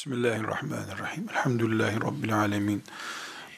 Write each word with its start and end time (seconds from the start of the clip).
Bismillahirrahmanirrahim. 0.00 1.26
Elhamdülillahi 1.30 1.96
Rabbil 2.00 2.38
alemin. 2.38 2.82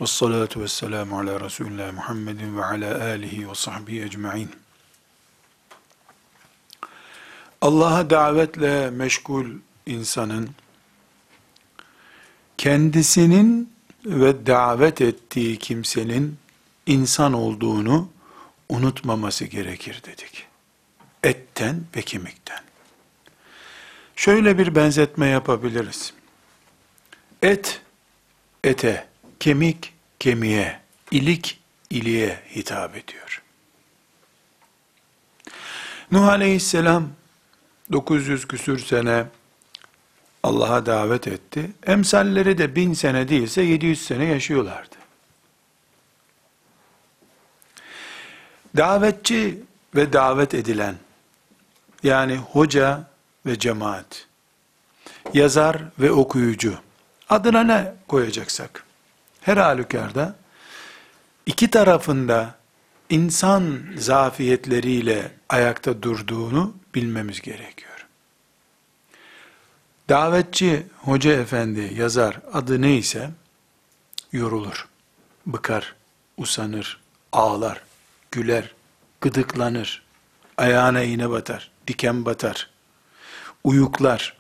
Ve 0.00 0.06
salatu 0.06 0.60
ve 0.60 0.68
selamu 0.68 1.18
ala 1.18 1.40
Resulullah 1.40 1.92
Muhammedin 1.92 2.56
ve 2.56 2.64
ala 2.64 3.04
alihi 3.04 3.50
ve 3.50 3.54
sahbihi 3.54 4.02
ecma'in. 4.02 4.50
Allah'a 7.60 8.10
davetle 8.10 8.90
meşgul 8.90 9.46
insanın 9.86 10.50
kendisinin 12.58 13.72
ve 14.04 14.46
davet 14.46 15.00
ettiği 15.00 15.58
kimsenin 15.58 16.38
insan 16.86 17.32
olduğunu 17.32 18.08
unutmaması 18.68 19.44
gerekir 19.44 20.02
dedik. 20.04 20.46
Etten 21.22 21.84
ve 21.96 22.02
kemikten. 22.02 22.60
Şöyle 24.16 24.58
bir 24.58 24.74
benzetme 24.74 25.26
yapabiliriz. 25.26 26.12
Et, 27.42 27.80
ete, 28.64 29.06
kemik, 29.40 29.94
kemiğe, 30.18 30.80
ilik, 31.10 31.60
iliğe 31.90 32.42
hitap 32.54 32.96
ediyor. 32.96 33.42
Nuh 36.12 36.28
Aleyhisselam 36.28 37.08
900 37.92 38.48
küsür 38.48 38.78
sene 38.78 39.26
Allah'a 40.42 40.86
davet 40.86 41.28
etti. 41.28 41.70
Emsalleri 41.86 42.58
de 42.58 42.76
bin 42.76 42.94
sene 42.94 43.28
değilse 43.28 43.62
700 43.62 44.04
sene 44.04 44.24
yaşıyorlardı. 44.24 44.96
Davetçi 48.76 49.62
ve 49.94 50.12
davet 50.12 50.54
edilen, 50.54 50.94
yani 52.02 52.36
hoca 52.36 53.04
ve 53.46 53.58
cemaat, 53.58 54.26
yazar 55.34 55.82
ve 55.98 56.12
okuyucu, 56.12 56.78
adına 57.32 57.64
ne 57.64 57.94
koyacaksak, 58.08 58.84
her 59.40 59.56
halükarda, 59.56 60.36
iki 61.46 61.70
tarafında 61.70 62.54
insan 63.10 63.78
zafiyetleriyle 63.96 65.30
ayakta 65.48 66.02
durduğunu 66.02 66.74
bilmemiz 66.94 67.40
gerekiyor. 67.40 68.06
Davetçi, 70.08 70.86
hoca 70.98 71.32
efendi, 71.32 71.94
yazar 71.96 72.40
adı 72.52 72.82
neyse, 72.82 73.30
yorulur, 74.32 74.88
bıkar, 75.46 75.94
usanır, 76.36 77.00
ağlar, 77.32 77.82
güler, 78.30 78.74
gıdıklanır, 79.20 80.02
ayağına 80.56 81.02
iğne 81.02 81.30
batar, 81.30 81.70
diken 81.86 82.24
batar, 82.24 82.70
uyuklar, 83.64 84.36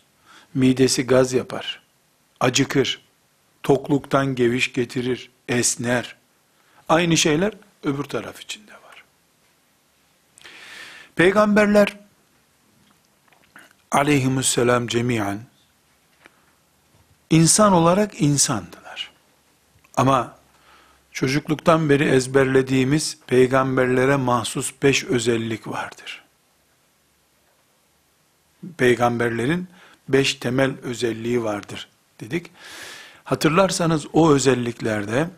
midesi 0.54 1.06
gaz 1.06 1.32
yapar, 1.32 1.81
acıkır, 2.42 3.00
tokluktan 3.62 4.34
geviş 4.34 4.72
getirir, 4.72 5.30
esner. 5.48 6.16
Aynı 6.88 7.16
şeyler 7.16 7.52
öbür 7.84 8.04
taraf 8.04 8.40
içinde 8.40 8.72
var. 8.72 9.04
Peygamberler 11.16 11.98
aleyhisselam 13.90 14.86
cemiyen 14.86 15.40
insan 17.30 17.72
olarak 17.72 18.20
insandılar. 18.20 19.10
Ama 19.96 20.38
çocukluktan 21.12 21.90
beri 21.90 22.04
ezberlediğimiz 22.04 23.18
peygamberlere 23.26 24.16
mahsus 24.16 24.72
beş 24.82 25.04
özellik 25.04 25.68
vardır. 25.68 26.24
Peygamberlerin 28.76 29.68
beş 30.08 30.34
temel 30.34 30.80
özelliği 30.82 31.42
vardır 31.44 31.91
dedik. 32.22 32.50
Hatırlarsanız 33.24 34.06
o 34.12 34.32
özelliklerde 34.32 35.28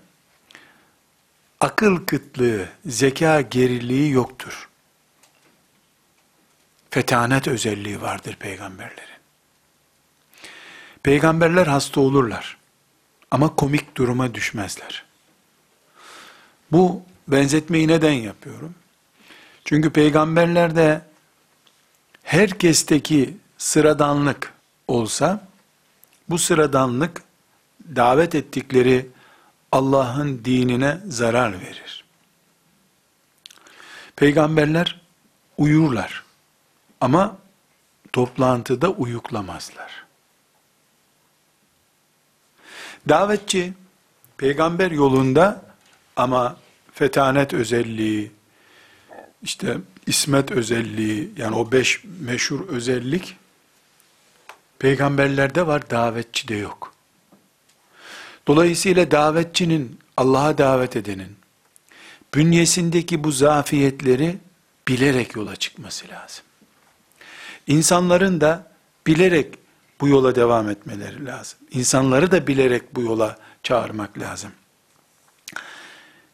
akıl 1.60 2.06
kıtlığı, 2.06 2.68
zeka 2.86 3.40
geriliği 3.40 4.10
yoktur. 4.10 4.68
Fetanet 6.90 7.48
özelliği 7.48 8.00
vardır 8.00 8.36
peygamberlerin. 8.36 9.14
Peygamberler 11.02 11.66
hasta 11.66 12.00
olurlar 12.00 12.56
ama 13.30 13.56
komik 13.56 13.96
duruma 13.96 14.34
düşmezler. 14.34 15.04
Bu 16.72 17.02
benzetmeyi 17.28 17.88
neden 17.88 18.12
yapıyorum? 18.12 18.74
Çünkü 19.64 19.90
peygamberlerde 19.90 21.02
herkesteki 22.22 23.36
sıradanlık 23.58 24.52
olsa, 24.88 25.48
bu 26.28 26.38
sıradanlık 26.38 27.22
davet 27.96 28.34
ettikleri 28.34 29.10
Allah'ın 29.72 30.44
dinine 30.44 31.00
zarar 31.06 31.60
verir. 31.60 32.04
Peygamberler 34.16 35.00
uyurlar 35.58 36.24
ama 37.00 37.36
toplantıda 38.12 38.90
uyuklamazlar. 38.90 40.04
Davetçi 43.08 43.72
peygamber 44.36 44.90
yolunda 44.90 45.62
ama 46.16 46.56
fetanet 46.92 47.54
özelliği, 47.54 48.32
işte 49.42 49.76
ismet 50.06 50.50
özelliği, 50.50 51.30
yani 51.36 51.56
o 51.56 51.72
beş 51.72 52.04
meşhur 52.20 52.68
özellik 52.68 53.36
peygamberlerde 54.78 55.66
var, 55.66 55.90
davetçide 55.90 56.54
yok. 56.54 56.94
Dolayısıyla 58.46 59.10
davetçinin, 59.10 59.98
Allah'a 60.16 60.58
davet 60.58 60.96
edenin, 60.96 61.36
bünyesindeki 62.34 63.24
bu 63.24 63.32
zafiyetleri 63.32 64.38
bilerek 64.88 65.36
yola 65.36 65.56
çıkması 65.56 66.08
lazım. 66.08 66.44
İnsanların 67.66 68.40
da 68.40 68.70
bilerek 69.06 69.58
bu 70.00 70.08
yola 70.08 70.34
devam 70.34 70.68
etmeleri 70.68 71.26
lazım. 71.26 71.58
İnsanları 71.70 72.30
da 72.30 72.46
bilerek 72.46 72.94
bu 72.94 73.02
yola 73.02 73.38
çağırmak 73.62 74.18
lazım. 74.18 74.50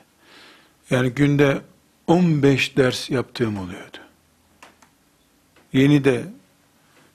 Yani 0.90 1.10
günde 1.10 1.60
15 2.06 2.76
ders 2.76 3.10
yaptığım 3.10 3.58
oluyordu. 3.58 3.98
Yeni 5.72 6.04
de 6.04 6.24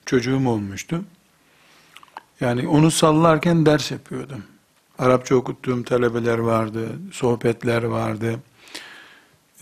çocuğum 0.06 0.48
olmuştu. 0.48 1.04
Yani 2.40 2.68
onu 2.68 2.90
sallarken 2.90 3.66
ders 3.66 3.90
yapıyordum. 3.90 4.44
Arapça 4.98 5.34
okuttuğum 5.34 5.84
talebeler 5.84 6.38
vardı, 6.38 6.88
sohbetler 7.12 7.82
vardı. 7.82 8.40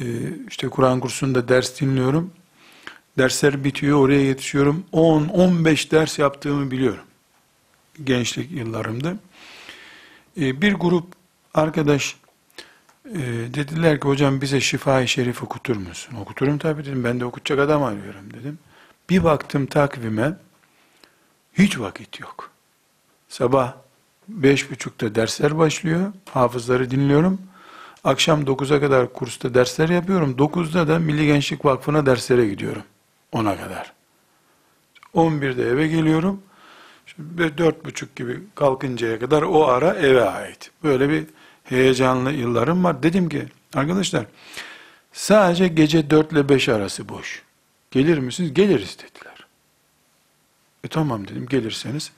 Ee, 0.00 0.04
işte 0.48 0.68
Kur'an 0.68 1.00
kursunda 1.00 1.48
ders 1.48 1.80
dinliyorum. 1.80 2.32
Dersler 3.18 3.64
bitiyor, 3.64 3.98
oraya 3.98 4.20
yetişiyorum. 4.20 4.84
10-15 4.92 5.90
ders 5.90 6.18
yaptığımı 6.18 6.70
biliyorum. 6.70 7.05
Gençlik 8.04 8.52
yıllarımda. 8.52 9.16
Ee, 10.40 10.62
bir 10.62 10.72
grup 10.72 11.06
arkadaş 11.54 12.16
e, 13.04 13.18
dediler 13.54 14.00
ki 14.00 14.08
hocam 14.08 14.40
bize 14.40 14.60
şifa-i 14.60 15.08
şerif 15.08 15.42
okutur 15.42 15.76
musun? 15.76 16.16
Okuturum 16.16 16.58
tabii 16.58 16.84
dedim. 16.84 17.04
Ben 17.04 17.20
de 17.20 17.24
okutacak 17.24 17.58
adam 17.58 17.82
arıyorum 17.82 18.34
dedim. 18.34 18.58
Bir 19.10 19.24
baktım 19.24 19.66
takvime 19.66 20.36
hiç 21.58 21.78
vakit 21.78 22.20
yok. 22.20 22.50
Sabah 23.28 23.74
beş 24.28 24.70
buçukta 24.70 25.14
dersler 25.14 25.58
başlıyor. 25.58 26.12
Hafızları 26.30 26.90
dinliyorum. 26.90 27.40
Akşam 28.04 28.46
dokuza 28.46 28.80
kadar 28.80 29.12
kursta 29.12 29.54
dersler 29.54 29.88
yapıyorum. 29.88 30.38
Dokuzda 30.38 30.88
da 30.88 30.98
Milli 30.98 31.26
Gençlik 31.26 31.64
Vakfı'na 31.64 32.06
derslere 32.06 32.46
gidiyorum. 32.48 32.82
Ona 33.32 33.56
kadar. 33.56 33.92
On 35.12 35.42
birde 35.42 35.68
eve 35.68 35.88
geliyorum. 35.88 36.42
Dört 37.38 37.84
buçuk 37.84 38.16
gibi 38.16 38.40
kalkıncaya 38.54 39.18
kadar 39.18 39.42
o 39.42 39.66
ara 39.66 39.94
eve 39.94 40.24
ait. 40.30 40.70
Böyle 40.82 41.08
bir 41.08 41.24
heyecanlı 41.64 42.32
yıllarım 42.32 42.84
var. 42.84 43.02
Dedim 43.02 43.28
ki 43.28 43.46
arkadaşlar 43.74 44.26
sadece 45.12 45.68
gece 45.68 46.10
dört 46.10 46.32
ile 46.32 46.48
beş 46.48 46.68
arası 46.68 47.08
boş. 47.08 47.42
Gelir 47.90 48.18
misiniz? 48.18 48.54
Geliriz 48.54 48.98
dediler. 48.98 49.46
E 50.84 50.88
tamam 50.88 51.28
dedim 51.28 51.46
gelirseniz. 51.46 52.12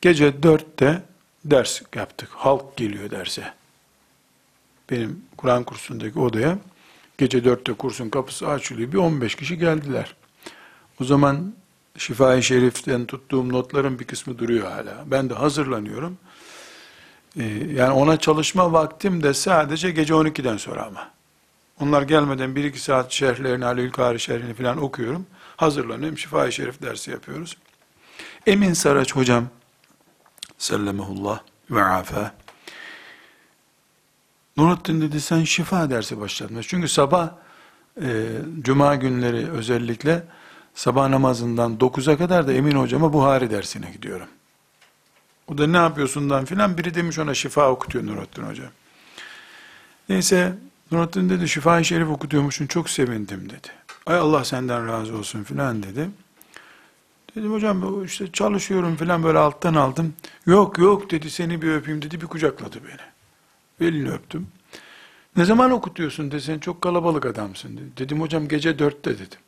Gece 0.00 0.42
dörtte 0.42 1.02
ders 1.44 1.82
yaptık. 1.94 2.28
Halk 2.32 2.76
geliyor 2.76 3.10
derse. 3.10 3.54
Benim 4.90 5.24
Kur'an 5.36 5.64
kursundaki 5.64 6.18
odaya 6.18 6.58
gece 7.18 7.44
dörtte 7.44 7.72
kursun 7.72 8.10
kapısı 8.10 8.48
açılıyor. 8.48 8.92
Bir 8.92 8.98
15 8.98 9.34
kişi 9.34 9.58
geldiler. 9.58 10.14
O 11.00 11.04
zaman 11.04 11.54
Şifa-i 11.98 12.42
Şerif'ten 12.42 13.06
tuttuğum 13.06 13.48
notların 13.48 13.98
bir 13.98 14.04
kısmı 14.04 14.38
duruyor 14.38 14.70
hala. 14.70 15.04
Ben 15.06 15.30
de 15.30 15.34
hazırlanıyorum. 15.34 16.18
Ee, 17.36 17.44
yani 17.74 17.92
ona 17.92 18.16
çalışma 18.16 18.72
vaktim 18.72 19.22
de 19.22 19.34
sadece 19.34 19.90
gece 19.90 20.14
12'den 20.14 20.56
sonra 20.56 20.86
ama. 20.86 21.10
Onlar 21.80 22.02
gelmeden 22.02 22.50
1-2 22.50 22.76
saat 22.76 23.12
şerhlerini, 23.12 23.66
Alül 23.66 23.90
Kari 23.90 24.20
şerhini 24.20 24.54
falan 24.54 24.82
okuyorum. 24.82 25.26
Hazırlanıyorum. 25.56 26.18
Şifa-i 26.18 26.52
Şerif 26.52 26.82
dersi 26.82 27.10
yapıyoruz. 27.10 27.56
Emin 28.46 28.72
Saraç 28.72 29.16
hocam 29.16 29.44
sellemehullah 30.58 31.40
ve 31.70 31.84
afa. 31.84 32.34
Nurattin 34.56 35.00
dedi 35.00 35.20
sen 35.20 35.44
şifa 35.44 35.90
dersi 35.90 36.20
başladın. 36.20 36.60
Çünkü 36.62 36.88
sabah 36.88 37.30
e, 38.02 38.26
cuma 38.60 38.94
günleri 38.94 39.50
özellikle 39.50 40.24
sabah 40.74 41.08
namazından 41.08 41.76
9'a 41.76 42.18
kadar 42.18 42.46
da 42.46 42.52
Emin 42.52 42.76
hocama 42.76 43.12
Buhari 43.12 43.50
dersine 43.50 43.90
gidiyorum. 43.90 44.28
O 45.48 45.58
da 45.58 45.66
ne 45.66 45.76
yapıyorsundan 45.76 46.44
filan 46.44 46.78
biri 46.78 46.94
demiş 46.94 47.18
ona 47.18 47.34
şifa 47.34 47.70
okutuyor 47.70 48.06
Nurattin 48.06 48.42
Hoca. 48.42 48.64
Neyse 50.08 50.54
Nurattin 50.92 51.30
dedi 51.30 51.48
şifa-i 51.48 51.84
şerif 51.84 52.08
okutuyormuşsun 52.08 52.66
çok 52.66 52.90
sevindim 52.90 53.50
dedi. 53.50 53.68
Ay 54.06 54.18
Allah 54.18 54.44
senden 54.44 54.88
razı 54.88 55.16
olsun 55.16 55.44
filan 55.44 55.82
dedi. 55.82 56.10
Dedim 57.36 57.52
hocam 57.52 58.04
işte 58.04 58.32
çalışıyorum 58.32 58.96
filan 58.96 59.22
böyle 59.22 59.38
alttan 59.38 59.74
aldım. 59.74 60.14
Yok 60.46 60.78
yok 60.78 61.10
dedi 61.10 61.30
seni 61.30 61.62
bir 61.62 61.72
öpeyim 61.72 62.02
dedi 62.02 62.20
bir 62.20 62.26
kucakladı 62.26 62.80
beni. 62.84 63.88
Elini 63.88 64.10
öptüm. 64.10 64.48
Ne 65.36 65.44
zaman 65.44 65.70
okutuyorsun 65.70 66.30
dedi 66.30 66.40
sen 66.40 66.58
çok 66.58 66.82
kalabalık 66.82 67.26
adamsın 67.26 67.76
dedi. 67.76 67.96
Dedim 67.96 68.20
hocam 68.20 68.48
gece 68.48 68.78
dörtte 68.78 69.14
dedim. 69.14 69.38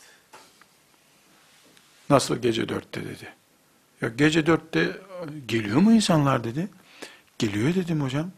Nasıl 2.13 2.37
gece 2.37 2.69
dörtte 2.69 3.05
dedi. 3.05 3.33
Ya 4.01 4.09
gece 4.09 4.47
dörtte 4.47 5.01
geliyor 5.47 5.81
mu 5.81 5.93
insanlar 5.93 6.45
dedi. 6.45 6.69
Geliyor 7.39 7.75
dedim 7.75 8.01
hocam. 8.01 8.31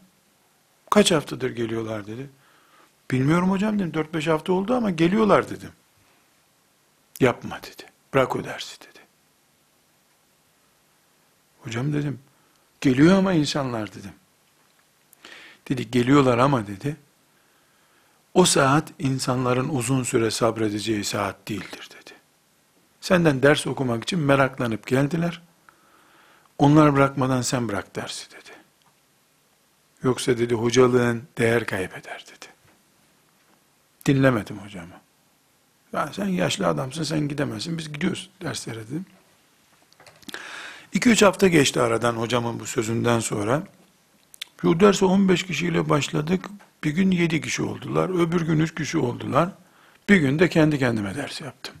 Kaç 0.89 1.11
haftadır 1.11 1.49
geliyorlar 1.49 2.07
dedi. 2.07 2.29
Bilmiyorum 3.11 3.51
hocam 3.51 3.79
dedim. 3.79 3.93
Dört 3.93 4.13
beş 4.13 4.27
hafta 4.27 4.53
oldu 4.53 4.75
ama 4.75 4.89
geliyorlar 4.91 5.49
dedim. 5.49 5.71
Yapma 7.19 7.59
dedi. 7.63 7.91
Bırak 8.13 8.35
o 8.35 8.43
dersi 8.43 8.81
dedi. 8.81 8.99
Hocam 11.59 11.93
dedim. 11.93 12.19
Geliyor 12.81 13.17
ama 13.17 13.33
insanlar 13.33 13.93
dedim. 13.93 14.13
Dedi 15.69 15.91
geliyorlar 15.91 16.37
ama 16.37 16.67
dedi. 16.67 16.97
O 18.33 18.45
saat 18.45 18.91
insanların 18.99 19.69
uzun 19.69 20.03
süre 20.03 20.31
sabredeceği 20.31 21.03
saat 21.03 21.47
değildir 21.47 21.89
dedi. 21.91 21.94
Senden 23.05 23.43
ders 23.43 23.67
okumak 23.67 24.03
için 24.03 24.19
meraklanıp 24.19 24.87
geldiler. 24.87 25.41
Onlar 26.57 26.95
bırakmadan 26.95 27.41
sen 27.41 27.67
bırak 27.67 27.95
dersi 27.95 28.31
dedi. 28.31 28.49
Yoksa 30.03 30.37
dedi 30.37 30.53
hocalığın 30.53 31.23
değer 31.37 31.65
kaybeder 31.65 32.25
dedi. 32.27 32.45
Dinlemedim 34.05 34.57
hocamı. 34.57 34.93
Ya 35.93 36.09
sen 36.13 36.25
yaşlı 36.27 36.67
adamsın 36.67 37.03
sen 37.03 37.27
gidemezsin 37.27 37.77
biz 37.77 37.93
gidiyoruz 37.93 38.29
derslere 38.41 38.87
dedim. 38.87 39.05
2-3 40.93 41.25
hafta 41.25 41.47
geçti 41.47 41.81
aradan 41.81 42.15
hocamın 42.15 42.59
bu 42.59 42.65
sözünden 42.65 43.19
sonra. 43.19 43.63
Bu 44.63 44.79
derse 44.79 45.05
15 45.05 45.43
kişiyle 45.43 45.89
başladık. 45.89 46.45
Bir 46.83 46.91
gün 46.91 47.11
7 47.11 47.41
kişi 47.41 47.63
oldular. 47.63 48.09
Öbür 48.09 48.41
gün 48.41 48.59
3 48.59 48.75
kişi 48.75 48.97
oldular. 48.97 49.49
Bir 50.09 50.17
gün 50.17 50.39
de 50.39 50.49
kendi 50.49 50.79
kendime 50.79 51.15
ders 51.15 51.41
yaptım. 51.41 51.75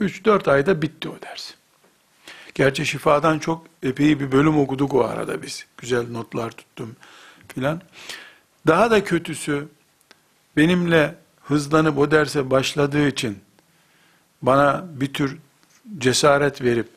3-4 0.00 0.50
ayda 0.50 0.82
bitti 0.82 1.08
o 1.08 1.22
ders. 1.22 1.54
Gerçi 2.54 2.86
şifadan 2.86 3.38
çok 3.38 3.66
epey 3.82 4.20
bir 4.20 4.32
bölüm 4.32 4.58
okuduk 4.58 4.94
o 4.94 5.04
arada 5.04 5.42
biz. 5.42 5.66
Güzel 5.76 6.10
notlar 6.10 6.50
tuttum 6.50 6.96
filan. 7.48 7.82
Daha 8.66 8.90
da 8.90 9.04
kötüsü 9.04 9.68
benimle 10.56 11.14
hızlanıp 11.42 11.98
o 11.98 12.10
derse 12.10 12.50
başladığı 12.50 13.08
için 13.08 13.38
bana 14.42 14.84
bir 14.92 15.12
tür 15.12 15.38
cesaret 15.98 16.62
verip 16.62 16.88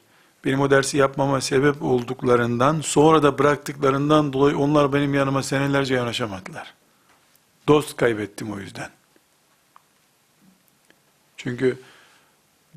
benim 0.46 0.60
o 0.60 0.72
dersi 0.72 0.98
yapmama 0.98 1.42
sebep 1.42 1.84
olduklarından 1.84 2.82
sonra 2.82 3.24
da 3.24 3.40
bıraktıklarından 3.40 4.34
dolayı 4.34 4.58
onlar 4.58 4.94
benim 4.94 5.14
yanıma 5.14 5.44
senelerce 5.44 5.96
yanaşamadılar. 5.96 6.74
Dost 7.68 7.98
kaybettim 7.98 8.52
o 8.52 8.60
yüzden. 8.60 8.90
Çünkü 11.38 11.80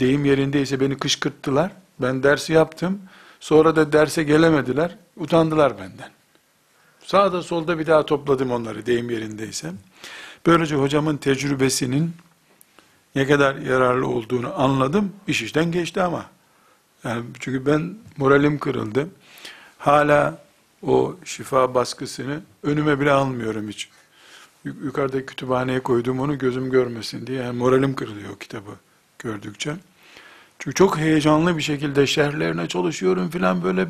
deyim 0.00 0.24
yerindeyse 0.24 0.80
beni 0.80 0.98
kışkırttılar. 0.98 1.72
Ben 2.00 2.22
dersi 2.22 2.52
yaptım. 2.52 3.00
Sonra 3.40 3.76
da 3.76 3.92
derse 3.92 4.22
gelemediler. 4.22 4.96
Utandılar 5.16 5.78
benden. 5.78 6.10
Sağda 7.04 7.42
solda 7.42 7.78
bir 7.78 7.86
daha 7.86 8.06
topladım 8.06 8.50
onları 8.50 8.86
deyim 8.86 9.10
yerindeyse. 9.10 9.72
Böylece 10.46 10.74
hocamın 10.74 11.16
tecrübesinin 11.16 12.12
ne 13.14 13.26
kadar 13.26 13.56
yararlı 13.56 14.08
olduğunu 14.08 14.60
anladım. 14.62 15.12
İş 15.26 15.42
işten 15.42 15.72
geçti 15.72 16.02
ama. 16.02 16.26
Yani 17.04 17.24
çünkü 17.40 17.66
ben 17.66 17.94
moralim 18.16 18.58
kırıldı. 18.58 19.08
Hala 19.78 20.38
o 20.86 21.16
şifa 21.24 21.74
baskısını 21.74 22.40
önüme 22.62 23.00
bile 23.00 23.12
almıyorum 23.12 23.68
hiç. 23.68 23.88
Yukarıda 24.64 25.26
kütüphaneye 25.26 25.80
koydum 25.80 26.20
onu 26.20 26.38
gözüm 26.38 26.70
görmesin 26.70 27.26
diye. 27.26 27.42
Yani 27.42 27.58
moralim 27.58 27.94
kırılıyor 27.94 28.30
o 28.30 28.38
kitabı 28.38 28.70
gördükçe. 29.24 29.76
Çünkü 30.58 30.74
çok 30.74 30.98
heyecanlı 30.98 31.56
bir 31.56 31.62
şekilde 31.62 32.06
şerhlerine 32.06 32.68
çalışıyorum 32.68 33.30
filan 33.30 33.64
böyle 33.64 33.88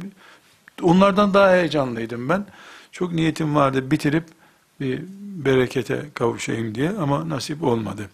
onlardan 0.82 1.34
daha 1.34 1.52
heyecanlıydım 1.52 2.28
ben. 2.28 2.46
Çok 2.92 3.12
niyetim 3.12 3.54
vardı 3.54 3.90
bitirip 3.90 4.24
bir 4.80 5.02
berekete 5.44 6.02
kavuşayım 6.14 6.74
diye 6.74 6.90
ama 6.90 7.28
nasip 7.28 7.62
olmadı. 7.62 8.10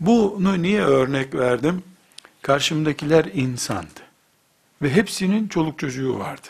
Bunu 0.00 0.62
niye 0.62 0.82
örnek 0.82 1.34
verdim? 1.34 1.82
Karşımdakiler 2.42 3.24
insandı. 3.24 4.00
Ve 4.82 4.90
hepsinin 4.90 5.48
çoluk 5.48 5.78
çocuğu 5.78 6.18
vardı. 6.18 6.48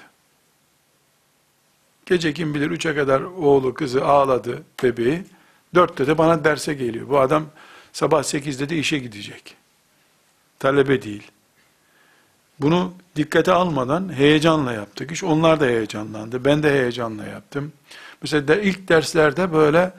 Gece 2.07 2.35
kim 2.35 2.55
bilir 2.55 2.71
üçe 2.71 2.95
kadar 2.95 3.21
oğlu 3.21 3.75
kızı 3.75 4.05
ağladı 4.05 4.63
bebeği. 4.83 5.23
Dörtte 5.75 6.07
de 6.07 6.19
bana 6.19 6.45
derse 6.45 6.75
geliyor. 6.75 7.09
Bu 7.09 7.21
adam 7.21 7.45
sabah 7.93 8.23
sekizde 8.23 8.69
de 8.69 8.77
işe 8.77 8.99
gidecek. 8.99 9.60
Talebe 10.61 11.03
değil. 11.03 11.31
Bunu 12.61 12.93
dikkate 13.17 13.53
almadan 13.53 14.13
heyecanla 14.13 14.73
yaptık. 14.73 15.13
İş 15.13 15.25
onlar 15.25 15.61
da 15.61 15.65
heyecanlandı. 15.65 16.45
Ben 16.45 16.63
de 16.63 16.71
heyecanla 16.71 17.25
yaptım. 17.25 17.73
Mesela 18.23 18.49
de 18.49 18.63
ilk 18.63 18.89
derslerde 18.89 19.53
böyle 19.53 19.93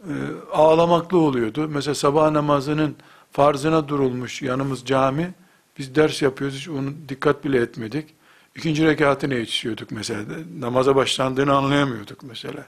e, 0.00 0.14
ağlamaklı 0.52 1.18
oluyordu. 1.18 1.68
Mesela 1.68 1.94
sabah 1.94 2.30
namazının 2.30 2.96
farzına 3.32 3.88
durulmuş 3.88 4.42
yanımız 4.42 4.84
cami. 4.84 5.34
Biz 5.78 5.94
ders 5.94 6.22
yapıyoruz 6.22 6.56
hiç 6.56 6.68
onu 6.68 6.94
dikkat 7.08 7.44
bile 7.44 7.60
etmedik. 7.60 8.14
İkinci 8.54 8.86
rekatına 8.86 9.34
yetişiyorduk 9.34 9.90
mesela. 9.90 10.22
Namaza 10.58 10.96
başlandığını 10.96 11.56
anlayamıyorduk 11.56 12.22
mesela. 12.22 12.66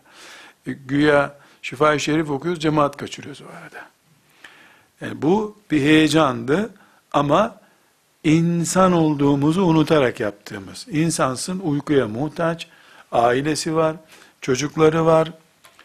E, 0.67 0.73
güya 0.73 1.39
şifa-i 1.63 2.01
şerif 2.01 2.31
okuyoruz, 2.31 2.63
cemaat 2.63 2.97
kaçırıyoruz 2.97 3.43
o 3.43 3.57
arada. 3.57 3.87
Yani 5.01 5.23
bu 5.23 5.57
bir 5.71 5.81
heyecandı 5.81 6.71
ama 7.17 7.57
insan 8.25 8.93
olduğumuzu 8.93 9.63
unutarak 9.63 10.21
yaptığımız. 10.21 10.87
İnsansın 10.91 11.59
uykuya 11.59 12.09
muhtaç, 12.09 12.69
ailesi 13.13 13.75
var, 13.75 13.97
çocukları 14.41 15.07
var. 15.07 15.33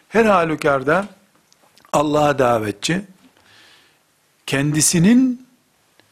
Her 0.10 0.26
halükarda 0.26 1.08
Allah'a 1.94 2.40
davetçi, 2.40 3.02
kendisinin 4.46 5.48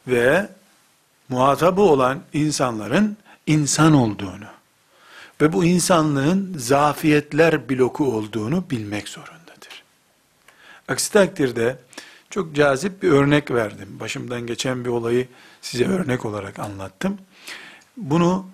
ve 0.06 0.48
muhatabı 1.28 1.80
olan 1.80 2.20
insanların 2.32 3.16
insan 3.46 3.92
olduğunu 3.92 4.50
ve 5.40 5.52
bu 5.52 5.64
insanlığın 5.64 6.54
zafiyetler 6.58 7.68
bloku 7.68 8.16
olduğunu 8.16 8.64
bilmek 8.70 9.08
zorundadır. 9.08 9.82
Aksi 10.88 11.12
takdirde 11.12 11.78
çok 12.30 12.54
cazip 12.54 13.02
bir 13.02 13.10
örnek 13.10 13.50
verdim. 13.50 14.00
Başımdan 14.00 14.46
geçen 14.46 14.84
bir 14.84 14.90
olayı 14.90 15.28
size 15.60 15.84
örnek 15.84 16.24
olarak 16.24 16.58
anlattım. 16.58 17.18
Bunu 17.96 18.46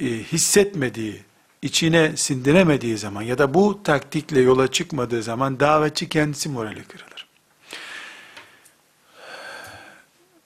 e, 0.00 0.06
hissetmediği, 0.06 1.22
içine 1.62 2.16
sindiremediği 2.16 2.98
zaman 2.98 3.22
ya 3.22 3.38
da 3.38 3.54
bu 3.54 3.82
taktikle 3.82 4.40
yola 4.40 4.70
çıkmadığı 4.70 5.22
zaman 5.22 5.60
davetçi 5.60 6.08
kendisi 6.08 6.48
morali 6.48 6.84
kırılır. 6.84 7.28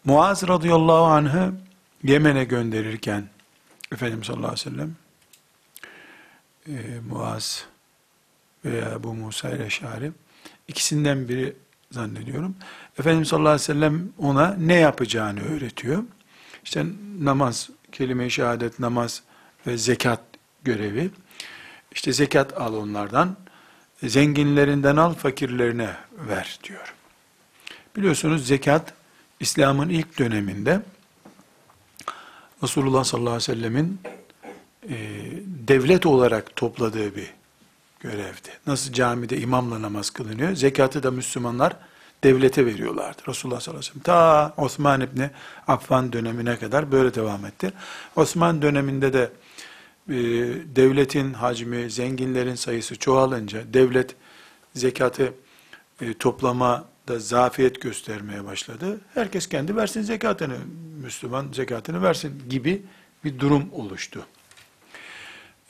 Muaz 0.05 0.49
radıyallahu 0.49 1.05
anh'ı 1.05 1.53
Yemen'e 2.03 2.45
gönderirken 2.45 3.29
Efendimiz 3.93 4.27
sallallahu 4.27 4.53
aleyhi 4.53 4.67
ve 4.67 4.71
sellem 4.71 4.97
e, 6.67 7.01
Muaz 7.01 7.65
veya 8.65 9.03
bu 9.03 9.15
Musa 9.15 9.51
ile 9.51 9.71
Şari 9.71 10.13
ikisinden 10.69 11.29
biri 11.29 11.57
zannediyorum. 11.91 12.55
Efendimiz 12.99 13.29
sallallahu 13.29 13.49
aleyhi 13.49 13.63
ve 13.63 13.75
sellem 13.75 14.09
ona 14.19 14.55
ne 14.55 14.75
yapacağını 14.75 15.41
öğretiyor. 15.55 16.03
İşte 16.65 16.87
namaz, 17.21 17.71
kelime-i 17.93 18.31
şehadet, 18.31 18.79
namaz 18.79 19.23
ve 19.67 19.77
zekat 19.77 20.21
görevi. 20.65 21.11
İşte 21.93 22.13
zekat 22.13 22.61
al 22.61 22.75
onlardan, 22.75 23.37
zenginlerinden 24.03 24.97
al, 24.97 25.15
fakirlerine 25.15 25.91
ver 26.29 26.59
diyor. 26.65 26.95
Biliyorsunuz 27.97 28.47
zekat, 28.47 28.95
İslam'ın 29.41 29.89
ilk 29.89 30.19
döneminde, 30.19 30.83
Resulullah 32.63 33.05
sallallahu 33.05 33.35
aleyhi 33.35 33.51
ve 33.51 33.55
sellemin 33.55 34.01
e, 34.89 34.97
devlet 35.69 36.07
olarak 36.07 36.57
topladığı 36.57 37.17
bir 37.17 37.38
görevdi. 38.01 38.49
Nasıl 38.67 38.93
camide 38.93 39.39
imamla 39.39 39.83
namaz 39.83 40.11
kılınıyor, 40.11 40.55
zekatı 40.55 41.03
da 41.03 41.11
Müslümanlar 41.11 41.77
devlete 42.25 42.67
veriyorlardı. 42.67 43.23
Resulullah 43.29 43.61
sallallahu 43.61 43.81
aleyhi 43.81 43.91
ve 43.91 44.03
sellem 44.03 44.03
ta 44.03 44.55
Osman 44.57 45.01
İbni 45.01 45.31
Affan 45.67 46.13
dönemine 46.13 46.59
kadar 46.59 46.93
böyle 46.93 47.15
devam 47.15 47.47
etti. 47.47 47.73
Osman 48.17 48.63
döneminde 48.63 49.13
de 49.13 49.31
e, 50.09 50.15
devletin 50.77 51.33
hacmi, 51.33 51.91
zenginlerin 51.91 52.55
sayısı 52.55 52.97
çoğalınca 52.97 53.61
devlet 53.75 54.15
zekatı 54.75 55.35
e, 56.01 56.15
toplama 56.15 56.85
da 57.09 57.19
zafiyet 57.19 57.81
göstermeye 57.81 58.45
başladı. 58.45 59.01
Herkes 59.15 59.49
kendi 59.49 59.77
versin 59.77 60.03
zekatını, 60.03 60.57
Müslüman 61.03 61.47
zekatını 61.53 62.03
versin 62.03 62.43
gibi 62.51 62.83
bir 63.25 63.39
durum 63.39 63.69
oluştu. 63.73 64.27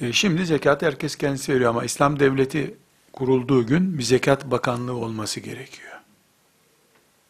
E, 0.00 0.12
şimdi 0.12 0.46
zekat 0.46 0.82
herkes 0.82 1.16
kendisi 1.16 1.54
veriyor 1.54 1.70
ama 1.70 1.84
İslam 1.84 2.20
devleti 2.20 2.74
kurulduğu 3.12 3.66
gün 3.66 3.98
bir 3.98 4.02
zekat 4.02 4.50
bakanlığı 4.50 4.96
olması 4.96 5.40
gerekiyor. 5.40 5.92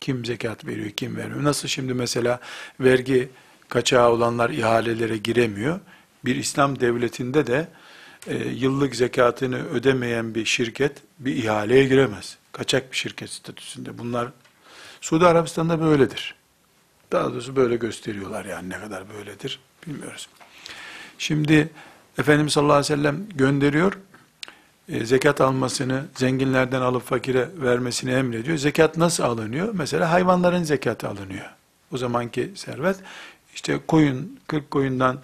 Kim 0.00 0.24
zekat 0.24 0.66
veriyor, 0.66 0.90
kim 0.90 1.16
vermiyor. 1.16 1.44
Nasıl 1.44 1.68
şimdi 1.68 1.94
mesela 1.94 2.40
vergi 2.80 3.28
kaçağı 3.68 4.10
olanlar 4.10 4.50
ihalelere 4.50 5.16
giremiyor. 5.16 5.80
Bir 6.24 6.36
İslam 6.36 6.80
devletinde 6.80 7.46
de 7.46 7.68
e, 8.26 8.36
yıllık 8.36 8.96
zekatını 8.96 9.68
ödemeyen 9.68 10.34
bir 10.34 10.44
şirket 10.44 10.92
bir 11.18 11.36
ihaleye 11.36 11.84
giremez. 11.84 12.38
Kaçak 12.52 12.92
bir 12.92 12.96
şirket 12.96 13.30
statüsünde. 13.30 13.98
Bunlar 13.98 14.28
Suudi 15.00 15.26
Arabistan'da 15.26 15.80
böyledir. 15.80 16.34
Daha 17.12 17.32
doğrusu 17.32 17.56
böyle 17.56 17.76
gösteriyorlar 17.76 18.44
yani 18.44 18.68
ne 18.68 18.80
kadar 18.80 19.04
böyledir 19.10 19.60
bilmiyoruz. 19.86 20.28
Şimdi 21.18 21.70
Efendimiz 22.18 22.52
sallallahu 22.52 22.76
aleyhi 22.76 22.92
ve 22.92 22.96
sellem 22.96 23.28
gönderiyor. 23.34 23.98
E, 24.88 25.06
zekat 25.06 25.40
almasını 25.40 26.04
zenginlerden 26.16 26.80
alıp 26.80 27.06
fakire 27.06 27.48
vermesini 27.56 28.10
emrediyor. 28.10 28.58
Zekat 28.58 28.96
nasıl 28.96 29.24
alınıyor? 29.24 29.68
Mesela 29.72 30.10
hayvanların 30.10 30.62
zekatı 30.62 31.08
alınıyor. 31.08 31.46
O 31.92 31.98
zamanki 31.98 32.52
servet 32.54 32.96
işte 33.54 33.80
koyun 33.86 34.38
40 34.46 34.70
koyundan 34.70 35.18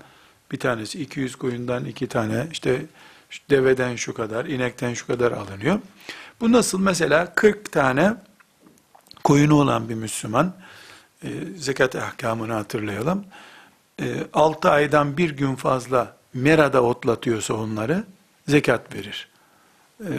bir 0.52 0.58
tanesi 0.58 1.02
200 1.02 1.36
koyundan 1.36 1.84
iki 1.84 2.06
tane 2.06 2.46
işte 2.52 2.86
deveden 3.50 3.96
şu 3.96 4.14
kadar, 4.14 4.44
inekten 4.44 4.94
şu 4.94 5.06
kadar 5.06 5.32
alınıyor. 5.32 5.78
Bu 6.40 6.52
nasıl? 6.52 6.80
Mesela 6.80 7.34
40 7.34 7.72
tane 7.72 8.14
koyunu 9.24 9.54
olan 9.54 9.88
bir 9.88 9.94
Müslüman, 9.94 10.54
e, 11.22 11.28
zekat 11.56 11.96
ahkamını 11.96 12.52
hatırlayalım. 12.52 13.24
E, 14.02 14.26
6 14.32 14.70
aydan 14.70 15.16
bir 15.16 15.30
gün 15.30 15.54
fazla 15.54 16.16
merada 16.34 16.82
otlatıyorsa 16.82 17.54
onları 17.54 18.04
zekat 18.48 18.94
verir. 18.94 19.28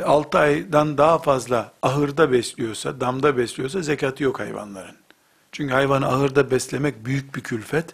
6 0.03 0.38
e, 0.38 0.41
aydan 0.41 0.98
daha 0.98 1.19
fazla 1.19 1.72
ahırda 1.81 2.31
besliyorsa, 2.31 3.01
damda 3.01 3.38
besliyorsa 3.38 3.81
zekatı 3.81 4.24
yok 4.24 4.39
hayvanların. 4.39 4.95
Çünkü 5.51 5.74
hayvanı 5.74 6.07
ahırda 6.07 6.51
beslemek 6.51 7.05
büyük 7.05 7.36
bir 7.36 7.41
külfet. 7.41 7.86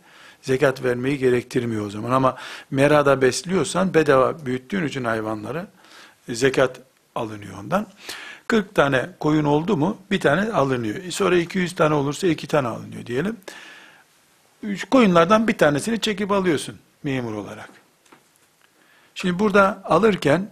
Zekat 0.42 0.84
vermeyi 0.84 1.18
gerektirmiyor 1.18 1.86
o 1.86 1.90
zaman. 1.90 2.12
Ama 2.12 2.38
merada 2.72 3.22
besliyorsan 3.22 3.94
bedava 3.94 4.46
büyüttüğün 4.46 4.88
için 4.88 5.04
hayvanları 5.04 5.68
e, 6.28 6.36
zekat 6.36 6.80
alınıyor 7.16 7.58
ondan. 7.60 7.88
40 8.48 8.76
tane 8.76 9.10
koyun 9.20 9.44
oldu 9.44 9.78
mu 9.78 9.98
bir 10.12 10.20
tane 10.20 10.54
alınıyor. 10.54 10.96
E, 10.96 11.12
sonra 11.12 11.38
200 11.38 11.76
tane 11.76 11.94
olursa 11.94 12.28
iki 12.28 12.48
tane 12.48 12.68
alınıyor 12.68 13.06
diyelim. 13.06 13.38
Üç 14.64 14.86
koyunlardan 14.86 15.48
bir 15.48 15.58
tanesini 15.58 16.00
çekip 16.00 16.32
alıyorsun 16.32 16.76
memur 17.04 17.34
olarak. 17.34 17.81
Şimdi 19.16 19.40
burada 19.40 19.82
alırken 19.86 20.50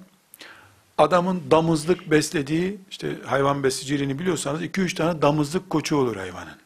adamın 0.98 1.44
damızlık 1.51 2.12
beslediği, 2.12 2.78
işte 2.89 3.16
hayvan 3.25 3.63
besiciliğini 3.63 4.20
biliyorsanız 4.20 4.62
2-3 4.62 4.96
tane 4.96 5.22
damızlık 5.22 5.70
koçu 5.70 5.98
olur 5.98 6.16
hayvanın. 6.16 6.58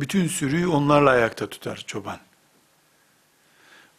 Bütün 0.00 0.26
sürüyü 0.26 0.66
onlarla 0.66 1.10
ayakta 1.10 1.46
tutar 1.46 1.84
çoban. 1.86 2.18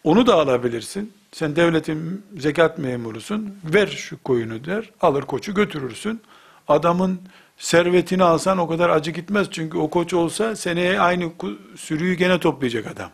Onu 0.03 0.27
da 0.27 0.35
alabilirsin. 0.35 1.13
Sen 1.31 1.55
devletin 1.55 2.25
zekat 2.37 2.77
memurusun. 2.77 3.55
Ver 3.63 3.87
şu 3.87 4.23
koyunu 4.23 4.65
der. 4.65 4.89
Alır 5.01 5.21
koçu 5.21 5.53
götürürsün. 5.53 6.21
Adamın 6.67 7.21
servetini 7.57 8.23
alsan 8.23 8.57
o 8.57 8.67
kadar 8.67 8.89
acı 8.89 9.11
gitmez. 9.11 9.47
Çünkü 9.51 9.77
o 9.77 9.89
koç 9.89 10.13
olsa 10.13 10.55
seneye 10.55 10.99
aynı 10.99 11.31
sürüyü 11.75 12.13
gene 12.13 12.39
toplayacak 12.39 12.87
adam. 12.87 13.11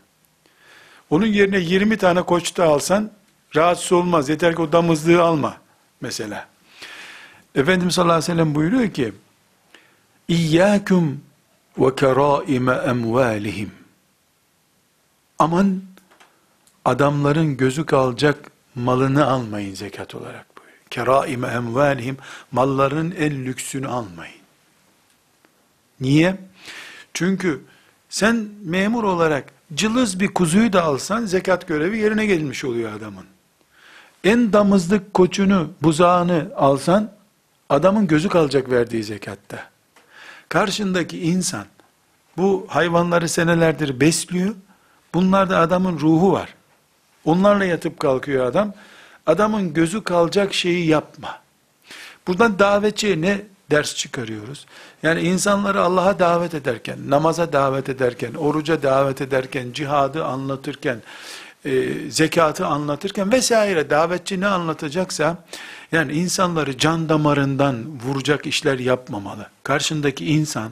Onun 1.09 1.25
yerine 1.25 1.59
20 1.59 1.97
tane 1.97 2.21
koç 2.21 2.57
da 2.57 2.65
alsan 2.65 3.11
rahatsız 3.55 3.91
olmaz. 3.91 4.29
Yeter 4.29 4.55
ki 4.55 4.61
o 4.61 4.71
damızlığı 4.71 5.21
alma 5.21 5.57
mesela. 6.01 6.47
Efendimiz 7.55 7.95
sallallahu 7.95 8.13
aleyhi 8.13 8.31
ve 8.31 8.35
sellem 8.35 8.55
buyuruyor 8.55 8.91
ki 8.91 9.13
İyyâküm 10.27 11.21
ve 11.77 11.95
kerâime 11.95 12.73
emvâlihim 12.73 13.71
Aman 15.39 15.81
adamların 16.85 17.57
gözü 17.57 17.85
kalacak 17.85 18.51
malını 18.75 19.25
almayın 19.27 19.75
zekat 19.75 20.15
olarak 20.15 20.45
buyuruyor. 20.57 20.79
Keraime 20.89 21.47
emvalihim 21.47 22.17
malların 22.51 23.11
en 23.11 23.45
lüksünü 23.45 23.87
almayın. 23.87 24.39
Niye? 25.99 26.37
Çünkü 27.13 27.61
sen 28.09 28.49
memur 28.63 29.03
olarak 29.03 29.53
cılız 29.73 30.19
bir 30.19 30.27
kuzuyu 30.27 30.73
da 30.73 30.83
alsan 30.83 31.25
zekat 31.25 31.67
görevi 31.67 31.97
yerine 31.99 32.25
gelmiş 32.25 32.65
oluyor 32.65 32.93
adamın. 32.93 33.25
En 34.23 34.53
damızlık 34.53 35.13
koçunu, 35.13 35.71
buzağını 35.81 36.51
alsan 36.55 37.11
adamın 37.69 38.07
gözü 38.07 38.29
kalacak 38.29 38.71
verdiği 38.71 39.03
zekatta. 39.03 39.63
Karşındaki 40.49 41.19
insan 41.21 41.65
bu 42.37 42.65
hayvanları 42.69 43.29
senelerdir 43.29 43.99
besliyor. 43.99 44.55
Bunlarda 45.13 45.59
adamın 45.59 45.99
ruhu 45.99 46.31
var. 46.31 46.55
Onlarla 47.25 47.65
yatıp 47.65 47.99
kalkıyor 47.99 48.45
adam. 48.45 48.73
Adamın 49.25 49.73
gözü 49.73 50.03
kalacak 50.03 50.53
şeyi 50.53 50.87
yapma. 50.87 51.39
Buradan 52.27 52.59
davetçiye 52.59 53.21
ne 53.21 53.41
ders 53.71 53.95
çıkarıyoruz? 53.95 54.65
Yani 55.03 55.21
insanları 55.21 55.81
Allah'a 55.81 56.19
davet 56.19 56.53
ederken, 56.53 56.99
namaza 57.07 57.53
davet 57.53 57.89
ederken, 57.89 58.33
oruca 58.33 58.83
davet 58.83 59.21
ederken, 59.21 59.71
cihadı 59.73 60.25
anlatırken, 60.25 61.01
e, 61.65 61.93
zekatı 62.09 62.65
anlatırken 62.65 63.31
vesaire 63.31 63.89
davetçi 63.89 64.41
ne 64.41 64.47
anlatacaksa, 64.47 65.37
yani 65.91 66.13
insanları 66.13 66.77
can 66.77 67.09
damarından 67.09 67.85
vuracak 68.05 68.45
işler 68.45 68.79
yapmamalı. 68.79 69.49
Karşındaki 69.63 70.25
insan, 70.25 70.71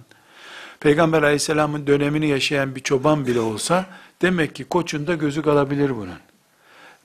Peygamber 0.79 1.24
aleyhisselamın 1.24 1.88
dönemini 1.88 2.27
yaşayan 2.27 2.75
bir 2.75 2.82
çoban 2.82 3.27
bile 3.27 3.39
olsa, 3.39 3.86
demek 4.22 4.56
ki 4.56 4.63
koçunda 4.63 5.15
gözü 5.15 5.41
kalabilir 5.41 5.96
bunun. 5.96 6.20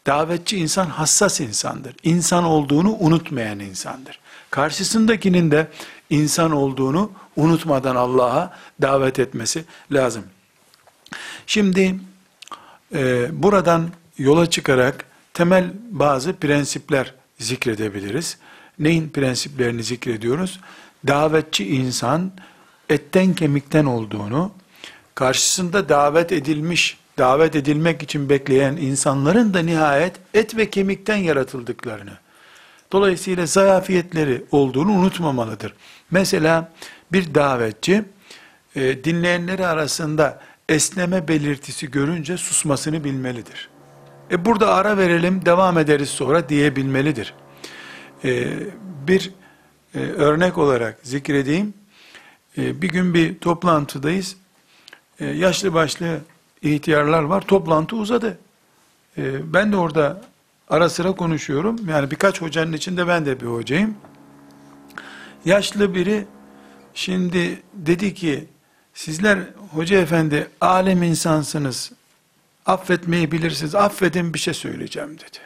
Davetçi 0.06 0.56
insan 0.56 0.86
hassas 0.86 1.40
insandır. 1.40 1.94
İnsan 2.02 2.44
olduğunu 2.44 2.96
unutmayan 3.00 3.58
insandır. 3.58 4.18
Karşısındakinin 4.50 5.50
de 5.50 5.68
insan 6.10 6.52
olduğunu 6.52 7.12
unutmadan 7.36 7.96
Allah'a 7.96 8.56
davet 8.82 9.18
etmesi 9.18 9.64
lazım. 9.92 10.24
Şimdi 11.46 11.98
e, 12.94 13.28
buradan 13.42 13.88
yola 14.18 14.50
çıkarak 14.50 15.04
temel 15.34 15.72
bazı 15.90 16.32
prensipler 16.36 17.14
zikredebiliriz. 17.38 18.38
Neyin 18.78 19.08
prensiplerini 19.08 19.82
zikrediyoruz? 19.82 20.60
Davetçi 21.06 21.68
insan 21.68 22.32
etten 22.88 23.34
kemikten 23.34 23.84
olduğunu, 23.84 24.52
karşısında 25.14 25.88
davet 25.88 26.32
edilmiş 26.32 26.96
davet 27.18 27.56
edilmek 27.56 28.02
için 28.02 28.28
bekleyen 28.28 28.76
insanların 28.76 29.54
da 29.54 29.58
nihayet 29.58 30.12
et 30.34 30.56
ve 30.56 30.70
kemikten 30.70 31.16
yaratıldıklarını, 31.16 32.12
dolayısıyla 32.92 33.46
zayafiyetleri 33.46 34.44
olduğunu 34.50 34.92
unutmamalıdır. 34.92 35.74
Mesela 36.10 36.72
bir 37.12 37.34
davetçi, 37.34 38.04
e, 38.76 39.04
dinleyenleri 39.04 39.66
arasında 39.66 40.40
esneme 40.74 41.28
belirtisi 41.28 41.90
görünce 41.90 42.36
susmasını 42.36 43.04
bilmelidir. 43.04 43.68
E 44.30 44.44
burada 44.44 44.74
ara 44.74 44.98
verelim, 44.98 45.46
devam 45.46 45.78
ederiz 45.78 46.08
sonra 46.08 46.48
diyebilmelidir. 46.48 47.34
E, 48.24 48.48
bir 49.06 49.30
e, 49.94 49.98
örnek 49.98 50.58
olarak 50.58 50.98
zikredeyim. 51.02 51.74
E, 52.58 52.82
bir 52.82 52.88
gün 52.88 53.14
bir 53.14 53.38
toplantıdayız. 53.38 54.36
E, 55.20 55.26
yaşlı 55.26 55.74
başlı 55.74 56.20
ihtiyarlar 56.62 57.22
var. 57.22 57.40
Toplantı 57.40 57.96
uzadı. 57.96 58.38
Ee, 59.18 59.52
ben 59.52 59.72
de 59.72 59.76
orada 59.76 60.22
Ara 60.72 60.88
sıra 60.88 61.12
konuşuyorum. 61.12 61.76
Yani 61.88 62.10
birkaç 62.10 62.42
hocanın 62.42 62.72
içinde 62.72 63.08
ben 63.08 63.26
de 63.26 63.40
bir 63.40 63.46
hocayım. 63.46 63.94
Yaşlı 65.44 65.94
biri 65.94 66.24
şimdi 66.94 67.62
dedi 67.74 68.14
ki 68.14 68.44
sizler 68.94 69.38
hoca 69.70 69.98
efendi 69.98 70.48
alem 70.60 71.02
insansınız. 71.02 71.92
Affetmeyi 72.66 73.32
bilirsiniz. 73.32 73.74
Affedin 73.74 74.34
bir 74.34 74.38
şey 74.38 74.54
söyleyeceğim 74.54 75.18
dedi. 75.18 75.38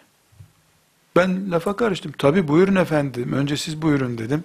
Ben 1.16 1.50
lafa 1.50 1.76
karıştım. 1.76 2.12
Tabi 2.12 2.48
buyurun 2.48 2.76
efendim. 2.76 3.32
Önce 3.32 3.56
siz 3.56 3.82
buyurun 3.82 4.18
dedim. 4.18 4.44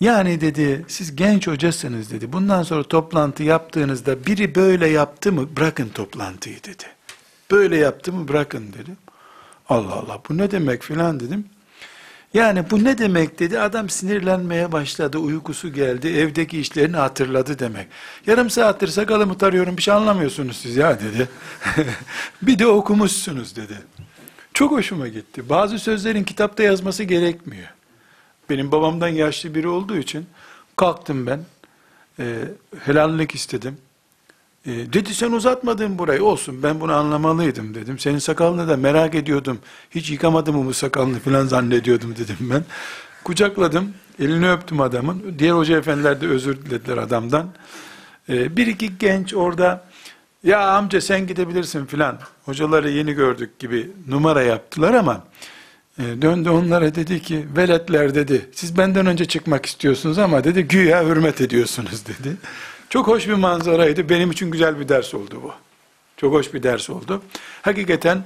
Yani 0.00 0.40
dedi 0.40 0.84
siz 0.88 1.16
genç 1.16 1.46
hocasınız 1.46 2.10
dedi. 2.10 2.32
Bundan 2.32 2.62
sonra 2.62 2.82
toplantı 2.82 3.42
yaptığınızda 3.42 4.26
biri 4.26 4.54
böyle 4.54 4.88
yaptı 4.88 5.32
mı 5.32 5.56
bırakın 5.56 5.88
toplantıyı 5.88 6.64
dedi. 6.64 6.84
Böyle 7.50 7.76
yaptı 7.76 8.12
mı 8.12 8.28
bırakın 8.28 8.72
dedi. 8.72 8.90
Allah 9.68 9.94
Allah 9.94 10.20
bu 10.28 10.38
ne 10.38 10.50
demek 10.50 10.82
filan 10.82 11.20
dedim. 11.20 11.44
Yani 12.34 12.70
bu 12.70 12.84
ne 12.84 12.98
demek 12.98 13.38
dedi. 13.38 13.60
Adam 13.60 13.90
sinirlenmeye 13.90 14.72
başladı. 14.72 15.18
Uykusu 15.18 15.72
geldi. 15.72 16.08
Evdeki 16.08 16.60
işlerini 16.60 16.96
hatırladı 16.96 17.58
demek. 17.58 17.88
Yarım 18.26 18.50
saattir 18.50 18.88
sakalımı 18.88 19.38
tarıyorum 19.38 19.76
bir 19.76 19.82
şey 19.82 19.94
anlamıyorsunuz 19.94 20.56
siz 20.56 20.76
ya 20.76 21.00
dedi. 21.00 21.28
bir 22.42 22.58
de 22.58 22.66
okumuşsunuz 22.66 23.56
dedi. 23.56 23.78
Çok 24.54 24.72
hoşuma 24.72 25.08
gitti. 25.08 25.48
Bazı 25.48 25.78
sözlerin 25.78 26.24
kitapta 26.24 26.62
yazması 26.62 27.04
gerekmiyor. 27.04 27.68
Benim 28.50 28.72
babamdan 28.72 29.08
yaşlı 29.08 29.54
biri 29.54 29.68
olduğu 29.68 29.96
için 29.96 30.26
kalktım 30.76 31.26
ben. 31.26 31.40
E, 32.18 32.38
helallik 32.84 33.34
istedim. 33.34 33.78
E, 34.66 34.70
dedi 34.70 35.14
sen 35.14 35.32
uzatmadın 35.32 35.98
burayı. 35.98 36.24
Olsun 36.24 36.62
ben 36.62 36.80
bunu 36.80 36.92
anlamalıydım 36.92 37.74
dedim. 37.74 37.98
Senin 37.98 38.18
sakalını 38.18 38.68
da 38.68 38.76
merak 38.76 39.14
ediyordum. 39.14 39.58
Hiç 39.90 40.10
yıkamadım 40.10 40.56
mı 40.56 40.66
bu 40.66 40.74
sakalını 40.74 41.18
falan 41.18 41.46
zannediyordum 41.46 42.16
dedim 42.16 42.36
ben. 42.40 42.64
Kucakladım. 43.24 43.94
Elini 44.18 44.50
öptüm 44.50 44.80
adamın. 44.80 45.34
Diğer 45.38 45.52
hoca 45.52 45.78
efendiler 45.78 46.20
de 46.20 46.26
özür 46.26 46.56
dilediler 46.64 46.96
adamdan. 46.96 47.46
E, 48.28 48.56
bir 48.56 48.66
iki 48.66 48.98
genç 48.98 49.34
orada 49.34 49.84
ya 50.44 50.68
amca 50.68 51.00
sen 51.00 51.26
gidebilirsin 51.26 51.86
filan. 51.86 52.18
Hocaları 52.44 52.90
yeni 52.90 53.12
gördük 53.12 53.58
gibi 53.58 53.90
numara 54.08 54.42
yaptılar 54.42 54.94
ama 54.94 55.24
e, 55.98 56.02
döndü 56.22 56.48
onlara 56.48 56.94
dedi 56.94 57.22
ki 57.22 57.46
veletler 57.56 58.14
dedi 58.14 58.50
siz 58.52 58.78
benden 58.78 59.06
önce 59.06 59.24
çıkmak 59.24 59.66
istiyorsunuz 59.66 60.18
ama 60.18 60.44
dedi 60.44 60.62
güya 60.62 61.04
hürmet 61.04 61.40
ediyorsunuz 61.40 62.06
dedi. 62.06 62.36
Çok 62.90 63.06
hoş 63.06 63.28
bir 63.28 63.34
manzaraydı. 63.34 64.08
Benim 64.08 64.30
için 64.30 64.50
güzel 64.50 64.80
bir 64.80 64.88
ders 64.88 65.14
oldu 65.14 65.40
bu. 65.42 65.52
Çok 66.16 66.32
hoş 66.32 66.54
bir 66.54 66.62
ders 66.62 66.90
oldu. 66.90 67.22
Hakikaten 67.62 68.22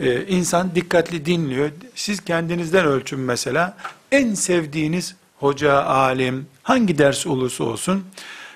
e, 0.00 0.26
insan 0.26 0.74
dikkatli 0.74 1.26
dinliyor. 1.26 1.70
Siz 1.94 2.20
kendinizden 2.20 2.86
ölçün 2.86 3.20
mesela. 3.20 3.76
En 4.12 4.34
sevdiğiniz 4.34 5.14
hoca, 5.36 5.82
alim, 5.82 6.46
hangi 6.62 6.98
ders 6.98 7.26
olursa 7.26 7.64
olsun 7.64 8.04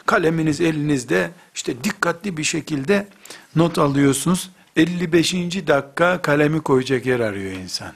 kaleminiz 0.07 0.61
elinizde 0.61 1.31
işte 1.55 1.85
dikkatli 1.85 2.37
bir 2.37 2.45
şekilde 2.45 3.09
not 3.57 3.79
alıyorsunuz. 3.79 4.51
55. 4.77 5.35
dakika 5.67 6.23
kalemi 6.23 6.61
koyacak 6.61 7.07
yer 7.07 7.21
arıyor 7.21 7.53
insan. 7.53 7.93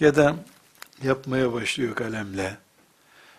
Ya 0.00 0.16
da 0.16 0.36
yapmaya 1.02 1.52
başlıyor 1.52 1.94
kalemle. 1.94 2.63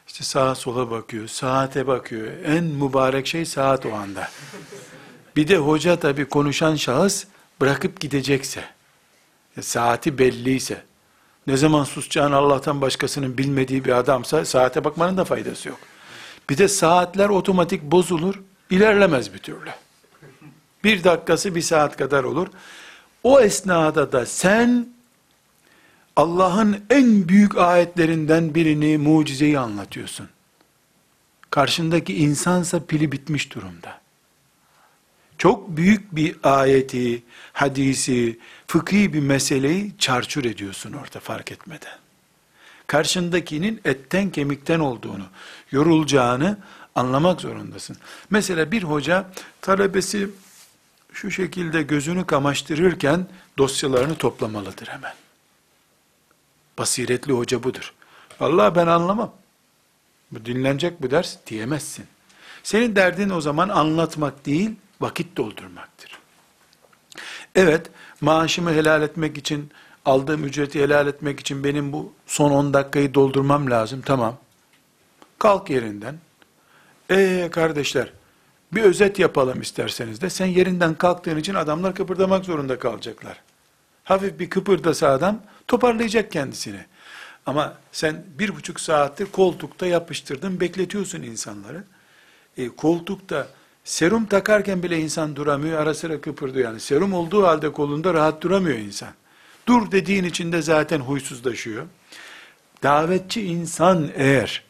İşte 0.07 0.23
sağa 0.23 0.55
sola 0.55 0.91
bakıyor, 0.91 1.27
saate 1.27 1.87
bakıyor. 1.87 2.27
En 2.45 2.63
mübarek 2.63 3.27
şey 3.27 3.45
saat 3.45 3.85
o 3.85 3.93
anda. 3.93 4.29
Bir 5.35 5.47
de 5.47 5.57
hoca 5.57 5.99
tabi 5.99 6.25
konuşan 6.25 6.75
şahıs 6.75 7.25
bırakıp 7.61 7.99
gidecekse, 7.99 8.63
saati 9.61 10.17
belliyse, 10.17 10.83
ne 11.47 11.57
zaman 11.57 11.83
susacağını 11.83 12.35
Allah'tan 12.35 12.81
başkasının 12.81 13.37
bilmediği 13.37 13.85
bir 13.85 13.91
adamsa 13.91 14.45
saate 14.45 14.83
bakmanın 14.83 15.17
da 15.17 15.25
faydası 15.25 15.69
yok. 15.69 15.79
Bir 16.49 16.57
de 16.57 16.67
saatler 16.67 17.29
otomatik 17.29 17.83
bozulur, 17.83 18.41
ilerlemez 18.69 19.33
bir 19.33 19.39
türlü. 19.39 19.69
Bir 20.83 21.03
dakikası 21.03 21.55
bir 21.55 21.61
saat 21.61 21.97
kadar 21.97 22.23
olur. 22.23 22.47
O 23.23 23.39
esnada 23.39 24.11
da 24.11 24.25
sen 24.25 24.94
Allah'ın 26.15 26.85
en 26.89 27.27
büyük 27.27 27.57
ayetlerinden 27.57 28.55
birini, 28.55 28.97
mucizeyi 28.97 29.59
anlatıyorsun. 29.59 30.29
Karşındaki 31.49 32.15
insansa 32.15 32.85
pili 32.85 33.11
bitmiş 33.11 33.55
durumda. 33.55 34.01
Çok 35.37 35.77
büyük 35.77 36.15
bir 36.15 36.35
ayeti, 36.43 37.23
hadisi, 37.53 38.39
fıkhi 38.67 39.13
bir 39.13 39.19
meseleyi 39.19 39.91
çarçur 39.99 40.45
ediyorsun 40.45 40.93
orada 40.93 41.19
fark 41.19 41.51
etmeden. 41.51 41.97
Karşındakinin 42.87 43.81
etten 43.85 44.29
kemikten 44.29 44.79
olduğunu, 44.79 45.25
yorulacağını 45.71 46.57
anlamak 46.95 47.41
zorundasın. 47.41 47.97
Mesela 48.29 48.71
bir 48.71 48.83
hoca 48.83 49.25
talebesi 49.61 50.29
şu 51.13 51.31
şekilde 51.31 51.81
gözünü 51.81 52.25
kamaştırırken 52.25 53.27
dosyalarını 53.57 54.15
toplamalıdır 54.15 54.87
hemen. 54.87 55.13
Basiretli 56.77 57.33
hoca 57.33 57.63
budur. 57.63 57.93
Allah 58.39 58.75
ben 58.75 58.87
anlamam. 58.87 59.33
Bu 60.31 60.45
dinlenecek 60.45 61.01
bu 61.01 61.11
ders 61.11 61.37
diyemezsin. 61.47 62.05
Senin 62.63 62.95
derdin 62.95 63.29
o 63.29 63.41
zaman 63.41 63.69
anlatmak 63.69 64.45
değil, 64.45 64.71
vakit 65.01 65.37
doldurmaktır. 65.37 66.19
Evet, 67.55 67.89
maaşımı 68.21 68.73
helal 68.73 69.01
etmek 69.01 69.37
için, 69.37 69.71
aldığım 70.05 70.43
ücreti 70.43 70.81
helal 70.81 71.07
etmek 71.07 71.39
için 71.39 71.63
benim 71.63 71.93
bu 71.93 72.13
son 72.27 72.51
10 72.51 72.73
dakikayı 72.73 73.13
doldurmam 73.13 73.71
lazım. 73.71 74.01
Tamam. 74.05 74.37
Kalk 75.39 75.69
yerinden. 75.69 76.15
Ee 77.11 77.49
kardeşler, 77.51 78.11
bir 78.71 78.83
özet 78.83 79.19
yapalım 79.19 79.61
isterseniz 79.61 80.21
de. 80.21 80.29
Sen 80.29 80.45
yerinden 80.45 80.93
kalktığın 80.95 81.37
için 81.37 81.53
adamlar 81.53 81.95
kıpırdamak 81.95 82.45
zorunda 82.45 82.79
kalacaklar. 82.79 83.41
Hafif 84.03 84.39
bir 84.39 84.49
kıpırdasa 84.49 85.09
adam 85.09 85.41
toparlayacak 85.67 86.31
kendisini. 86.31 86.85
Ama 87.45 87.77
sen 87.91 88.23
bir 88.39 88.55
buçuk 88.55 88.79
saattir 88.79 89.25
koltukta 89.25 89.87
yapıştırdın, 89.87 90.59
bekletiyorsun 90.59 91.21
insanları. 91.21 91.83
E, 92.57 92.69
koltukta 92.69 93.47
serum 93.83 94.25
takarken 94.25 94.83
bile 94.83 94.99
insan 94.99 95.35
duramıyor, 95.35 95.81
ara 95.81 95.93
sıra 95.93 96.21
kıpırdıyor. 96.21 96.69
Yani 96.69 96.79
serum 96.79 97.13
olduğu 97.13 97.43
halde 97.47 97.71
kolunda 97.71 98.13
rahat 98.13 98.41
duramıyor 98.41 98.77
insan. 98.77 99.09
Dur 99.67 99.91
dediğin 99.91 100.23
içinde 100.23 100.61
zaten 100.61 100.99
huysuzlaşıyor. 100.99 101.85
Davetçi 102.83 103.41
insan 103.41 104.11
eğer 104.15 104.63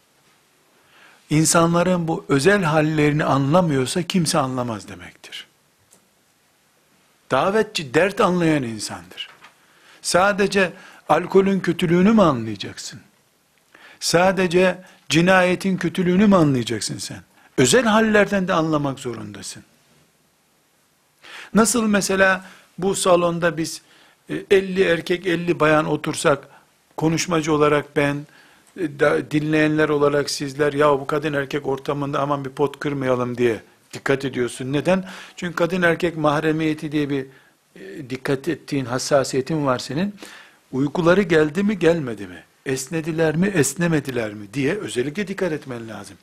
insanların 1.29 2.07
bu 2.07 2.25
özel 2.29 2.63
hallerini 2.63 3.23
anlamıyorsa 3.23 4.03
kimse 4.03 4.37
anlamaz 4.37 4.87
demektir. 4.87 5.47
Davetçi 7.31 7.93
dert 7.93 8.21
anlayan 8.21 8.63
insandır. 8.63 9.34
Sadece 10.05 10.73
alkolün 11.09 11.59
kötülüğünü 11.59 12.11
mü 12.11 12.21
anlayacaksın? 12.21 12.99
Sadece 13.99 14.77
cinayetin 15.09 15.77
kötülüğünü 15.77 16.27
mü 16.27 16.35
anlayacaksın 16.35 16.97
sen? 16.97 17.21
Özel 17.57 17.85
hallerden 17.85 18.47
de 18.47 18.53
anlamak 18.53 18.99
zorundasın. 18.99 19.63
Nasıl 21.53 21.87
mesela 21.87 22.45
bu 22.77 22.95
salonda 22.95 23.57
biz 23.57 23.81
50 24.29 24.83
e, 24.83 24.85
erkek 24.85 25.27
50 25.27 25.59
bayan 25.59 25.85
otursak 25.85 26.47
konuşmacı 26.97 27.53
olarak 27.53 27.95
ben 27.95 28.17
e, 28.79 28.89
dinleyenler 29.31 29.89
olarak 29.89 30.29
sizler 30.29 30.73
ya 30.73 30.91
bu 30.91 31.07
kadın 31.07 31.33
erkek 31.33 31.67
ortamında 31.67 32.19
aman 32.19 32.45
bir 32.45 32.49
pot 32.49 32.79
kırmayalım 32.79 33.37
diye 33.37 33.61
dikkat 33.93 34.25
ediyorsun. 34.25 34.73
Neden? 34.73 35.05
Çünkü 35.35 35.55
kadın 35.55 35.81
erkek 35.81 36.17
mahremiyeti 36.17 36.91
diye 36.91 37.09
bir 37.09 37.25
e, 37.75 38.09
dikkat 38.09 38.47
ettiğin 38.47 38.85
hassasiyetin 38.85 39.65
var 39.65 39.79
senin. 39.79 40.15
Uykuları 40.71 41.21
geldi 41.21 41.63
mi 41.63 41.79
gelmedi 41.79 42.27
mi? 42.27 42.43
Esnediler 42.65 43.35
mi 43.35 43.47
esnemediler 43.47 44.33
mi 44.33 44.53
diye 44.53 44.75
özellikle 44.77 45.27
dikkat 45.27 45.51
etmen 45.51 45.89
lazım. 45.89 46.17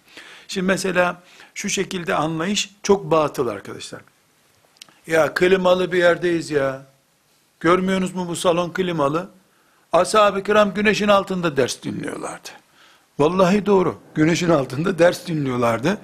Şimdi 0.48 0.66
mesela 0.66 1.22
şu 1.54 1.68
şekilde 1.68 2.14
anlayış 2.14 2.70
çok 2.82 3.10
batıl 3.10 3.46
arkadaşlar. 3.46 4.00
Ya 5.06 5.34
klimalı 5.34 5.92
bir 5.92 5.98
yerdeyiz 5.98 6.50
ya. 6.50 6.86
Görmüyorsunuz 7.60 8.14
mu 8.14 8.28
bu 8.28 8.36
salon 8.36 8.72
klimalı? 8.72 9.30
Ashab-ı 9.92 10.42
kiram 10.42 10.74
güneşin 10.74 11.08
altında 11.08 11.56
ders 11.56 11.82
dinliyorlardı. 11.82 12.48
Vallahi 13.18 13.66
doğru. 13.66 13.98
Güneşin 14.14 14.50
altında 14.50 14.98
ders 14.98 15.26
dinliyorlardı. 15.26 15.98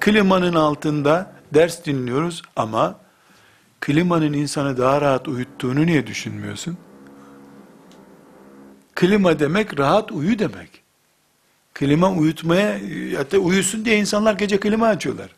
Klimanın 0.00 0.54
altında 0.54 1.32
ders 1.54 1.84
dinliyoruz 1.84 2.42
ama 2.56 3.03
klimanın 3.84 4.32
insanı 4.32 4.78
daha 4.78 5.00
rahat 5.00 5.28
uyuttuğunu 5.28 5.86
niye 5.86 6.06
düşünmüyorsun? 6.06 6.78
Klima 8.94 9.38
demek 9.38 9.78
rahat 9.78 10.12
uyu 10.12 10.38
demek. 10.38 10.82
Klima 11.74 12.10
uyutmaya, 12.10 12.80
hatta 13.18 13.38
uyusun 13.38 13.84
diye 13.84 13.96
insanlar 13.96 14.34
gece 14.34 14.60
klima 14.60 14.86
açıyorlar. 14.86 15.30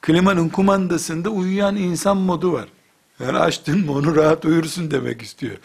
Klimanın 0.00 0.48
kumandasında 0.48 1.30
uyuyan 1.30 1.76
insan 1.76 2.16
modu 2.16 2.52
var. 2.52 2.68
Yani 3.20 3.38
açtın 3.38 3.86
mı 3.86 3.92
onu 3.92 4.16
rahat 4.16 4.44
uyursun 4.44 4.90
demek 4.90 5.22
istiyor. 5.22 5.56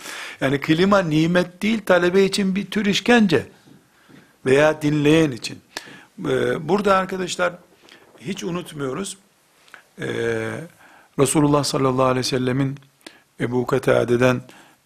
Yani 0.42 0.62
klima 0.62 1.00
nimet 1.00 1.62
değil 1.62 1.82
talebe 1.86 2.24
için 2.24 2.56
bir 2.56 2.66
tür 2.66 2.86
işkence. 2.86 3.48
Veya 4.46 4.82
dinleyen 4.82 5.32
için. 5.32 5.60
Ee, 6.20 6.70
burada 6.70 6.96
arkadaşlar 6.96 7.54
hiç 8.20 8.44
unutmuyoruz. 8.44 9.18
Ee, 10.00 10.52
Resulullah 11.20 11.64
sallallahu 11.64 12.06
aleyhi 12.06 12.18
ve 12.20 12.24
sellemin 12.24 12.80
Ebu 13.40 13.68
Katade'den 13.68 14.42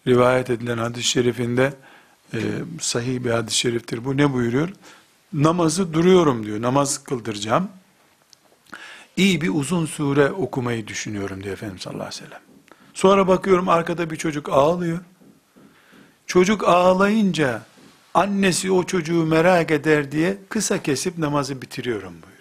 rivayet 0.06 0.50
edilen 0.50 0.78
hadis-i 0.78 1.08
şerifinde 1.08 1.72
e, 2.34 2.38
sahih 2.80 3.24
bir 3.24 3.30
hadis-i 3.30 3.58
şeriftir. 3.58 4.04
Bu 4.04 4.16
ne 4.16 4.32
buyuruyor? 4.32 4.68
Namazı 5.32 5.92
duruyorum 5.92 6.46
diyor. 6.46 6.62
Namaz 6.62 7.04
kıldıracağım. 7.04 7.68
İyi 9.16 9.40
bir 9.40 9.50
uzun 9.54 9.86
sure 9.86 10.30
okumayı 10.30 10.86
düşünüyorum 10.86 11.42
diyor 11.42 11.52
Efendimiz 11.52 11.82
sallallahu 11.82 12.06
aleyhi 12.06 12.22
ve 12.22 12.26
sellem. 12.26 12.42
Sonra 12.94 13.28
bakıyorum 13.28 13.68
arkada 13.68 14.10
bir 14.10 14.16
çocuk 14.16 14.48
ağlıyor. 14.48 14.98
Çocuk 16.26 16.68
ağlayınca 16.68 17.62
annesi 18.14 18.72
o 18.72 18.84
çocuğu 18.84 19.26
merak 19.26 19.70
eder 19.70 20.12
diye 20.12 20.38
kısa 20.48 20.82
kesip 20.82 21.18
namazı 21.18 21.62
bitiriyorum 21.62 22.12
buyuruyor. 22.12 22.33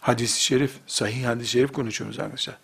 Hadis-i 0.00 0.42
şerif, 0.42 0.72
sahih 0.86 1.26
hadis-i 1.26 1.50
şerif 1.50 1.72
konuşuyoruz 1.72 2.18
arkadaşlar. 2.18 2.56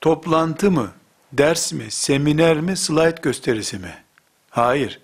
Toplantı 0.00 0.70
mı, 0.70 0.92
ders 1.32 1.72
mi, 1.72 1.90
seminer 1.90 2.60
mi, 2.60 2.76
slide 2.76 3.20
gösterisi 3.22 3.78
mi? 3.78 3.94
Hayır. 4.50 5.00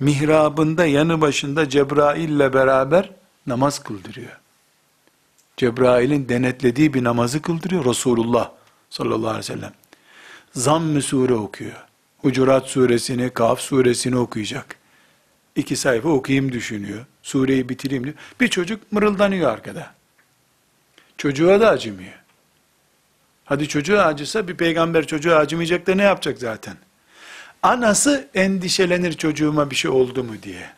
Mihrabında 0.00 0.86
yanı 0.86 1.20
başında 1.20 1.68
Cebrail 1.68 2.28
ile 2.28 2.52
beraber 2.52 3.10
namaz 3.46 3.82
kıldırıyor. 3.82 4.40
Cebrail'in 5.56 6.28
denetlediği 6.28 6.94
bir 6.94 7.04
namazı 7.04 7.42
kıldırıyor 7.42 7.84
Resulullah 7.84 8.50
sallallahu 8.90 9.28
aleyhi 9.28 9.38
ve 9.38 9.42
sellem. 9.42 9.72
Zamm-ı 10.52 11.02
sure 11.02 11.34
okuyor. 11.34 11.84
Hucurat 12.18 12.66
suresini, 12.66 13.30
Kaf 13.30 13.60
suresini 13.60 14.16
okuyacak. 14.16 14.76
İki 15.56 15.76
sayfa 15.76 16.08
okuyayım 16.08 16.52
düşünüyor. 16.52 17.06
Sureyi 17.22 17.68
bitireyim 17.68 18.04
diyor. 18.04 18.14
Bir 18.40 18.48
çocuk 18.48 18.92
mırıldanıyor 18.92 19.50
arkada. 19.50 19.95
Çocuğa 21.18 21.60
da 21.60 21.68
acımıyor. 21.68 22.12
Hadi 23.44 23.68
çocuğa 23.68 24.04
acısa 24.04 24.48
bir 24.48 24.56
peygamber 24.56 25.06
çocuğa 25.06 25.38
acımayacak 25.38 25.86
da 25.86 25.94
ne 25.94 26.02
yapacak 26.02 26.38
zaten? 26.38 26.76
Anası 27.62 28.28
endişelenir 28.34 29.12
çocuğuma 29.12 29.70
bir 29.70 29.76
şey 29.76 29.90
oldu 29.90 30.24
mu 30.24 30.34
diye. 30.42 30.70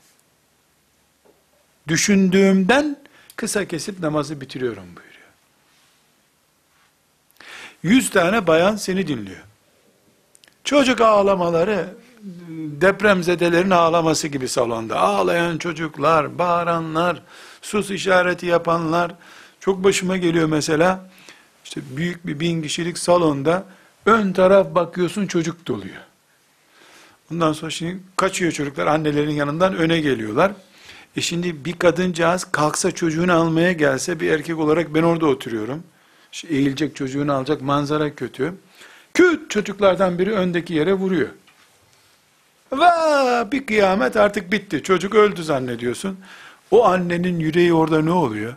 Düşündüğümden 1.89 2.97
kısa 3.37 3.65
kesip 3.65 4.01
namazı 4.01 4.41
bitiriyorum 4.41 4.85
buyuruyor. 4.97 5.29
Yüz 7.83 8.11
tane 8.11 8.47
bayan 8.47 8.77
seni 8.77 9.07
dinliyor. 9.07 9.45
Çocuk 10.65 11.01
ağlamaları 11.01 11.95
depremzedelerin 12.81 13.71
ağlaması 13.71 14.29
gibi 14.29 14.49
salonda. 14.49 15.01
Ağlayan 15.01 15.59
çocuklar, 15.59 16.39
bağıranlar, 16.39 17.23
sus 17.63 17.91
işareti 17.91 18.47
yapanlar. 18.47 19.15
Çok 19.61 19.85
başıma 19.85 20.17
geliyor 20.17 20.49
mesela. 20.49 21.11
İşte 21.65 21.81
büyük 21.97 22.27
bir 22.27 22.41
bin 22.41 22.63
kişilik 22.63 22.99
salonda 22.99 23.65
ön 24.07 24.33
taraf 24.33 24.75
bakıyorsun 24.75 25.27
çocuk 25.27 25.67
doluyor. 25.67 26.03
Ondan 27.33 27.53
sonra 27.53 27.71
şimdi 27.71 27.99
kaçıyor 28.17 28.53
çocuklar 28.53 28.87
annelerin 28.87 29.31
yanından 29.31 29.77
öne 29.77 30.01
geliyorlar. 30.01 30.53
E 31.17 31.21
şimdi 31.21 31.65
bir 31.65 31.73
kadıncağız 31.73 32.45
kalksa 32.45 32.91
çocuğunu 32.91 33.33
almaya 33.33 33.73
gelse 33.73 34.21
bir 34.21 34.31
erkek 34.31 34.59
olarak 34.59 34.95
ben 34.95 35.03
orada 35.03 35.27
oturuyorum. 35.27 35.83
İşte 36.33 36.49
eğilecek 36.49 36.97
çocuğunu 36.97 37.33
alacak 37.33 37.63
manzara 37.63 38.15
kötü. 38.15 38.55
Küt 39.15 39.51
çocuklardan 39.51 40.19
biri 40.19 40.33
öndeki 40.33 40.75
yere 40.75 40.95
vuruyor. 40.95 41.29
Va 42.73 43.49
bir 43.53 43.67
kıyamet 43.67 44.17
artık 44.17 44.53
bitti. 44.53 44.83
Çocuk 44.83 45.15
öldü 45.15 45.45
zannediyorsun. 45.45 46.19
O 46.71 46.85
annenin 46.85 47.41
yüreği 47.41 47.73
orada 47.73 48.03
ne 48.03 48.11
oluyor? 48.13 48.57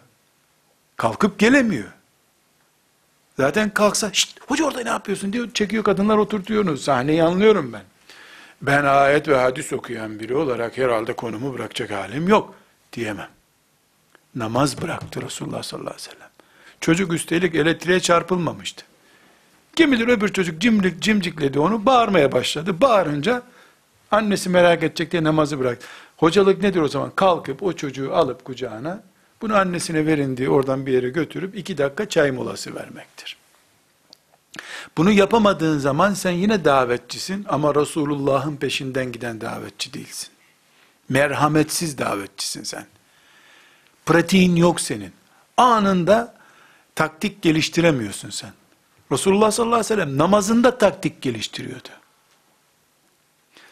Kalkıp 1.02 1.40
gelemiyor. 1.40 1.92
Zaten 3.38 3.70
kalksa, 3.70 4.14
şşt 4.14 4.40
hoca 4.48 4.66
orada 4.66 4.84
ne 4.84 4.90
yapıyorsun 4.90 5.34
diyor, 5.34 5.54
çekiyor 5.54 5.84
kadınlar 5.84 6.18
oturtuyorsunuz. 6.18 6.84
Sahneyi 6.84 7.24
anlıyorum 7.24 7.74
ben. 7.74 7.82
Ben 8.62 8.84
ayet 8.84 9.28
ve 9.28 9.36
hadis 9.36 9.74
okuyan 9.74 10.20
biri 10.20 10.36
olarak 10.36 10.78
herhalde 10.78 11.14
konumu 11.14 11.54
bırakacak 11.54 11.92
halim 11.92 12.28
yok 12.28 12.56
diyemem. 12.94 13.30
Namaz 14.36 14.82
bıraktı 14.82 15.22
Resulullah 15.22 15.64
sallallahu 15.64 15.94
aleyhi 15.94 16.10
ve 16.10 16.14
sellem. 16.14 16.30
Çocuk 16.82 17.14
üstelik 17.14 17.56
elektriğe 17.56 18.00
çarpılmamıştı. 18.00 18.86
Kim 19.76 19.92
bilir 19.92 20.08
öbür 20.08 20.34
çocuk 20.34 20.62
cimrik 20.62 21.02
cimcikledi 21.02 21.60
onu, 21.60 21.86
bağırmaya 21.86 22.32
başladı. 22.32 22.82
Bağırınca 22.82 23.42
annesi 24.12 24.50
merak 24.50 24.84
edecek 24.84 25.12
diye 25.12 25.24
namazı 25.24 25.60
bıraktı. 25.60 25.88
Hocalık 26.18 26.62
nedir 26.62 26.82
o 26.82 26.88
zaman? 26.88 27.12
Kalkıp 27.16 27.64
o 27.64 27.74
çocuğu 27.74 28.16
alıp 28.16 28.46
kucağına, 28.46 29.11
bunu 29.42 29.58
annesine 29.58 30.06
verin 30.06 30.38
diye 30.38 30.50
oradan 30.50 30.86
bir 30.86 30.94
yere 30.94 31.10
götürüp 31.10 31.58
iki 31.58 31.78
dakika 31.78 32.10
çay 32.10 32.32
molası 32.32 32.76
vermektir. 32.76 33.38
Bunu 34.98 35.12
yapamadığın 35.12 35.80
zaman 35.80 36.14
sen 36.14 36.32
yine 36.32 36.66
davetçisin 36.66 37.46
ama 37.50 37.76
Resulullah'ın 37.76 38.56
peşinden 38.56 39.12
giden 39.12 39.42
davetçi 39.42 39.94
değilsin. 39.94 40.30
Merhametsiz 41.10 41.98
davetçisin 41.98 42.64
sen. 42.64 42.86
Pratiğin 44.06 44.56
yok 44.56 44.82
senin. 44.82 45.14
Anında 45.58 46.36
taktik 46.96 47.42
geliştiremiyorsun 47.42 48.30
sen. 48.30 48.52
Resulullah 49.12 49.52
sallallahu 49.52 49.76
aleyhi 49.76 49.94
ve 49.94 49.96
sellem 49.96 50.18
namazında 50.18 50.78
taktik 50.78 51.22
geliştiriyordu. 51.22 51.90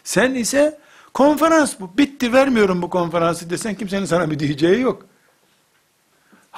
Sen 0.04 0.34
ise 0.34 0.80
konferans 1.14 1.80
bu. 1.80 1.98
Bitti 1.98 2.34
vermiyorum 2.34 2.82
bu 2.82 2.90
konferansı 2.90 3.50
desen 3.50 3.76
kimsenin 3.76 4.06
sana 4.06 4.32
bir 4.32 4.40
diyeceği 4.40 4.80
yok. 4.80 5.06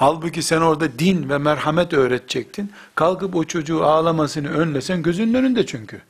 Halbuki 0.02 0.44
sen 0.44 0.62
orada 0.62 1.00
din 1.00 1.30
ve 1.30 1.38
merhamet 1.38 1.94
öğretecektin. 1.94 2.72
Kalkıp 2.96 3.36
o 3.36 3.44
çocuğu 3.44 3.84
ağlamasını 3.84 4.50
önlesen 4.50 5.04
gözünün 5.04 5.34
önünde 5.34 5.66
çünkü. 5.66 6.02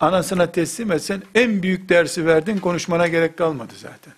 Anasına 0.00 0.52
teslim 0.52 0.92
etsen 0.92 1.22
en 1.34 1.62
büyük 1.62 1.88
dersi 1.88 2.26
verdin 2.26 2.58
konuşmana 2.58 3.06
gerek 3.06 3.38
kalmadı 3.38 3.72
zaten. 3.76 4.12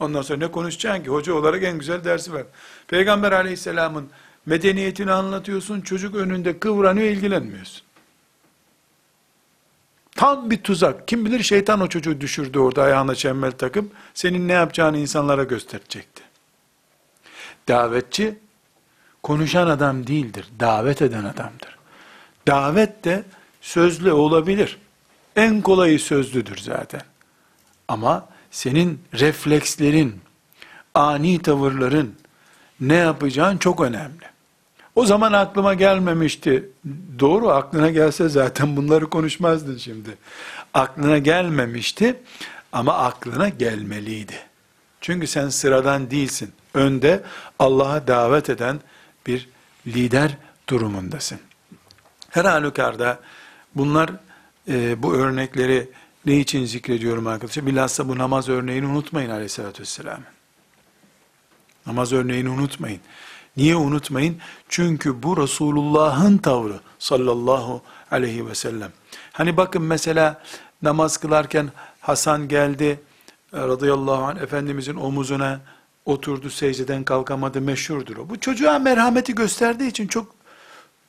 Ondan 0.00 0.22
sonra 0.22 0.38
ne 0.38 0.50
konuşacaksın 0.50 1.04
ki? 1.04 1.10
Hoca 1.10 1.34
olarak 1.34 1.62
en 1.62 1.78
güzel 1.78 2.04
dersi 2.04 2.34
ver. 2.34 2.44
Peygamber 2.88 3.32
aleyhisselamın 3.32 4.08
medeniyetini 4.46 5.12
anlatıyorsun, 5.12 5.80
çocuk 5.80 6.14
önünde 6.14 6.58
kıvranıyor, 6.58 7.06
ilgilenmiyorsun. 7.06 7.82
Tam 10.16 10.50
bir 10.50 10.62
tuzak. 10.62 11.08
Kim 11.08 11.24
bilir 11.24 11.42
şeytan 11.42 11.80
o 11.80 11.88
çocuğu 11.88 12.20
düşürdü 12.20 12.58
orada 12.58 12.82
ayağına 12.82 13.14
çembel 13.14 13.52
takıp, 13.52 13.92
senin 14.14 14.48
ne 14.48 14.52
yapacağını 14.52 14.98
insanlara 14.98 15.44
gösterecekti. 15.44 16.15
Davetçi, 17.68 18.38
konuşan 19.22 19.66
adam 19.66 20.06
değildir, 20.06 20.48
davet 20.60 21.02
eden 21.02 21.24
adamdır. 21.24 21.78
Davet 22.48 23.04
de 23.04 23.24
sözlü 23.60 24.12
olabilir. 24.12 24.78
En 25.36 25.62
kolayı 25.62 26.00
sözlüdür 26.00 26.56
zaten. 26.56 27.02
Ama 27.88 28.28
senin 28.50 29.00
reflekslerin, 29.14 30.20
ani 30.94 31.42
tavırların, 31.42 32.14
ne 32.80 32.94
yapacağın 32.94 33.58
çok 33.58 33.80
önemli. 33.80 34.24
O 34.94 35.06
zaman 35.06 35.32
aklıma 35.32 35.74
gelmemişti. 35.74 36.70
Doğru 37.18 37.48
aklına 37.50 37.90
gelse 37.90 38.28
zaten 38.28 38.76
bunları 38.76 39.10
konuşmazdın 39.10 39.76
şimdi. 39.76 40.10
Aklına 40.74 41.18
gelmemişti 41.18 42.16
ama 42.72 42.94
aklına 42.94 43.48
gelmeliydi. 43.48 44.34
Çünkü 45.00 45.26
sen 45.26 45.48
sıradan 45.48 46.10
değilsin. 46.10 46.52
Önde 46.76 47.22
Allah'a 47.58 48.06
davet 48.06 48.50
eden 48.50 48.80
bir 49.26 49.48
lider 49.86 50.36
durumundasın. 50.68 51.38
Her 52.30 52.44
halükarda 52.44 53.20
bunlar 53.74 54.10
e, 54.68 55.02
bu 55.02 55.14
örnekleri 55.14 55.88
ne 56.26 56.36
için 56.36 56.64
zikrediyorum 56.64 57.26
arkadaşlar? 57.26 57.66
Bilhassa 57.66 58.08
bu 58.08 58.18
namaz 58.18 58.48
örneğini 58.48 58.86
unutmayın 58.86 59.30
aleyhissalatü 59.30 59.82
vesselam. 59.82 60.20
Namaz 61.86 62.12
örneğini 62.12 62.48
unutmayın. 62.48 63.00
Niye 63.56 63.76
unutmayın? 63.76 64.38
Çünkü 64.68 65.22
bu 65.22 65.36
Resulullah'ın 65.42 66.38
tavrı 66.38 66.80
sallallahu 66.98 67.82
aleyhi 68.10 68.46
ve 68.46 68.54
sellem. 68.54 68.92
Hani 69.32 69.56
bakın 69.56 69.82
mesela 69.82 70.42
namaz 70.82 71.16
kılarken 71.16 71.70
Hasan 72.00 72.48
geldi 72.48 73.00
radıyallahu 73.54 74.24
anh 74.24 74.40
Efendimizin 74.40 74.94
omuzuna 74.96 75.60
oturdu 76.06 76.50
secdeden 76.50 77.04
kalkamadı 77.04 77.60
meşhurdur 77.60 78.16
o. 78.16 78.28
Bu 78.28 78.40
çocuğa 78.40 78.78
merhameti 78.78 79.34
gösterdiği 79.34 79.88
için 79.88 80.06
çok 80.06 80.34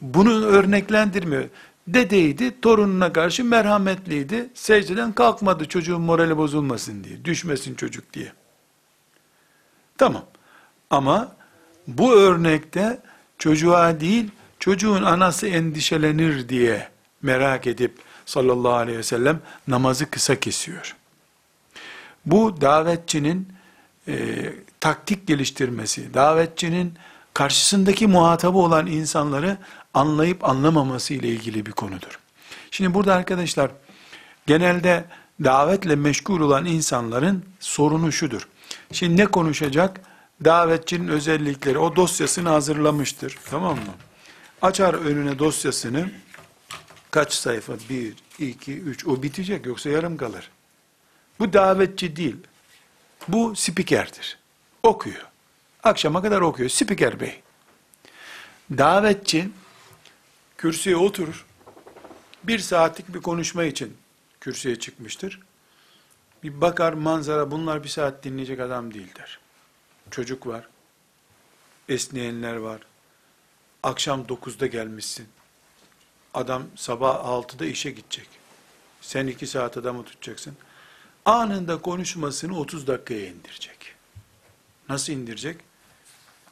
bunu 0.01 0.45
örneklendirmiyor. 0.45 1.49
Dedeydi, 1.87 2.61
torununa 2.61 3.13
karşı 3.13 3.43
merhametliydi. 3.43 4.49
Secdeden 4.53 5.11
kalkmadı 5.13 5.67
çocuğun 5.67 6.01
morali 6.01 6.37
bozulmasın 6.37 7.03
diye, 7.03 7.25
düşmesin 7.25 7.75
çocuk 7.75 8.13
diye. 8.13 8.31
Tamam. 9.97 10.25
Ama 10.89 11.35
bu 11.87 12.13
örnekte 12.13 12.99
çocuğa 13.37 13.99
değil, 13.99 14.31
çocuğun 14.59 15.03
anası 15.03 15.47
endişelenir 15.47 16.49
diye 16.49 16.89
merak 17.21 17.67
edip 17.67 17.97
sallallahu 18.25 18.73
aleyhi 18.73 18.97
ve 18.97 19.03
sellem 19.03 19.39
namazı 19.67 20.09
kısa 20.09 20.39
kesiyor. 20.39 20.95
Bu 22.25 22.61
davetçinin 22.61 23.47
e, 24.07 24.53
taktik 24.79 25.27
geliştirmesi, 25.27 26.13
davetçinin 26.13 26.93
karşısındaki 27.33 28.07
muhatabı 28.07 28.57
olan 28.57 28.87
insanları 28.87 29.57
anlayıp 29.93 30.49
anlamaması 30.49 31.13
ile 31.13 31.27
ilgili 31.27 31.65
bir 31.65 31.71
konudur. 31.71 32.19
Şimdi 32.71 32.93
burada 32.93 33.15
arkadaşlar 33.15 33.71
genelde 34.47 35.05
davetle 35.43 35.95
meşgul 35.95 36.41
olan 36.41 36.65
insanların 36.65 37.45
sorunu 37.59 38.11
şudur. 38.11 38.47
Şimdi 38.91 39.21
ne 39.21 39.25
konuşacak? 39.25 40.01
Davetçinin 40.45 41.07
özellikleri, 41.07 41.77
o 41.77 41.95
dosyasını 41.95 42.49
hazırlamıştır. 42.49 43.37
Tamam 43.49 43.75
mı? 43.75 43.93
Açar 44.61 44.93
önüne 44.93 45.39
dosyasını, 45.39 46.11
kaç 47.11 47.33
sayfa? 47.33 47.73
Bir, 47.89 48.13
iki, 48.39 48.79
üç, 48.79 49.07
o 49.07 49.23
bitecek 49.23 49.65
yoksa 49.65 49.89
yarım 49.89 50.17
kalır. 50.17 50.49
Bu 51.39 51.53
davetçi 51.53 52.15
değil. 52.15 52.37
Bu 53.27 53.55
spikerdir. 53.55 54.37
Okuyor. 54.87 55.25
Akşama 55.83 56.21
kadar 56.21 56.41
okuyor. 56.41 56.69
Spiker 56.69 57.19
bey. 57.19 57.41
Davetçi 58.71 59.49
kürsüye 60.57 60.97
oturur. 60.97 61.45
Bir 62.43 62.59
saatlik 62.59 63.13
bir 63.13 63.21
konuşma 63.21 63.63
için 63.63 63.97
kürsüye 64.41 64.79
çıkmıştır. 64.79 65.39
Bir 66.43 66.61
bakar 66.61 66.93
manzara 66.93 67.51
bunlar 67.51 67.83
bir 67.83 67.89
saat 67.89 68.23
dinleyecek 68.23 68.59
adam 68.59 68.93
değil 68.93 69.15
der. 69.15 69.39
Çocuk 70.11 70.47
var. 70.47 70.67
Esneyenler 71.89 72.55
var. 72.55 72.81
Akşam 73.83 74.21
9'da 74.21 74.67
gelmişsin. 74.67 75.27
Adam 76.33 76.63
sabah 76.75 77.15
6'da 77.15 77.65
işe 77.65 77.91
gidecek. 77.91 78.27
Sen 79.01 79.27
2 79.27 79.47
saat 79.47 79.77
adamı 79.77 80.03
tutacaksın. 80.03 80.57
Anında 81.25 81.81
konuşmasını 81.81 82.59
30 82.59 82.87
dakikaya 82.87 83.27
indirecek. 83.27 83.76
Nasıl 84.89 85.13
indirecek? 85.13 85.57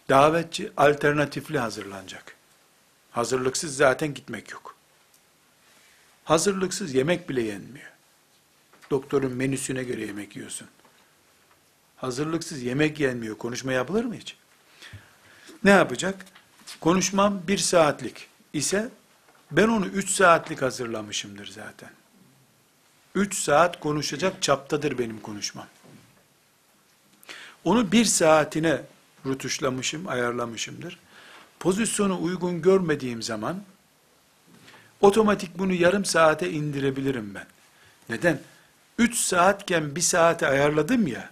Davetçi 0.10 0.71
alternatifli 0.78 1.60
hazırlanacak. 1.60 2.36
Hazırlıksız 3.12 3.78
zaten 3.78 4.13
gitmek 4.13 4.52
yok. 4.52 4.76
Hazırlıksız 6.24 6.93
yemek 6.93 7.30
bile 7.30 7.41
yenmiyor. 7.41 7.91
Doktorun 8.91 9.32
menüsüne 9.32 9.84
göre 9.84 10.06
yemek 10.06 10.36
yiyorsun. 10.36 10.67
Hazırlıksız 11.98 12.62
yemek 12.62 13.00
yenmiyor. 13.00 13.38
Konuşma 13.38 13.71
yapılır 13.71 14.06
mı 14.06 14.15
hiç? 14.15 14.38
Ne 15.63 15.71
yapacak? 15.71 16.26
Konuşmam 16.82 17.41
bir 17.48 17.58
saatlik 17.58 18.28
ise 18.54 18.89
ben 19.52 19.67
onu 19.67 19.86
üç 19.86 20.10
saatlik 20.10 20.62
hazırlamışımdır 20.62 21.48
zaten. 21.48 21.89
Üç 23.15 23.38
saat 23.38 23.80
konuşacak 23.80 24.41
çaptadır 24.41 24.98
benim 24.98 25.19
konuşmam. 25.19 25.67
Onu 27.65 27.91
bir 27.91 28.06
saatine 28.06 28.82
rutuşlamışım, 29.25 30.08
ayarlamışımdır. 30.08 30.99
Pozisyonu 31.60 32.23
uygun 32.23 32.62
görmediğim 32.62 33.21
zaman 33.21 33.63
otomatik 35.01 35.58
bunu 35.58 35.73
yarım 35.73 36.06
saate 36.06 36.51
indirebilirim 36.51 37.36
ben. 37.36 37.45
Neden? 38.10 38.39
Üç 38.97 39.17
saatken 39.17 39.95
bir 39.95 40.01
saate 40.01 40.47
ayarladım 40.47 41.08
ya, 41.08 41.30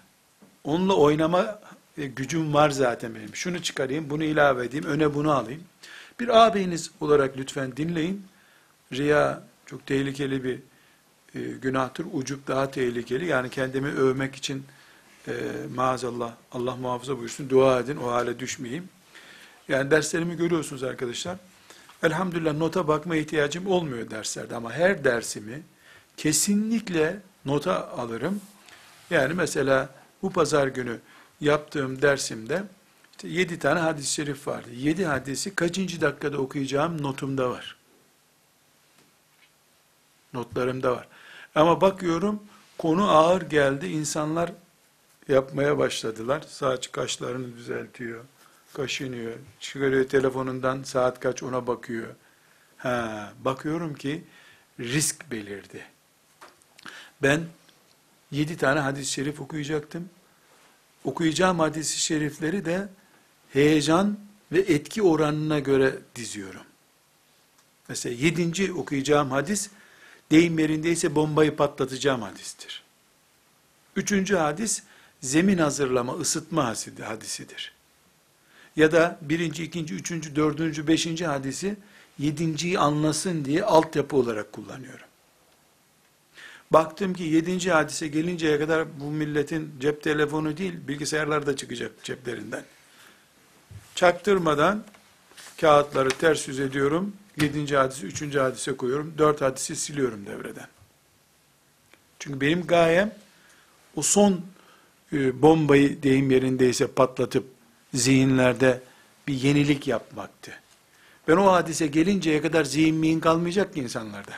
onunla 0.63 0.93
oynama 0.93 1.59
e, 1.97 2.05
gücüm 2.05 2.53
var 2.53 2.69
zaten 2.69 3.15
benim. 3.15 3.35
Şunu 3.35 3.63
çıkarayım, 3.63 4.09
bunu 4.09 4.23
ilave 4.23 4.65
edeyim, 4.65 4.85
öne 4.85 5.13
bunu 5.13 5.31
alayım. 5.31 5.63
Bir 6.19 6.43
ağabeyiniz 6.43 6.91
olarak 7.01 7.37
lütfen 7.37 7.77
dinleyin. 7.77 8.25
Riya 8.93 9.43
çok 9.65 9.85
tehlikeli 9.87 10.43
bir 10.43 10.59
e, 11.35 11.39
günahtır. 11.61 12.05
Ucup 12.13 12.47
daha 12.47 12.71
tehlikeli. 12.71 13.25
Yani 13.25 13.49
kendimi 13.49 13.87
övmek 13.87 14.35
için 14.35 14.65
e, 15.27 15.33
maazallah 15.75 16.33
Allah 16.51 16.75
muhafaza 16.75 17.17
buyursun 17.17 17.49
dua 17.49 17.79
edin 17.79 17.97
o 17.97 18.11
hale 18.11 18.39
düşmeyeyim. 18.39 18.89
Yani 19.67 19.91
derslerimi 19.91 20.37
görüyorsunuz 20.37 20.83
arkadaşlar. 20.83 21.37
Elhamdülillah 22.03 22.53
nota 22.53 22.87
bakma 22.87 23.15
ihtiyacım 23.15 23.67
olmuyor 23.67 24.09
derslerde 24.09 24.55
ama 24.55 24.73
her 24.73 25.03
dersimi 25.03 25.63
kesinlikle 26.17 27.19
nota 27.45 27.89
alırım. 27.89 28.41
Yani 29.09 29.33
mesela 29.33 29.89
bu 30.21 30.29
pazar 30.29 30.67
günü 30.67 30.99
yaptığım 31.41 32.01
dersimde 32.01 32.63
işte 33.11 33.27
7 33.27 33.59
tane 33.59 33.79
hadis-i 33.79 34.13
şerif 34.13 34.47
vardı. 34.47 34.69
7 34.73 35.05
hadisi 35.05 35.55
kaçıncı 35.55 36.01
dakikada 36.01 36.37
okuyacağım 36.37 37.03
notumda 37.03 37.49
var. 37.49 37.75
Notlarımda 40.33 40.91
var. 40.91 41.07
Ama 41.55 41.81
bakıyorum 41.81 42.43
konu 42.77 43.09
ağır 43.11 43.41
geldi. 43.41 43.87
İnsanlar 43.87 44.51
yapmaya 45.27 45.77
başladılar. 45.77 46.43
Saç 46.47 46.91
kaşlarını 46.91 47.57
düzeltiyor. 47.57 48.23
Kaşınıyor. 48.73 49.33
Çıkarıyor 49.59 50.09
telefonundan 50.09 50.83
saat 50.83 51.19
kaç 51.19 51.43
ona 51.43 51.67
bakıyor. 51.67 52.07
Ha, 52.77 53.33
bakıyorum 53.39 53.95
ki 53.95 54.23
risk 54.79 55.31
belirdi. 55.31 55.85
Ben 57.21 57.41
yedi 58.31 58.57
tane 58.57 58.79
hadis-i 58.79 59.11
şerif 59.11 59.41
okuyacaktım. 59.41 60.09
Okuyacağım 61.03 61.59
hadis-i 61.59 61.99
şerifleri 61.99 62.65
de 62.65 62.87
heyecan 63.53 64.19
ve 64.51 64.59
etki 64.59 65.01
oranına 65.01 65.59
göre 65.59 65.95
diziyorum. 66.15 66.61
Mesela 67.89 68.15
yedinci 68.15 68.73
okuyacağım 68.73 69.31
hadis, 69.31 69.69
deyim 70.31 70.59
yerindeyse 70.59 71.15
bombayı 71.15 71.55
patlatacağım 71.55 72.21
hadistir. 72.21 72.83
Üçüncü 73.95 74.35
hadis, 74.35 74.83
zemin 75.23 75.57
hazırlama, 75.57 76.13
ısıtma 76.13 76.75
hadisidir. 77.01 77.73
Ya 78.75 78.91
da 78.91 79.19
birinci, 79.21 79.63
ikinci, 79.63 79.93
üçüncü, 79.95 80.35
dördüncü, 80.35 80.87
beşinci 80.87 81.25
hadisi, 81.25 81.75
yedinciyi 82.19 82.79
anlasın 82.79 83.45
diye 83.45 83.63
altyapı 83.63 84.15
olarak 84.15 84.51
kullanıyorum. 84.51 85.05
Baktım 86.71 87.13
ki 87.13 87.23
yedinci 87.23 87.71
hadise 87.71 88.07
gelinceye 88.07 88.59
kadar 88.59 88.99
bu 88.99 89.11
milletin 89.11 89.75
cep 89.79 90.03
telefonu 90.03 90.57
değil, 90.57 90.73
bilgisayarlar 90.87 91.45
da 91.45 91.55
çıkacak 91.55 92.03
ceplerinden. 92.03 92.63
Çaktırmadan 93.95 94.83
kağıtları 95.61 96.09
ters 96.09 96.47
yüz 96.47 96.59
ediyorum. 96.59 97.13
Yedinci 97.41 97.77
hadisi, 97.77 98.05
üçüncü 98.05 98.39
hadise 98.39 98.77
koyuyorum. 98.77 99.13
Dört 99.17 99.41
hadisi 99.41 99.75
siliyorum 99.75 100.25
devreden. 100.25 100.67
Çünkü 102.19 102.41
benim 102.41 102.67
gayem 102.67 103.15
o 103.95 104.01
son 104.01 104.41
e, 105.13 105.41
bombayı 105.41 106.03
deyim 106.03 106.31
yerindeyse 106.31 106.87
patlatıp 106.87 107.45
zihinlerde 107.93 108.81
bir 109.27 109.33
yenilik 109.33 109.87
yapmaktı. 109.87 110.51
Ben 111.27 111.37
o 111.37 111.51
hadise 111.51 111.87
gelinceye 111.87 112.41
kadar 112.41 112.63
zihin 112.63 112.95
mihin 112.95 113.19
kalmayacak 113.19 113.73
ki 113.73 113.79
insanlarda. 113.79 114.31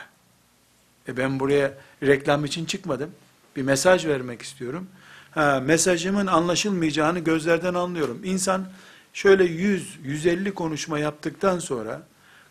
E 1.08 1.16
ben 1.16 1.40
buraya 1.40 1.74
reklam 2.02 2.44
için 2.44 2.64
çıkmadım. 2.64 3.10
Bir 3.56 3.62
mesaj 3.62 4.06
vermek 4.06 4.42
istiyorum. 4.42 4.86
Ha, 5.30 5.62
mesajımın 5.66 6.26
anlaşılmayacağını 6.26 7.18
gözlerden 7.18 7.74
anlıyorum. 7.74 8.20
İnsan 8.24 8.66
şöyle 9.12 9.44
100, 9.44 9.98
150 10.04 10.54
konuşma 10.54 10.98
yaptıktan 10.98 11.58
sonra 11.58 12.02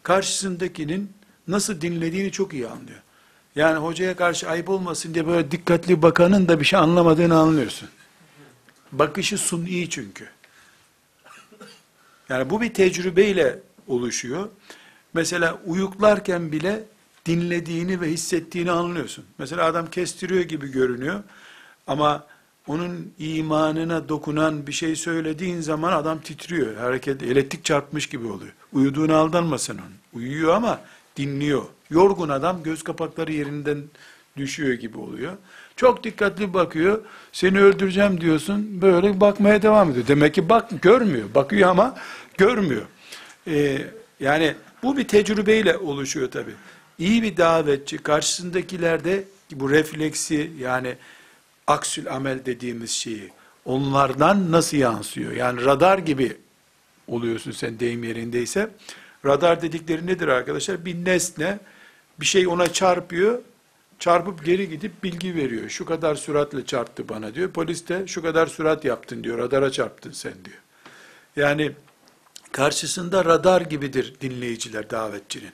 karşısındakinin 0.03 1.11
nasıl 1.47 1.81
dinlediğini 1.81 2.31
çok 2.31 2.53
iyi 2.53 2.67
anlıyor. 2.67 2.99
Yani 3.55 3.77
hocaya 3.77 4.15
karşı 4.15 4.49
ayıp 4.49 4.69
olmasın 4.69 5.13
diye 5.13 5.27
böyle 5.27 5.51
dikkatli 5.51 6.01
bakanın 6.01 6.47
da 6.47 6.59
bir 6.59 6.65
şey 6.65 6.79
anlamadığını 6.79 7.37
anlıyorsun. 7.37 7.89
Bakışı 8.99 9.37
sun 9.37 9.65
iyi 9.65 9.89
çünkü. 9.89 10.29
Yani 12.29 12.49
bu 12.49 12.61
bir 12.61 12.73
tecrübeyle 12.73 13.59
oluşuyor. 13.87 14.49
Mesela 15.13 15.59
uyuklarken 15.65 16.51
bile 16.51 16.83
dinlediğini 17.25 18.01
ve 18.01 18.09
hissettiğini 18.09 18.71
anlıyorsun. 18.71 19.25
Mesela 19.37 19.65
adam 19.65 19.89
kestiriyor 19.89 20.41
gibi 20.41 20.71
görünüyor 20.71 21.23
ama 21.87 22.27
onun 22.67 23.13
imanına 23.19 24.09
dokunan 24.09 24.67
bir 24.67 24.71
şey 24.71 24.95
söylediğin 24.95 25.61
zaman 25.61 25.93
adam 25.93 26.21
titriyor. 26.21 26.75
Hareket, 26.75 27.23
elektrik 27.23 27.65
çarpmış 27.65 28.07
gibi 28.09 28.27
oluyor. 28.27 28.53
Uyuduğuna 28.73 29.17
aldanmasın 29.17 29.77
onun. 29.77 30.21
Uyuyor 30.21 30.53
ama 30.53 30.81
dinliyor. 31.17 31.63
Yorgun 31.89 32.29
adam 32.29 32.63
göz 32.63 32.83
kapakları 32.83 33.31
yerinden 33.33 33.83
düşüyor 34.37 34.73
gibi 34.73 34.97
oluyor. 34.97 35.33
Çok 35.75 36.03
dikkatli 36.03 36.53
bakıyor. 36.53 37.01
Seni 37.31 37.59
öldüreceğim 37.59 38.21
diyorsun. 38.21 38.81
Böyle 38.81 39.19
bakmaya 39.21 39.61
devam 39.61 39.91
ediyor. 39.91 40.07
Demek 40.07 40.33
ki 40.33 40.49
bak 40.49 40.81
görmüyor. 40.81 41.25
Bakıyor 41.35 41.69
ama 41.69 41.95
görmüyor. 42.37 42.85
Ee, 43.47 43.77
yani 44.19 44.55
bu 44.83 44.97
bir 44.97 45.07
tecrübeyle 45.07 45.77
oluşuyor 45.77 46.31
tabi. 46.31 46.51
İyi 46.99 47.23
bir 47.23 47.37
davetçi 47.37 47.97
karşısındakilerde 47.97 49.23
bu 49.51 49.69
refleksi 49.69 50.51
yani 50.59 50.95
aksül 51.67 52.11
amel 52.11 52.45
dediğimiz 52.45 52.91
şeyi 52.91 53.31
onlardan 53.65 54.51
nasıl 54.51 54.77
yansıyor? 54.77 55.31
Yani 55.31 55.65
radar 55.65 55.97
gibi 55.97 56.37
oluyorsun 57.07 57.51
sen 57.51 57.79
deyim 57.79 58.03
yerindeyse. 58.03 58.69
Radar 59.25 59.61
dedikleri 59.61 60.07
nedir 60.07 60.27
arkadaşlar? 60.27 60.85
Bir 60.85 61.05
nesne, 61.05 61.59
bir 62.19 62.25
şey 62.25 62.47
ona 62.47 62.73
çarpıyor, 62.73 63.39
çarpıp 63.99 64.45
geri 64.45 64.69
gidip 64.69 65.03
bilgi 65.03 65.35
veriyor. 65.35 65.69
Şu 65.69 65.85
kadar 65.85 66.15
süratle 66.15 66.65
çarptı 66.65 67.09
bana 67.09 67.35
diyor. 67.35 67.51
Polis 67.51 67.87
de 67.87 68.07
şu 68.07 68.21
kadar 68.21 68.47
sürat 68.47 68.85
yaptın 68.85 69.23
diyor, 69.23 69.37
radara 69.37 69.71
çarptın 69.71 70.11
sen 70.11 70.33
diyor. 70.45 70.57
Yani 71.35 71.71
karşısında 72.51 73.25
radar 73.25 73.61
gibidir 73.61 74.13
dinleyiciler 74.21 74.89
davetçinin. 74.89 75.51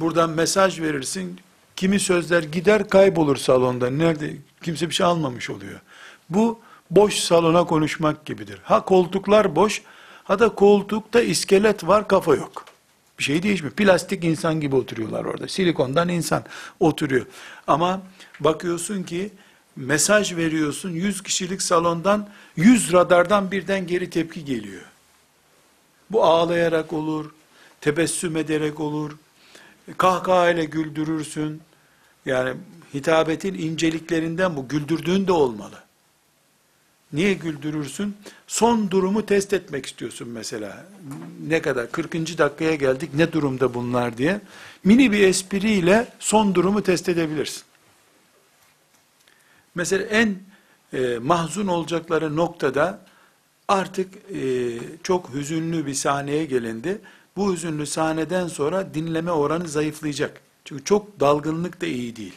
Buradan 0.00 0.30
mesaj 0.30 0.80
verirsin, 0.80 1.40
kimi 1.76 2.00
sözler 2.00 2.42
gider 2.42 2.88
kaybolur 2.88 3.36
salonda. 3.36 3.90
Nerede? 3.90 4.36
Kimse 4.62 4.88
bir 4.88 4.94
şey 4.94 5.06
almamış 5.06 5.50
oluyor. 5.50 5.80
Bu 6.30 6.60
boş 6.90 7.14
salona 7.14 7.64
konuşmak 7.64 8.26
gibidir. 8.26 8.60
Ha 8.64 8.84
koltuklar 8.84 9.56
boş, 9.56 9.82
ha 10.24 10.38
da 10.38 10.48
koltukta 10.54 11.20
iskelet 11.20 11.86
var, 11.86 12.08
kafa 12.08 12.34
yok. 12.34 12.71
Bir 13.18 13.24
şey 13.24 13.42
değişmiyor. 13.42 13.74
Plastik 13.74 14.24
insan 14.24 14.60
gibi 14.60 14.76
oturuyorlar 14.76 15.24
orada. 15.24 15.48
Silikondan 15.48 16.08
insan 16.08 16.44
oturuyor. 16.80 17.26
Ama 17.66 18.02
bakıyorsun 18.40 19.02
ki 19.02 19.30
mesaj 19.76 20.36
veriyorsun 20.36 20.90
100 20.90 21.22
kişilik 21.22 21.62
salondan 21.62 22.28
100 22.56 22.92
radardan 22.92 23.50
birden 23.50 23.86
geri 23.86 24.10
tepki 24.10 24.44
geliyor. 24.44 24.82
Bu 26.10 26.24
ağlayarak 26.24 26.92
olur, 26.92 27.30
tebessüm 27.80 28.36
ederek 28.36 28.80
olur, 28.80 29.12
kahkahayla 29.98 30.64
güldürürsün. 30.64 31.60
Yani 32.26 32.54
hitabetin 32.94 33.54
inceliklerinden 33.54 34.56
bu 34.56 34.68
güldürdüğün 34.68 35.26
de 35.26 35.32
olmalı. 35.32 35.82
Niye 37.12 37.34
güldürürsün? 37.34 38.16
Son 38.46 38.90
durumu 38.90 39.26
test 39.26 39.52
etmek 39.52 39.86
istiyorsun 39.86 40.28
mesela. 40.28 40.86
Ne 41.46 41.62
kadar? 41.62 41.92
40. 41.92 42.38
dakikaya 42.38 42.74
geldik. 42.74 43.10
Ne 43.14 43.32
durumda 43.32 43.74
bunlar 43.74 44.18
diye. 44.18 44.40
Mini 44.84 45.12
bir 45.12 45.28
espriyle 45.28 46.08
son 46.18 46.54
durumu 46.54 46.82
test 46.82 47.08
edebilirsin. 47.08 47.62
Mesela 49.74 50.04
en 50.04 50.36
e, 50.92 51.18
mahzun 51.18 51.66
olacakları 51.66 52.36
noktada 52.36 53.00
artık 53.68 54.14
e, 54.34 54.78
çok 55.02 55.34
hüzünlü 55.34 55.86
bir 55.86 55.94
sahneye 55.94 56.44
gelindi. 56.44 57.00
Bu 57.36 57.52
hüzünlü 57.52 57.86
sahneden 57.86 58.48
sonra 58.48 58.94
dinleme 58.94 59.30
oranı 59.30 59.68
zayıflayacak. 59.68 60.40
Çünkü 60.64 60.84
çok 60.84 61.20
dalgınlık 61.20 61.80
da 61.80 61.86
iyi 61.86 62.16
değil. 62.16 62.34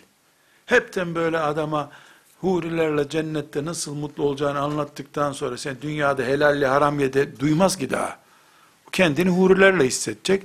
Hepten 0.65 1.15
böyle 1.15 1.39
adama 1.39 1.91
hurilerle 2.53 3.10
cennette 3.10 3.65
nasıl 3.65 3.95
mutlu 3.95 4.23
olacağını 4.23 4.60
anlattıktan 4.60 5.31
sonra 5.31 5.58
sen 5.58 5.75
dünyada 5.81 6.23
helalle 6.23 6.67
haram 6.67 6.99
yede 6.99 7.39
duymaz 7.39 7.77
ki 7.77 7.89
daha. 7.89 8.17
Kendini 8.91 9.29
hurilerle 9.29 9.84
hissedecek. 9.84 10.43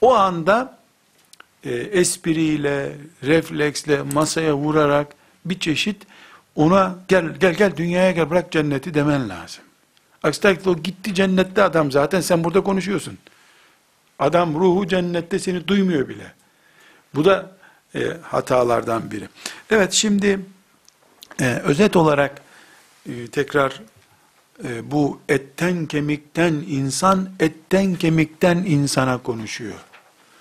O 0.00 0.14
anda 0.14 0.78
e, 1.64 1.70
espriyle, 1.74 2.96
refleksle, 3.24 4.02
masaya 4.02 4.56
vurarak 4.56 5.06
bir 5.44 5.58
çeşit 5.58 6.06
ona 6.56 6.94
gel 7.08 7.34
gel 7.40 7.54
gel 7.54 7.76
dünyaya 7.76 8.10
gel 8.10 8.30
bırak 8.30 8.52
cenneti 8.52 8.94
demen 8.94 9.28
lazım. 9.28 9.64
Aksi 10.22 10.40
takdirde 10.40 10.70
o 10.70 10.76
gitti 10.76 11.14
cennette 11.14 11.62
adam 11.62 11.92
zaten 11.92 12.20
sen 12.20 12.44
burada 12.44 12.60
konuşuyorsun. 12.60 13.18
Adam 14.18 14.54
ruhu 14.54 14.88
cennette 14.88 15.38
seni 15.38 15.68
duymuyor 15.68 16.08
bile. 16.08 16.32
Bu 17.14 17.24
da 17.24 17.50
e, 17.94 18.00
hatalardan 18.22 19.10
biri. 19.10 19.28
Evet 19.70 19.92
şimdi 19.92 20.40
e, 21.40 21.44
özet 21.44 21.96
olarak 21.96 22.42
e, 23.08 23.26
tekrar 23.26 23.80
e, 24.64 24.90
bu 24.90 25.20
etten 25.28 25.86
kemikten 25.86 26.52
insan 26.52 27.28
etten 27.40 27.94
kemikten 27.94 28.56
insana 28.56 29.18
konuşuyor. 29.18 29.78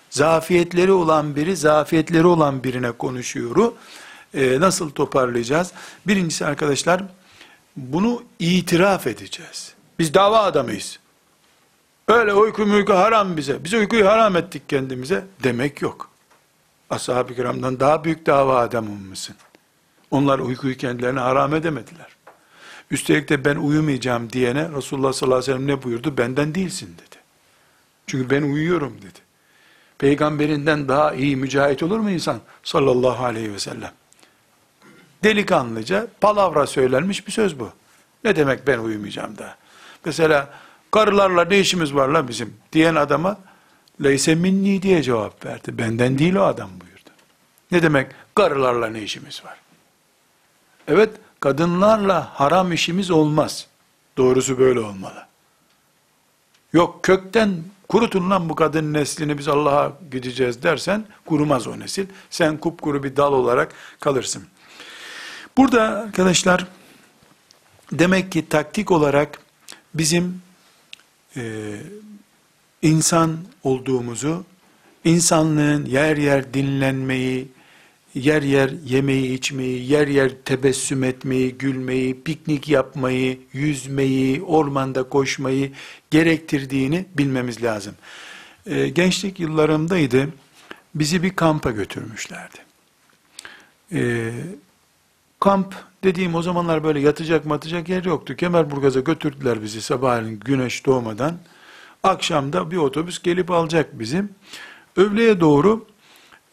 Zafiyetleri 0.10 0.92
olan 0.92 1.36
biri 1.36 1.56
zafiyetleri 1.56 2.28
olan 2.28 2.64
birine 2.64 2.92
konuşuyor. 2.92 3.72
E, 4.34 4.60
nasıl 4.60 4.90
toparlayacağız? 4.90 5.72
Birincisi 6.08 6.46
arkadaşlar 6.46 7.04
bunu 7.76 8.24
itiraf 8.40 9.08
edeceğiz. 9.08 9.74
Biz 10.00 10.14
dava 10.14 10.40
adamıyız. 10.40 11.00
Öyle 12.08 12.34
uyku 12.34 12.66
mülkü 12.66 12.94
haram 12.94 13.38
bize. 13.38 13.64
Biz 13.64 13.74
uykuyu 13.74 14.08
haram 14.08 14.36
ettik 14.36 14.70
kendimize 14.70 15.26
demek 15.44 15.82
yok. 15.82 16.10
Ashab-ı 16.90 17.36
kiramdan 17.36 17.80
daha 17.80 18.04
büyük 18.04 18.26
dava 18.26 18.60
adamı 18.60 18.92
mısın? 18.92 19.36
Onlar 20.12 20.39
uykuyu 20.39 20.78
kendilerine 20.78 21.20
haram 21.20 21.56
edemediler. 21.56 22.08
Üstelik 22.91 23.30
de 23.30 23.46
ben 23.46 23.56
uyumayacağım 23.56 24.30
diyene 24.32 24.70
Resulullah 24.78 25.13
sallallahu 25.13 25.38
aleyhi 25.38 25.52
ve 25.52 25.58
sellem 25.58 25.67
ne 25.67 25.84
buyurdu? 25.84 26.17
Benden 26.17 26.56
değilsin 26.56 26.96
dedi. 26.98 27.15
Çünkü 28.08 28.30
ben 28.30 28.41
uyuyorum 28.41 28.98
dedi. 29.02 29.20
Peygamberinden 29.98 30.88
daha 30.88 31.13
iyi 31.13 31.36
mücahit 31.36 31.84
olur 31.84 32.00
mu 32.00 32.12
insan? 32.12 32.39
Sallallahu 32.63 33.26
aleyhi 33.26 33.54
ve 33.54 33.60
sellem. 33.60 33.91
Delikanlıca 35.24 36.08
palavra 36.22 36.67
söylenmiş 36.67 37.28
bir 37.28 37.32
söz 37.32 37.60
bu. 37.60 37.70
Ne 38.24 38.36
demek 38.36 38.67
ben 38.67 38.80
uyumayacağım 38.80 39.38
da? 39.38 39.56
Mesela 40.06 40.54
karılarla 40.91 41.46
ne 41.46 41.60
işimiz 41.60 41.96
var 41.96 42.08
la 42.08 42.28
bizim 42.28 42.54
diyen 42.74 42.96
adama 42.96 43.38
leyse 44.04 44.36
minni 44.36 44.82
diye 44.82 45.04
cevap 45.04 45.46
verdi. 45.46 45.78
Benden 45.78 46.20
değil 46.20 46.36
o 46.36 46.43
adam 46.43 46.70
buyurdu. 46.70 47.10
Ne 47.72 47.84
demek 47.84 48.12
karılarla 48.36 48.88
ne 48.88 49.02
işimiz 49.02 49.46
var? 49.46 49.66
Evet, 50.88 51.15
kadınlarla 51.39 52.39
haram 52.39 52.73
işimiz 52.73 53.12
olmaz. 53.12 53.67
Doğrusu 54.17 54.60
böyle 54.60 54.80
olmalı. 54.80 55.26
Yok 56.73 57.04
kökten 57.04 57.63
kurutun 57.88 58.30
lan 58.30 58.50
bu 58.50 58.56
kadın 58.56 58.93
neslini 58.93 59.38
biz 59.38 59.47
Allah'a 59.47 59.93
gideceğiz 60.12 60.63
dersen 60.63 61.06
kurumaz 61.26 61.67
o 61.67 61.80
nesil. 61.80 62.06
Sen 62.30 62.58
kupkuru 62.58 63.04
bir 63.04 63.15
dal 63.15 63.34
olarak 63.34 63.73
kalırsın. 64.00 64.43
Burada 65.58 65.82
arkadaşlar 65.82 66.67
demek 67.91 68.32
ki 68.32 68.50
taktik 68.50 68.91
olarak 68.91 69.39
bizim 69.93 70.41
e, 71.38 71.73
insan 72.82 73.38
olduğumuzu, 73.63 74.45
insanlığın 75.04 75.86
yer 75.86 76.17
yer 76.17 76.54
dinlenmeyi, 76.54 77.47
yer 78.15 78.41
yer 78.41 78.70
yemeği 78.86 79.34
içmeyi, 79.34 79.91
yer 79.91 80.08
yer 80.08 80.32
tebessüm 80.46 81.04
etmeyi, 81.04 81.58
gülmeyi, 81.58 82.24
piknik 82.24 82.70
yapmayı, 82.70 83.39
yüzmeyi, 83.54 84.41
ormanda 84.41 85.04
koşmayı 85.04 85.72
gerektirdiğini 86.12 87.06
bilmemiz 87.17 87.63
lazım. 87.63 87.96
Ee, 88.65 88.89
gençlik 88.89 89.39
yıllarımdaydı, 89.39 90.28
bizi 90.96 91.24
bir 91.24 91.36
kampa 91.36 91.72
götürmüşlerdi. 91.72 92.58
Ee, 93.93 94.32
kamp 95.39 95.76
dediğim 96.04 96.36
o 96.36 96.41
zamanlar 96.41 96.84
böyle 96.84 97.00
yatacak 97.00 97.46
matacak 97.46 97.89
yer 97.89 98.04
yoktu. 98.04 98.36
Kemerburgaz'a 98.36 99.00
götürdüler 99.00 99.62
bizi 99.62 99.82
sabahleyin 99.82 100.39
güneş 100.39 100.86
doğmadan. 100.86 101.38
Akşamda 102.04 102.72
bir 102.72 102.78
otobüs 102.78 103.22
gelip 103.22 103.52
alacak 103.52 104.00
bizim. 104.00 104.30
Öğleye 104.96 105.39
doğru 105.39 105.86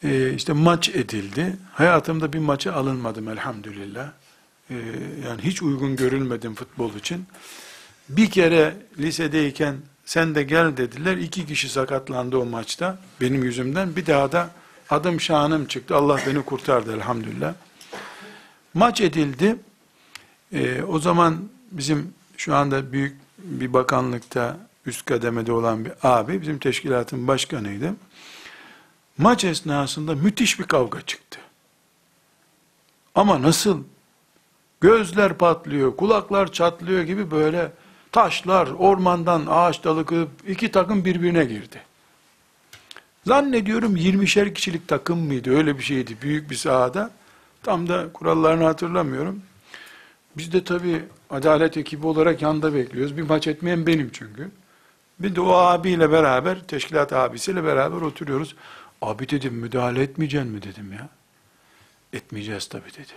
e, 0.05 0.35
işte 0.35 0.53
maç 0.53 0.89
edildi. 0.89 1.57
Hayatımda 1.73 2.33
bir 2.33 2.39
maça 2.39 2.73
alınmadım 2.73 3.29
elhamdülillah. 3.29 4.11
E, 4.71 4.75
yani 5.27 5.43
hiç 5.43 5.63
uygun 5.63 5.97
görülmedim 5.97 6.55
futbol 6.55 6.95
için. 6.95 7.27
Bir 8.09 8.31
kere 8.31 8.77
lisedeyken 8.99 9.77
sen 10.05 10.35
de 10.35 10.43
gel 10.43 10.77
dediler. 10.77 11.17
İki 11.17 11.47
kişi 11.47 11.69
sakatlandı 11.69 12.37
o 12.37 12.45
maçta 12.45 12.99
benim 13.21 13.45
yüzümden. 13.45 13.97
Bir 13.97 14.07
daha 14.07 14.33
da 14.33 14.51
adım 14.91 15.21
şanım 15.21 15.67
çıktı. 15.67 15.97
Allah 15.97 16.21
beni 16.27 16.43
kurtardı 16.43 16.97
elhamdülillah. 16.97 17.55
Maç 18.75 19.01
edildi. 19.01 19.57
E, 20.53 20.83
o 20.83 20.99
zaman 20.99 21.49
bizim 21.71 22.15
şu 22.37 22.55
anda 22.55 22.93
büyük 22.93 23.17
bir 23.39 23.73
bakanlıkta 23.73 24.57
üst 24.87 25.05
kademede 25.05 25.53
olan 25.53 25.85
bir 25.85 25.93
abi 26.03 26.41
bizim 26.43 26.59
teşkilatın 26.59 27.29
başkanıydı. 27.29 27.95
Maç 29.19 29.45
esnasında 29.45 30.15
müthiş 30.15 30.59
bir 30.61 30.65
kavga 30.65 31.01
çıktı. 31.01 31.41
Ama 33.15 33.43
nasıl? 33.43 33.83
Gözler 34.81 35.39
patlıyor, 35.39 35.97
kulaklar 35.97 36.53
çatlıyor 36.53 37.03
gibi 37.03 37.31
böyle 37.31 37.73
taşlar 38.13 38.67
ormandan 38.67 39.47
ağaç 39.49 39.85
dalı 39.85 40.07
kırıp 40.07 40.31
iki 40.49 40.71
takım 40.71 41.05
birbirine 41.05 41.45
girdi. 41.45 41.83
Zannediyorum 43.27 43.97
20'şer 43.97 44.55
kişilik 44.55 44.89
takım 44.89 45.19
mıydı 45.19 45.57
öyle 45.57 45.79
bir 45.79 45.83
şeydi 45.83 46.17
büyük 46.23 46.51
bir 46.51 46.57
sahada. 46.57 47.11
Tam 47.63 47.89
da 47.89 48.13
kurallarını 48.13 48.65
hatırlamıyorum. 48.65 49.43
Biz 50.37 50.53
de 50.53 50.65
tabi 50.65 51.05
adalet 51.31 51.77
ekibi 51.77 52.07
olarak 52.07 52.43
yanda 52.43 52.75
bekliyoruz. 52.75 53.17
Bir 53.17 53.23
maç 53.23 53.47
etmeyen 53.47 53.87
benim 53.87 54.11
çünkü. 54.13 54.51
Bir 55.19 55.35
de 55.35 55.41
o 55.41 55.53
abiyle 55.53 56.13
beraber, 56.13 56.61
teşkilat 56.61 57.13
abisiyle 57.13 57.65
beraber 57.65 58.01
oturuyoruz. 58.01 58.57
Abi 59.05 59.29
dedim 59.29 59.55
müdahale 59.55 60.03
etmeyeceksin 60.03 60.51
mi 60.51 60.63
dedim 60.63 60.93
ya. 60.93 61.09
Etmeyeceğiz 62.13 62.67
tabi 62.69 62.93
dedi. 62.93 63.13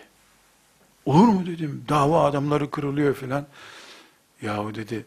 Olur 1.06 1.28
mu 1.28 1.46
dedim. 1.46 1.86
Dava 1.90 2.26
adamları 2.26 2.72
kırılıyor 2.72 3.16
filan. 3.16 3.48
Yahu 4.42 4.76
dedi 4.76 5.06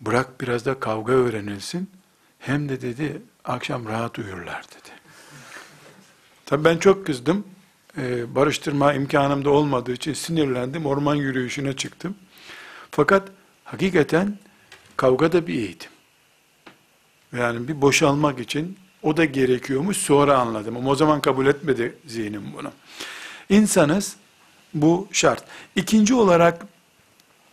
bırak 0.00 0.40
biraz 0.40 0.66
da 0.66 0.80
kavga 0.80 1.12
öğrenilsin. 1.12 1.90
hem 2.38 2.68
de 2.68 2.80
dedi 2.80 3.22
akşam 3.44 3.88
rahat 3.88 4.18
uyurlar 4.18 4.64
dedi. 4.64 4.94
Tabii 6.46 6.64
ben 6.64 6.78
çok 6.78 7.06
kızdım. 7.06 7.46
Ee, 7.98 8.34
barıştırma 8.34 8.94
imkanım 8.94 9.44
da 9.44 9.50
olmadığı 9.50 9.92
için 9.92 10.12
sinirlendim. 10.12 10.86
Orman 10.86 11.14
yürüyüşüne 11.14 11.76
çıktım. 11.76 12.14
Fakat 12.90 13.28
hakikaten 13.64 14.38
kavga 14.96 15.32
da 15.32 15.46
bir 15.46 15.54
eğitim. 15.54 15.90
Yani 17.36 17.68
bir 17.68 17.80
boşalmak 17.80 18.40
için 18.40 18.78
o 19.02 19.16
da 19.16 19.24
gerekiyormuş 19.24 19.96
sonra 19.96 20.38
anladım. 20.38 20.76
Ama 20.76 20.90
o 20.90 20.94
zaman 20.94 21.20
kabul 21.20 21.46
etmedi 21.46 21.96
zihnim 22.06 22.52
bunu. 22.56 22.72
İnsanız 23.48 24.16
bu 24.74 25.08
şart. 25.12 25.44
İkinci 25.76 26.14
olarak 26.14 26.66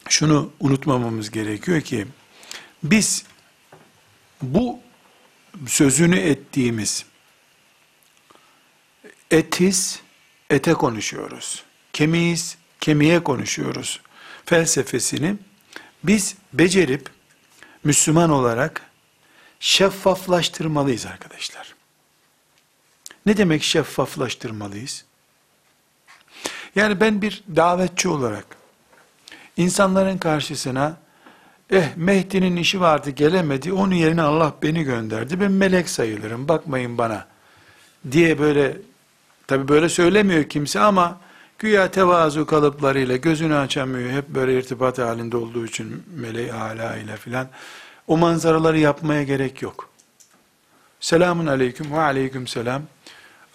şunu 0.09 0.51
unutmamamız 0.59 1.31
gerekiyor 1.31 1.81
ki 1.81 2.07
biz 2.83 3.25
bu 4.41 4.79
sözünü 5.67 6.15
ettiğimiz 6.15 7.05
etiz, 9.31 10.01
ete 10.49 10.73
konuşuyoruz. 10.73 11.63
Kemiğiz, 11.93 12.57
kemiğe 12.81 13.23
konuşuyoruz. 13.23 14.01
Felsefesini 14.45 15.35
biz 16.03 16.35
becerip 16.53 17.09
Müslüman 17.83 18.29
olarak 18.29 18.86
şeffaflaştırmalıyız 19.59 21.05
arkadaşlar. 21.05 21.75
Ne 23.25 23.37
demek 23.37 23.63
şeffaflaştırmalıyız? 23.63 25.05
Yani 26.75 26.99
ben 26.99 27.21
bir 27.21 27.43
davetçi 27.55 28.09
olarak 28.09 28.45
insanların 29.57 30.17
karşısına 30.17 30.97
eh 31.71 31.95
Mehdi'nin 31.95 32.55
işi 32.55 32.81
vardı 32.81 33.09
gelemedi 33.09 33.73
onun 33.73 33.95
yerine 33.95 34.21
Allah 34.21 34.53
beni 34.61 34.83
gönderdi 34.83 35.39
ben 35.39 35.51
melek 35.51 35.89
sayılırım 35.89 36.47
bakmayın 36.47 36.97
bana 36.97 37.27
diye 38.11 38.39
böyle 38.39 38.77
tabi 39.47 39.67
böyle 39.67 39.89
söylemiyor 39.89 40.43
kimse 40.43 40.79
ama 40.79 41.17
güya 41.59 41.91
tevazu 41.91 42.45
kalıplarıyla 42.45 43.15
gözünü 43.15 43.55
açamıyor 43.55 44.09
hep 44.09 44.29
böyle 44.29 44.59
irtibat 44.59 44.97
halinde 44.97 45.37
olduğu 45.37 45.65
için 45.65 46.03
meleği 46.15 46.53
ala 46.53 46.97
ile 46.97 47.17
filan 47.17 47.47
o 48.07 48.17
manzaraları 48.17 48.79
yapmaya 48.79 49.23
gerek 49.23 49.61
yok. 49.61 49.89
Selamun 50.99 51.47
aleyküm 51.47 51.91
ve 51.91 51.99
aleyküm 51.99 52.47
selam. 52.47 52.81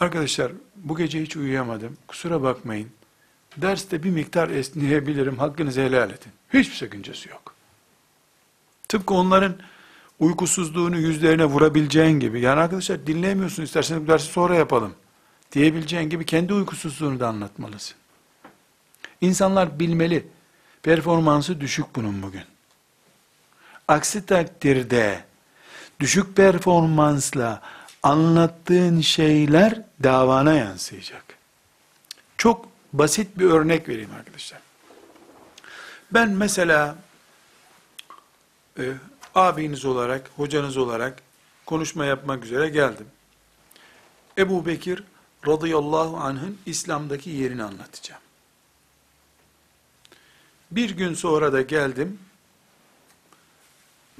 Arkadaşlar 0.01 0.53
bu 0.77 0.97
gece 0.97 1.23
hiç 1.23 1.37
uyuyamadım. 1.37 1.97
Kusura 2.09 2.43
bakmayın. 2.43 2.89
Derste 3.57 4.03
bir 4.03 4.11
miktar 4.11 4.49
esneyebilirim. 4.51 5.39
Hakkınızı 5.39 5.81
helal 5.81 6.11
edin. 6.11 6.33
Hiçbir 6.53 6.75
sakıncası 6.75 7.29
yok. 7.29 7.55
Tıpkı 8.89 9.15
onların 9.15 9.55
uykusuzluğunu 10.19 10.99
yüzlerine 10.99 11.45
vurabileceğin 11.45 12.21
gibi. 12.21 12.41
Yani 12.41 12.61
arkadaşlar 12.61 13.07
dinleyemiyorsun 13.07 13.63
isterseniz 13.63 14.03
bu 14.03 14.09
dersi 14.09 14.27
sonra 14.27 14.55
yapalım. 14.55 14.95
Diyebileceğin 15.53 16.11
gibi 16.11 16.27
kendi 16.27 16.55
uykusuzluğunu 16.55 17.21
da 17.21 17.29
anlatmalısın. 17.29 17.97
İnsanlar 19.21 19.79
bilmeli. 19.79 20.27
Performansı 20.83 21.61
düşük 21.61 21.97
bunun 21.97 22.23
bugün. 22.23 22.52
Aksi 23.93 24.27
takdirde 24.27 25.25
düşük 26.01 26.37
performansla 26.37 27.63
anlattığın 28.03 29.01
şeyler 29.01 29.83
davana 30.03 30.55
yansıyacak. 30.55 31.25
Çok 32.39 32.69
basit 32.93 33.39
bir 33.39 33.45
örnek 33.51 33.89
vereyim 33.89 34.11
arkadaşlar. 34.19 34.61
Ben 36.11 36.31
mesela 36.31 36.97
e, 38.79 38.93
abiniz 39.35 39.85
olarak, 39.85 40.31
hocanız 40.37 40.77
olarak 40.77 41.23
konuşma 41.67 42.05
yapmak 42.05 42.45
üzere 42.45 42.69
geldim. 42.69 43.07
Ebu 44.39 44.67
Bekir 44.67 45.05
radıyallahu 45.47 46.17
anh'ın 46.17 46.59
İslam'daki 46.67 47.31
yerini 47.31 47.63
anlatacağım. 47.63 48.23
Bir 50.71 50.91
gün 50.91 51.15
sonra 51.15 51.53
da 51.53 51.63
geldim, 51.63 52.19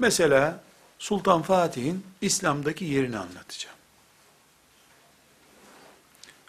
Mesela 0.03 0.63
Sultan 0.99 1.41
Fatih'in 1.41 2.05
İslam'daki 2.21 2.85
yerini 2.85 3.17
anlatacağım. 3.17 3.77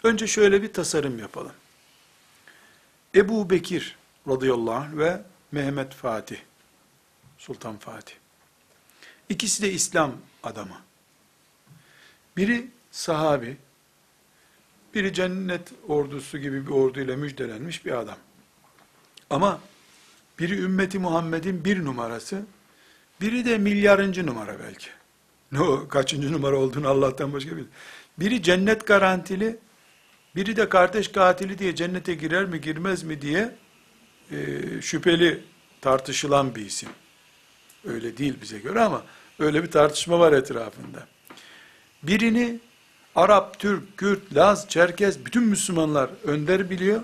Önce 0.03 0.27
şöyle 0.27 0.61
bir 0.63 0.73
tasarım 0.73 1.19
yapalım. 1.19 1.51
Ebu 3.15 3.49
Bekir 3.49 3.97
radıyallahu 4.27 4.71
anh 4.73 4.97
ve 4.97 5.21
Mehmet 5.51 5.93
Fatih, 5.93 6.37
Sultan 7.37 7.77
Fatih. 7.77 8.15
İkisi 9.29 9.63
de 9.63 9.71
İslam 9.71 10.15
adamı. 10.43 10.81
Biri 12.37 12.67
sahabi, 12.91 13.57
biri 14.93 15.13
cennet 15.13 15.71
ordusu 15.87 16.37
gibi 16.37 16.67
bir 16.67 16.71
orduyla 16.71 17.17
müjdelenmiş 17.17 17.85
bir 17.85 17.91
adam. 17.91 18.17
Ama 19.29 19.61
biri 20.39 20.59
ümmeti 20.61 20.99
Muhammed'in 20.99 21.65
bir 21.65 21.85
numarası, 21.85 22.45
biri 23.21 23.45
de 23.45 23.57
milyarıncı 23.57 24.25
numara 24.25 24.59
belki. 24.59 24.87
Ne 25.51 25.61
o 25.61 25.87
kaçıncı 25.87 26.31
numara 26.33 26.55
olduğunu 26.55 26.87
Allah'tan 26.87 27.33
başka 27.33 27.57
bilir. 27.57 27.67
Biri 28.19 28.43
cennet 28.43 28.87
garantili, 28.87 29.57
biri 30.35 30.55
de 30.55 30.69
kardeş 30.69 31.07
katili 31.07 31.59
diye 31.59 31.75
cennete 31.75 32.13
girer 32.13 32.45
mi 32.45 32.61
girmez 32.61 33.03
mi 33.03 33.21
diye 33.21 33.55
e, 34.31 34.37
şüpheli 34.81 35.43
tartışılan 35.81 36.55
bir 36.55 36.65
isim. 36.65 36.89
Öyle 37.85 38.17
değil 38.17 38.33
bize 38.41 38.59
göre 38.59 38.81
ama 38.81 39.03
öyle 39.39 39.63
bir 39.63 39.71
tartışma 39.71 40.19
var 40.19 40.33
etrafında. 40.33 41.07
Birini 42.03 42.59
Arap, 43.15 43.59
Türk, 43.59 43.97
Kürt, 43.97 44.35
Laz, 44.35 44.69
Çerkez 44.69 45.25
bütün 45.25 45.43
Müslümanlar 45.43 46.09
önder 46.23 46.69
biliyor. 46.69 47.01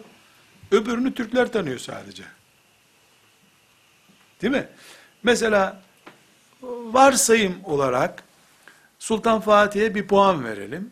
Öbürünü 0.71 1.13
Türkler 1.13 1.51
tanıyor 1.51 1.79
sadece. 1.79 2.23
Değil 4.41 4.53
mi? 4.53 4.67
Mesela 5.23 5.81
varsayım 6.63 7.55
olarak 7.63 8.23
Sultan 8.99 9.41
Fatih'e 9.41 9.95
bir 9.95 10.07
puan 10.07 10.45
verelim. 10.45 10.91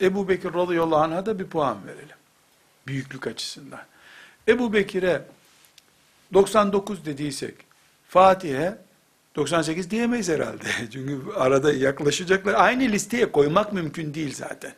Ebu 0.00 0.28
Bekir 0.28 0.54
radıyallahu 0.54 1.00
anh'a 1.00 1.26
da 1.26 1.38
bir 1.38 1.46
puan 1.46 1.86
verelim. 1.86 2.16
Büyüklük 2.86 3.26
açısından. 3.26 3.80
Ebu 4.48 4.72
Bekir'e 4.72 5.22
99 6.32 7.04
dediysek, 7.04 7.54
Fatih'e 8.08 8.78
98 9.36 9.90
diyemeyiz 9.90 10.28
herhalde. 10.28 10.64
Çünkü 10.92 11.32
arada 11.36 11.72
yaklaşacaklar. 11.72 12.54
Aynı 12.54 12.82
listeye 12.82 13.32
koymak 13.32 13.72
mümkün 13.72 14.14
değil 14.14 14.34
zaten. 14.34 14.74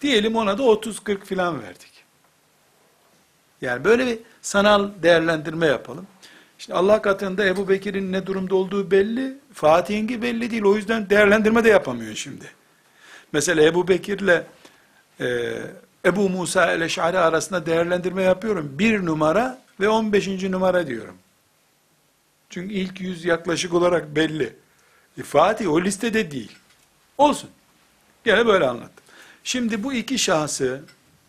Diyelim 0.00 0.36
ona 0.36 0.58
da 0.58 0.62
30-40 0.62 1.24
filan 1.24 1.62
verdik. 1.62 2.04
Yani 3.60 3.84
böyle 3.84 4.06
bir 4.06 4.18
sanal 4.42 4.90
değerlendirme 5.02 5.66
yapalım. 5.66 6.06
Şimdi 6.64 6.78
Allah 6.78 7.02
katında 7.02 7.46
Ebu 7.46 7.68
Bekir'in 7.68 8.12
ne 8.12 8.26
durumda 8.26 8.54
olduğu 8.54 8.90
belli, 8.90 9.38
Fatih'inki 9.52 10.22
belli 10.22 10.50
değil. 10.50 10.62
O 10.64 10.76
yüzden 10.76 11.10
değerlendirme 11.10 11.64
de 11.64 11.68
yapamıyor 11.68 12.14
şimdi. 12.14 12.44
Mesela 13.32 13.62
Ebu 13.62 13.88
Bekir'le 13.88 14.42
e, 15.20 15.58
Ebu 16.04 16.28
Musa 16.28 16.72
el-Eş'ari 16.72 17.18
arasında 17.18 17.66
değerlendirme 17.66 18.22
yapıyorum. 18.22 18.74
Bir 18.78 19.06
numara 19.06 19.62
ve 19.80 19.88
on 19.88 20.12
beşinci 20.12 20.52
numara 20.52 20.86
diyorum. 20.86 21.14
Çünkü 22.50 22.74
ilk 22.74 23.00
yüz 23.00 23.24
yaklaşık 23.24 23.74
olarak 23.74 24.16
belli. 24.16 24.56
E, 25.18 25.22
Fatih 25.22 25.72
o 25.72 25.82
listede 25.82 26.30
değil. 26.30 26.52
Olsun. 27.18 27.50
Gene 28.24 28.46
böyle 28.46 28.66
anlattım. 28.66 29.04
Şimdi 29.44 29.84
bu 29.84 29.92
iki 29.92 30.18
şahsı, 30.18 30.84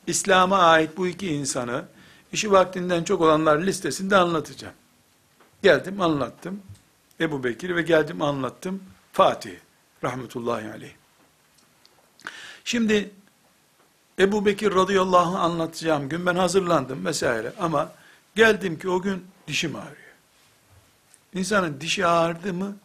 İslam'a 0.08 0.58
ait 0.58 0.98
bu 0.98 1.08
iki 1.08 1.28
insanı, 1.28 1.86
işi 2.34 2.52
vaktinden 2.52 3.04
çok 3.04 3.22
olanlar 3.22 3.62
listesinde 3.62 4.18
anlatacağım. 4.18 4.74
Geldim 5.64 6.02
anlattım. 6.02 6.62
Ebu 7.20 7.44
Bekir 7.44 7.76
ve 7.76 7.82
geldim 7.82 8.22
anlattım. 8.22 8.84
Fatih 9.14 9.56
rahmetullahi 10.04 10.70
aleyh. 10.70 10.94
Şimdi 12.64 13.12
Ebu 14.20 14.46
Bekir 14.46 14.76
radıyallahu 14.76 15.38
anh 15.38 15.44
anlatacağım 15.44 16.10
gün 16.10 16.26
ben 16.26 16.36
hazırlandım 16.36 17.06
vesaire 17.06 17.54
ama 17.60 17.92
geldim 18.36 18.80
ki 18.80 18.90
o 18.90 19.02
gün 19.02 19.26
dişim 19.48 19.76
ağrıyor. 19.76 20.14
İnsanın 21.34 21.82
dişi 21.82 22.06
ağrıdı 22.06 22.54
mı 22.54 22.76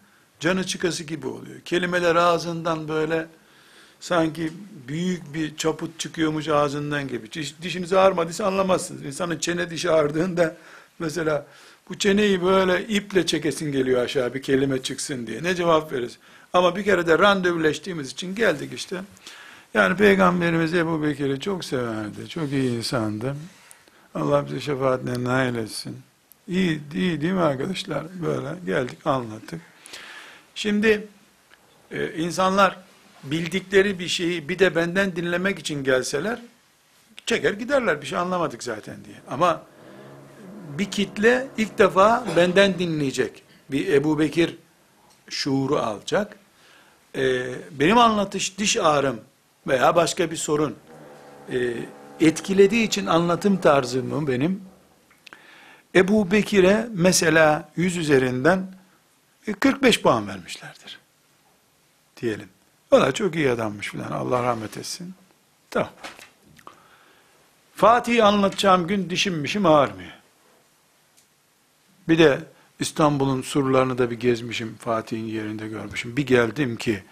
canı 0.41 0.66
çıkası 0.66 1.05
gibi 1.05 1.26
oluyor. 1.26 1.61
Kelimeler 1.61 2.16
ağzından 2.16 2.89
böyle 2.89 3.26
sanki 4.01 4.53
büyük 4.89 5.35
bir 5.35 5.57
çaput 5.57 5.99
çıkıyormuş 5.99 6.49
ağzından 6.49 7.09
gibi. 7.09 7.33
Diş, 7.33 7.55
dişiniz 7.62 7.93
ağrımadıysa 7.93 8.47
anlamazsınız. 8.47 9.05
İnsanın 9.05 9.39
çene 9.39 9.70
dişi 9.70 9.91
ağrıdığında 9.91 10.57
mesela 10.99 11.47
bu 11.89 11.99
çeneyi 11.99 12.43
böyle 12.45 12.86
iple 12.89 13.26
çekesin 13.26 13.72
geliyor 13.72 14.03
aşağı 14.05 14.34
bir 14.34 14.43
kelime 14.43 14.82
çıksın 14.82 15.26
diye. 15.26 15.43
Ne 15.43 15.55
cevap 15.55 15.93
veririz? 15.93 16.18
Ama 16.53 16.76
bir 16.76 16.84
kere 16.84 17.07
de 17.07 17.18
randevuleştiğimiz 17.18 18.11
için 18.12 18.34
geldik 18.34 18.72
işte. 18.74 19.01
Yani 19.74 19.97
Peygamberimiz 19.97 20.74
Ebu 20.74 21.03
Bekir'i 21.03 21.41
çok 21.41 21.64
severdi. 21.64 22.28
Çok 22.28 22.53
iyi 22.53 22.76
insandı. 22.76 23.36
Allah 24.14 24.47
bize 24.47 24.61
şefaatine 24.61 25.24
nail 25.24 25.55
etsin. 25.55 25.97
İyi, 26.49 26.80
iyi 26.95 27.20
değil 27.20 27.32
mi 27.32 27.41
arkadaşlar? 27.41 28.05
Böyle 28.22 28.49
geldik 28.66 28.99
anlattık. 29.07 29.61
Şimdi 30.55 31.07
Ee, 31.93 32.12
insanlar 32.16 32.76
bildikleri 33.24 33.99
bir 33.99 34.09
şeyi 34.09 34.49
bir 34.49 34.59
de 34.59 34.74
benden 34.74 35.16
dinlemek 35.16 35.59
için 35.59 35.84
gelseler, 35.84 36.39
çeker 37.26 37.53
giderler 37.53 38.03
bir 38.03 38.07
şey 38.07 38.18
anlamadık 38.18 38.62
zaten 38.62 38.97
diye. 39.05 39.16
Ama 39.30 39.62
bir 40.79 40.91
kitle 40.91 41.47
ilk 41.57 41.79
defa 41.79 42.24
benden 42.37 42.79
dinleyecek. 42.79 43.43
Bir 43.70 43.93
Ebu 43.93 44.18
Bekir 44.18 44.57
şuuru 45.31 45.79
alacak. 45.79 46.37
Ee, 47.16 47.55
benim 47.70 47.99
anlatış 47.99 48.59
diş 48.59 48.76
ağrım 48.76 49.20
veya 49.66 49.97
başka 49.97 50.31
bir 50.31 50.37
sorun 50.37 50.76
e, 51.53 51.74
etkilediği 52.20 52.87
için 52.87 53.07
anlatım 53.07 53.61
tarzımı 53.61 54.29
benim 54.29 54.62
Ebu 55.95 56.31
Bekir'e 56.31 56.89
mesela 56.91 57.68
100 57.76 57.97
üzerinden 57.97 58.74
45 59.61 60.03
puan 60.03 60.29
vermişlerdir. 60.29 60.99
Diyelim. 62.20 62.49
Da 62.93 63.12
çok 63.12 63.37
iyi 63.37 63.51
adammış 63.51 63.89
filan. 63.89 64.12
Allah 64.12 64.43
rahmet 64.43 64.76
etsin. 64.79 65.14
Tamam. 65.70 65.91
Fatih'i 67.74 68.22
anlatacağım 68.24 68.87
gün 68.87 69.11
dişimmişim 69.11 69.66
ağrımıyor. 69.66 70.18
Bir 72.09 72.19
de 72.19 72.39
İstanbul'un 72.81 73.43
surlarını 73.43 73.99
da 73.99 74.11
bir 74.11 74.21
gezmişim, 74.21 74.77
Fatih'in 74.79 75.25
yerinde 75.25 75.69
görmüşüm. 75.69 76.17
Bir 76.17 76.27
geldim 76.27 76.77
ki, 76.77 77.03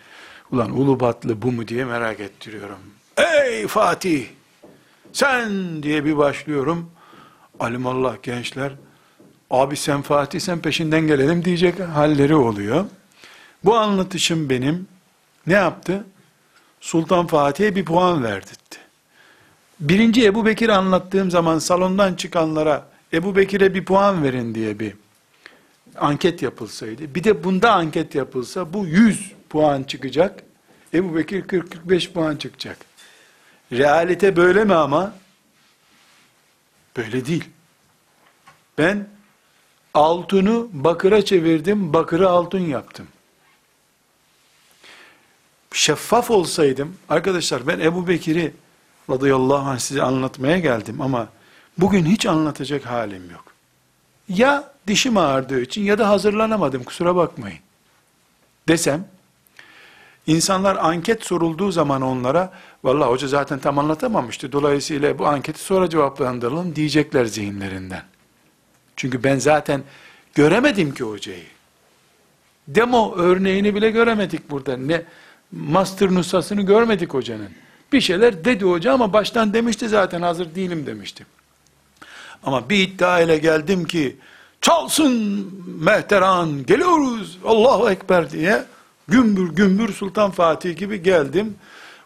ulan 0.52 0.70
Ulubatlı 0.70 1.42
bu 1.42 1.52
mu 1.52 1.68
diye 1.68 1.84
merak 1.84 2.20
ettiriyorum. 2.20 2.78
Ey 3.16 3.66
Fatih! 3.66 4.26
Sen 5.12 5.82
diye 5.82 6.04
bir 6.04 6.16
başlıyorum. 6.16 6.90
Alimallah 7.60 8.22
gençler, 8.22 8.72
abi 9.50 9.76
sen 9.76 10.02
Fatih 10.02 10.40
sen 10.40 10.58
peşinden 10.58 11.06
gelelim 11.06 11.44
diyecek 11.44 11.80
halleri 11.80 12.34
oluyor. 12.34 12.84
Bu 13.64 13.76
anlatışım 13.76 14.50
benim 14.50 14.88
ne 15.46 15.54
yaptı? 15.54 16.04
Sultan 16.80 17.26
Fatih'e 17.26 17.74
bir 17.74 17.84
puan 17.84 18.24
verdirtti. 18.24 18.78
Birinci 19.80 20.24
Ebu 20.24 20.46
Bekir 20.46 20.68
anlattığım 20.68 21.30
zaman 21.30 21.58
salondan 21.58 22.14
çıkanlara 22.14 22.95
Ebu 23.12 23.36
Bekir'e 23.36 23.74
bir 23.74 23.84
puan 23.84 24.22
verin 24.24 24.54
diye 24.54 24.78
bir 24.78 24.94
anket 25.96 26.42
yapılsaydı, 26.42 27.14
bir 27.14 27.24
de 27.24 27.44
bunda 27.44 27.72
anket 27.72 28.14
yapılsa 28.14 28.72
bu 28.72 28.86
100 28.86 29.32
puan 29.48 29.82
çıkacak, 29.82 30.42
Ebu 30.94 31.16
Bekir 31.16 31.42
40-45 31.42 32.12
puan 32.12 32.36
çıkacak. 32.36 32.78
Realite 33.72 34.36
böyle 34.36 34.64
mi 34.64 34.74
ama? 34.74 35.14
Böyle 36.96 37.26
değil. 37.26 37.44
Ben 38.78 39.08
altını 39.94 40.66
bakıra 40.72 41.24
çevirdim, 41.24 41.92
bakırı 41.92 42.28
altın 42.28 42.58
yaptım. 42.58 43.06
Şeffaf 45.72 46.30
olsaydım, 46.30 46.96
arkadaşlar 47.08 47.66
ben 47.66 47.80
Ebu 47.80 48.08
Bekir'i 48.08 48.54
radıyallahu 49.10 49.68
anh 49.68 49.78
size 49.78 50.02
anlatmaya 50.02 50.58
geldim 50.58 51.00
ama 51.00 51.28
bugün 51.78 52.04
hiç 52.04 52.26
anlatacak 52.26 52.86
halim 52.86 53.30
yok. 53.30 53.44
Ya 54.28 54.72
dişim 54.86 55.16
ağrıdığı 55.16 55.60
için 55.60 55.82
ya 55.82 55.98
da 55.98 56.08
hazırlanamadım 56.08 56.84
kusura 56.84 57.16
bakmayın. 57.16 57.58
Desem, 58.68 59.08
insanlar 60.26 60.76
anket 60.76 61.24
sorulduğu 61.24 61.72
zaman 61.72 62.02
onlara, 62.02 62.52
vallahi 62.84 63.10
hoca 63.10 63.28
zaten 63.28 63.58
tam 63.58 63.78
anlatamamıştı, 63.78 64.52
dolayısıyla 64.52 65.18
bu 65.18 65.26
anketi 65.26 65.60
sonra 65.60 65.90
cevaplandıralım 65.90 66.76
diyecekler 66.76 67.24
zihinlerinden. 67.24 68.02
Çünkü 68.96 69.24
ben 69.24 69.38
zaten 69.38 69.82
göremedim 70.34 70.94
ki 70.94 71.04
hocayı. 71.04 71.44
Demo 72.68 73.14
örneğini 73.16 73.74
bile 73.74 73.90
göremedik 73.90 74.50
burada. 74.50 74.76
Ne 74.76 75.02
master 75.52 76.14
nusasını 76.14 76.62
görmedik 76.62 77.14
hocanın. 77.14 77.50
Bir 77.92 78.00
şeyler 78.00 78.44
dedi 78.44 78.64
hoca 78.64 78.92
ama 78.92 79.12
baştan 79.12 79.54
demişti 79.54 79.88
zaten 79.88 80.22
hazır 80.22 80.54
değilim 80.54 80.86
demişti. 80.86 81.26
Ama 82.42 82.68
bir 82.68 82.88
iddia 82.88 83.20
ile 83.20 83.38
geldim 83.38 83.84
ki 83.84 84.16
çalsın 84.60 85.52
mehteran 85.80 86.66
geliyoruz 86.66 87.38
Allahu 87.44 87.90
Ekber 87.90 88.30
diye 88.30 88.64
gümbür 89.08 89.48
gümbür 89.48 89.92
Sultan 89.92 90.30
Fatih 90.30 90.76
gibi 90.76 91.02
geldim. 91.02 91.54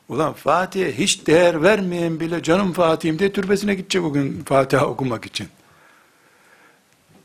Ulan 0.08 0.32
Fatih'e 0.32 0.98
hiç 0.98 1.26
değer 1.26 1.62
vermeyen 1.62 2.20
bile 2.20 2.42
canım 2.42 2.72
Fatih'im 2.72 3.18
diye 3.18 3.32
türbesine 3.32 3.74
gidecek 3.74 4.02
bugün 4.02 4.42
Fatiha 4.44 4.86
okumak 4.86 5.24
için. 5.24 5.48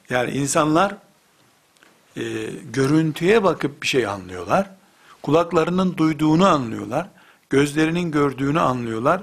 Yani 0.10 0.32
insanlar 0.32 0.96
e, 2.18 2.24
görüntüye 2.74 3.44
bakıp 3.44 3.82
bir 3.82 3.88
şey 3.88 4.08
anlıyorlar. 4.08 4.70
Kulaklarının 5.22 5.98
duyduğunu 5.98 6.48
anlıyorlar. 6.48 7.08
Gözlerinin 7.50 8.12
gördüğünü 8.12 8.60
anlıyorlar. 8.60 9.22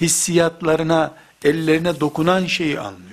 Hissiyatlarına, 0.00 1.14
ellerine 1.44 2.00
dokunan 2.00 2.46
şeyi 2.46 2.80
anlıyorlar. 2.80 3.09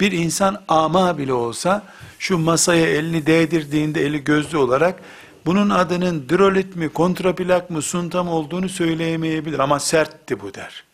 Bir 0.00 0.12
insan 0.12 0.64
ama 0.68 1.18
bile 1.18 1.32
olsa 1.32 1.82
şu 2.18 2.38
masaya 2.38 2.86
elini 2.86 3.26
değdirdiğinde 3.26 4.02
eli 4.02 4.24
gözlü 4.24 4.58
olarak 4.58 5.00
bunun 5.46 5.70
adının 5.70 6.28
drolit 6.28 6.76
mi, 6.76 6.88
kontraplak 6.88 7.70
mı, 7.70 7.82
suntam 7.82 8.28
olduğunu 8.28 8.68
söyleyemeyebilir 8.68 9.58
ama 9.58 9.80
sertti 9.80 10.40
bu 10.40 10.54
der. 10.54 10.84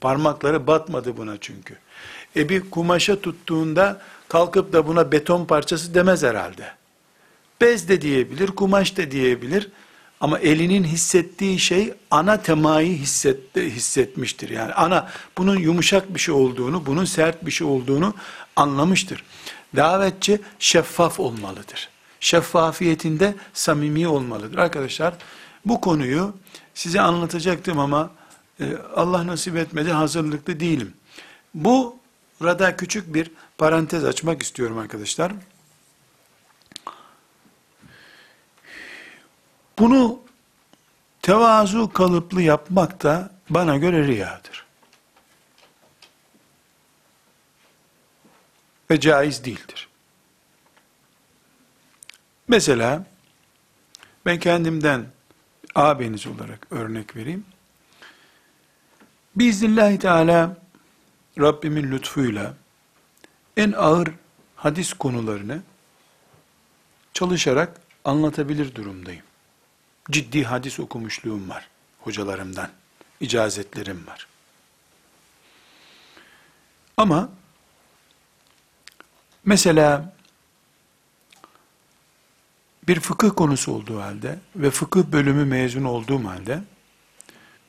Parmakları 0.00 0.66
batmadı 0.66 1.16
buna 1.16 1.36
çünkü. 1.40 1.76
E 2.36 2.48
bir 2.48 2.70
kumaşa 2.70 3.20
tuttuğunda 3.20 4.00
kalkıp 4.28 4.72
da 4.72 4.86
buna 4.86 5.12
beton 5.12 5.44
parçası 5.44 5.94
demez 5.94 6.22
herhalde. 6.22 6.72
Bez 7.60 7.88
de 7.88 8.00
diyebilir, 8.00 8.46
kumaş 8.48 8.96
da 8.96 9.10
diyebilir. 9.10 9.68
Ama 10.24 10.38
elinin 10.38 10.84
hissettiği 10.84 11.58
şey 11.58 11.94
ana 12.10 12.42
temayı 12.42 12.98
hissetti, 12.98 13.70
hissetmiştir. 13.70 14.50
Yani 14.50 14.72
ana 14.72 15.08
bunun 15.38 15.56
yumuşak 15.56 16.14
bir 16.14 16.20
şey 16.20 16.34
olduğunu, 16.34 16.86
bunun 16.86 17.04
sert 17.04 17.46
bir 17.46 17.50
şey 17.50 17.66
olduğunu 17.66 18.14
anlamıştır. 18.56 19.24
Davetçi 19.76 20.40
şeffaf 20.58 21.20
olmalıdır. 21.20 21.88
Şeffafiyetinde 22.20 23.34
samimi 23.52 24.08
olmalıdır. 24.08 24.58
Arkadaşlar 24.58 25.14
bu 25.66 25.80
konuyu 25.80 26.34
size 26.74 27.00
anlatacaktım 27.00 27.78
ama 27.78 28.10
e, 28.60 28.64
Allah 28.96 29.26
nasip 29.26 29.56
etmedi 29.56 29.92
hazırlıklı 29.92 30.60
değilim. 30.60 30.94
Bu 31.54 31.96
Burada 32.40 32.76
küçük 32.76 33.14
bir 33.14 33.30
parantez 33.58 34.04
açmak 34.04 34.42
istiyorum 34.42 34.78
arkadaşlar. 34.78 35.32
Bunu 39.78 40.20
tevazu 41.22 41.92
kalıplı 41.92 42.42
yapmak 42.42 43.02
da 43.02 43.30
bana 43.50 43.76
göre 43.76 44.06
riyadır. 44.06 44.64
Ve 48.90 49.00
caiz 49.00 49.44
değildir. 49.44 49.88
Mesela 52.48 53.04
ben 54.26 54.38
kendimden 54.38 55.06
abiniz 55.74 56.26
olarak 56.26 56.66
örnek 56.70 57.16
vereyim. 57.16 57.44
Biiznillahü 59.36 59.98
Teala 59.98 60.56
Rabbimin 61.38 61.90
lütfuyla 61.92 62.54
en 63.56 63.72
ağır 63.72 64.08
hadis 64.56 64.92
konularını 64.92 65.62
çalışarak 67.12 67.80
anlatabilir 68.04 68.74
durumdayım. 68.74 69.22
Ciddi 70.10 70.44
hadis 70.44 70.80
okumuşluğum 70.80 71.48
var 71.48 71.68
hocalarımdan. 72.00 72.68
icazetlerim 73.20 74.06
var. 74.06 74.26
Ama 76.96 77.28
mesela 79.44 80.14
bir 82.88 83.00
fıkıh 83.00 83.30
konusu 83.36 83.72
olduğu 83.72 84.00
halde 84.00 84.38
ve 84.56 84.70
fıkıh 84.70 85.02
bölümü 85.02 85.44
mezun 85.44 85.84
olduğum 85.84 86.24
halde 86.24 86.62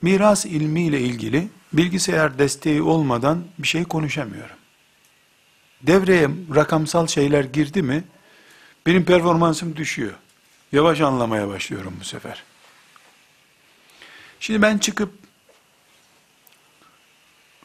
miras 0.02 0.46
ilmiyle 0.46 1.00
ilgili 1.00 1.50
bilgisayar 1.74 2.40
desteği 2.40 2.82
olmadan 2.82 3.44
bir 3.60 3.68
şey 3.68 3.84
konuşamıyorum. 3.84 4.56
Devreye 5.82 6.30
rakamsal 6.56 7.08
şeyler 7.08 7.44
girdi 7.44 7.82
mi, 7.82 8.04
benim 8.86 9.06
performansım 9.06 9.76
düşüyor. 9.76 10.14
Yavaş 10.76 11.02
anlamaya 11.02 11.48
başlıyorum 11.48 11.94
bu 12.00 12.04
sefer. 12.04 12.44
Şimdi 14.40 14.62
ben 14.62 14.78
çıkıp 14.78 15.14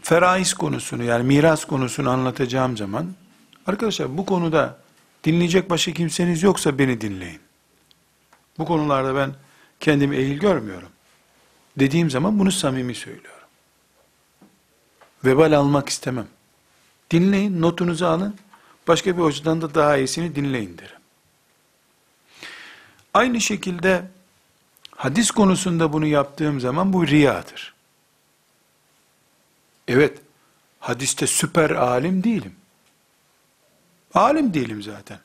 feraiz 0.02 0.54
konusunu 0.54 1.04
yani 1.04 1.24
miras 1.24 1.64
konusunu 1.64 2.10
anlatacağım 2.10 2.76
zaman 2.76 3.14
arkadaşlar 3.66 4.18
bu 4.18 4.26
konuda 4.26 4.78
dinleyecek 5.24 5.70
başka 5.70 5.92
kimseniz 5.92 6.42
yoksa 6.42 6.78
beni 6.78 7.00
dinleyin. 7.00 7.40
Bu 8.58 8.64
konularda 8.64 9.14
ben 9.14 9.34
kendimi 9.80 10.16
eğil 10.16 10.38
görmüyorum. 10.38 10.88
Dediğim 11.78 12.10
zaman 12.10 12.38
bunu 12.38 12.52
samimi 12.52 12.94
söylüyorum. 12.94 13.48
Vebal 15.24 15.52
almak 15.52 15.88
istemem. 15.88 16.26
Dinleyin, 17.10 17.62
notunuzu 17.62 18.06
alın. 18.06 18.36
Başka 18.88 19.16
bir 19.16 19.22
hocadan 19.22 19.62
da 19.62 19.74
daha 19.74 19.96
iyisini 19.96 20.34
dinleyin 20.34 20.78
derim. 20.78 20.99
Aynı 23.14 23.40
şekilde 23.40 24.04
hadis 24.96 25.30
konusunda 25.30 25.92
bunu 25.92 26.06
yaptığım 26.06 26.60
zaman 26.60 26.92
bu 26.92 27.06
riyadır. 27.06 27.74
Evet, 29.88 30.18
hadiste 30.80 31.26
süper 31.26 31.70
alim 31.70 32.24
değilim. 32.24 32.52
Alim 34.14 34.54
değilim 34.54 34.82
zaten. 34.82 35.18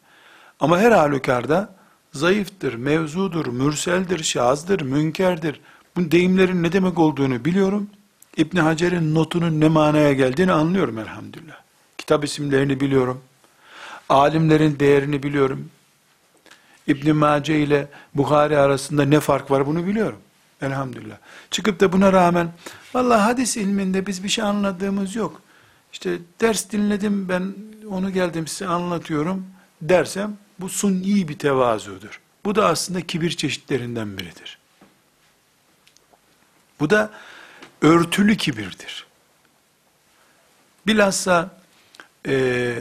Ama 0.60 0.80
her 0.80 0.92
halükarda 0.92 1.76
zayıftır, 2.14 2.74
mevzudur, 2.74 3.46
mürseldir, 3.48 4.24
şazdır, 4.24 4.82
münkerdir. 4.82 5.62
Bu 5.96 6.12
deyimlerin 6.12 6.64
ne 6.64 6.72
demek 6.72 7.00
olduğunu 7.00 7.46
biliyorum. 7.46 7.90
İbn 8.38 8.58
Hacer'in 8.58 9.16
notunun 9.16 9.62
ne 9.62 9.68
manaya 9.68 10.14
geldiğini 10.14 10.52
anlıyorum 10.52 11.00
elhamdülillah. 11.00 11.56
Kitap 11.98 12.24
isimlerini 12.24 12.80
biliyorum. 12.80 13.22
Alimlerin 14.10 14.80
değerini 14.80 15.24
biliyorum. 15.24 15.70
İbn 16.88 17.16
Mace 17.16 17.60
ile 17.60 17.88
Bukhari 18.16 18.58
arasında 18.58 19.06
ne 19.06 19.20
fark 19.20 19.52
var 19.52 19.66
bunu 19.66 19.88
biliyorum. 19.88 20.20
Elhamdülillah. 20.62 21.18
Çıkıp 21.52 21.80
da 21.80 21.94
buna 21.94 22.14
rağmen 22.14 22.54
vallahi 22.94 23.22
hadis 23.22 23.58
ilminde 23.58 24.08
biz 24.08 24.24
bir 24.24 24.30
şey 24.30 24.44
anladığımız 24.44 25.16
yok. 25.16 25.42
İşte 25.94 26.18
ders 26.42 26.72
dinledim 26.72 27.30
ben 27.30 27.56
onu 27.90 28.14
geldim 28.14 28.48
size 28.48 28.68
anlatıyorum 28.68 29.46
dersem 29.82 30.38
bu 30.60 30.70
suni 30.70 31.28
bir 31.28 31.40
tevazudur. 31.40 32.22
Bu 32.46 32.56
da 32.56 32.68
aslında 32.68 33.02
kibir 33.02 33.32
çeşitlerinden 33.32 34.18
biridir. 34.18 34.58
Bu 36.80 36.90
da 36.90 37.12
örtülü 37.82 38.38
kibirdir. 38.38 39.06
Bilhassa 40.88 41.62
e, 42.28 42.76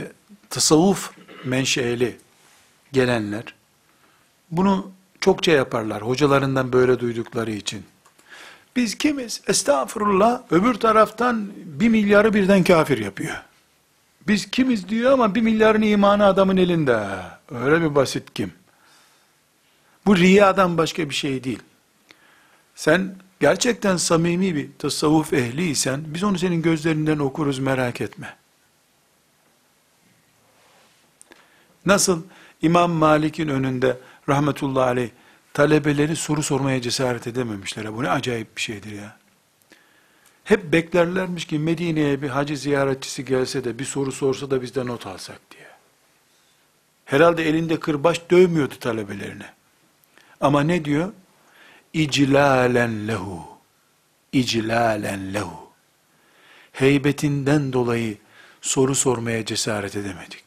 tasavvuf 0.51 1.11
menşeli 1.45 2.19
gelenler 2.93 3.55
bunu 4.57 4.91
çokça 5.21 5.53
yaparlar 5.53 6.03
hocalarından 6.03 6.73
böyle 6.73 7.01
duydukları 7.01 7.51
için. 7.51 7.85
Biz 8.77 8.99
kimiz? 8.99 9.41
Estağfurullah 9.49 10.43
öbür 10.51 10.75
taraftan 10.75 11.51
bir 11.57 11.89
milyarı 11.89 12.35
birden 12.35 12.65
kafir 12.65 12.99
yapıyor. 12.99 13.37
Biz 14.29 14.51
kimiz 14.51 14.89
diyor 14.89 15.13
ama 15.13 15.35
bir 15.35 15.41
milyarın 15.41 15.83
imanı 15.83 16.27
adamın 16.27 16.57
elinde. 16.57 17.07
Öyle 17.51 17.81
bir 17.81 17.95
basit 17.95 18.35
kim? 18.35 18.53
Bu 20.07 20.17
riyadan 20.17 20.79
başka 20.79 21.09
bir 21.11 21.15
şey 21.15 21.45
değil. 21.45 21.63
Sen 22.75 23.15
gerçekten 23.41 23.97
samimi 23.97 24.55
bir 24.55 24.69
tasavvuf 24.79 25.33
ehliysen 25.33 26.01
biz 26.07 26.25
onu 26.25 26.39
senin 26.39 26.63
gözlerinden 26.63 27.19
okuruz 27.19 27.59
merak 27.59 28.01
etme. 28.01 28.37
Nasıl 31.87 32.23
İmam 32.63 32.91
Malik'in 32.91 33.49
önünde 33.49 33.97
rahmetullahi 34.29 34.89
aleyh 34.89 35.11
talebeleri 35.53 36.17
soru 36.17 36.43
sormaya 36.43 36.81
cesaret 36.81 37.27
edememişler. 37.27 37.97
Bu 37.97 38.03
ne 38.03 38.11
acayip 38.11 38.57
bir 38.57 38.63
şeydir 38.63 38.93
ya. 38.93 39.17
Hep 40.45 40.73
beklerlermiş 40.73 41.45
ki 41.45 41.59
Medine'ye 41.59 42.23
bir 42.23 42.29
hacı 42.29 42.57
ziyaretçisi 42.57 43.25
gelse 43.25 43.65
de 43.65 43.79
bir 43.79 43.85
soru 43.85 44.13
sorsa 44.13 44.51
da 44.51 44.63
biz 44.63 44.75
de 44.75 44.87
not 44.87 45.07
alsak 45.07 45.41
diye. 45.51 45.69
Herhalde 47.05 47.49
elinde 47.49 47.81
kırbaç 47.81 48.21
dövmüyordu 48.31 48.75
talebelerine. 48.79 49.53
Ama 50.41 50.61
ne 50.63 50.85
diyor? 50.85 51.13
İclalen 51.93 53.09
lehu. 53.09 53.45
İclalen 54.33 55.35
lehu. 55.35 55.71
Heybetinden 56.73 57.73
dolayı 57.73 58.19
soru 58.61 58.95
sormaya 58.95 59.45
cesaret 59.45 59.97
edemedik. 59.97 60.44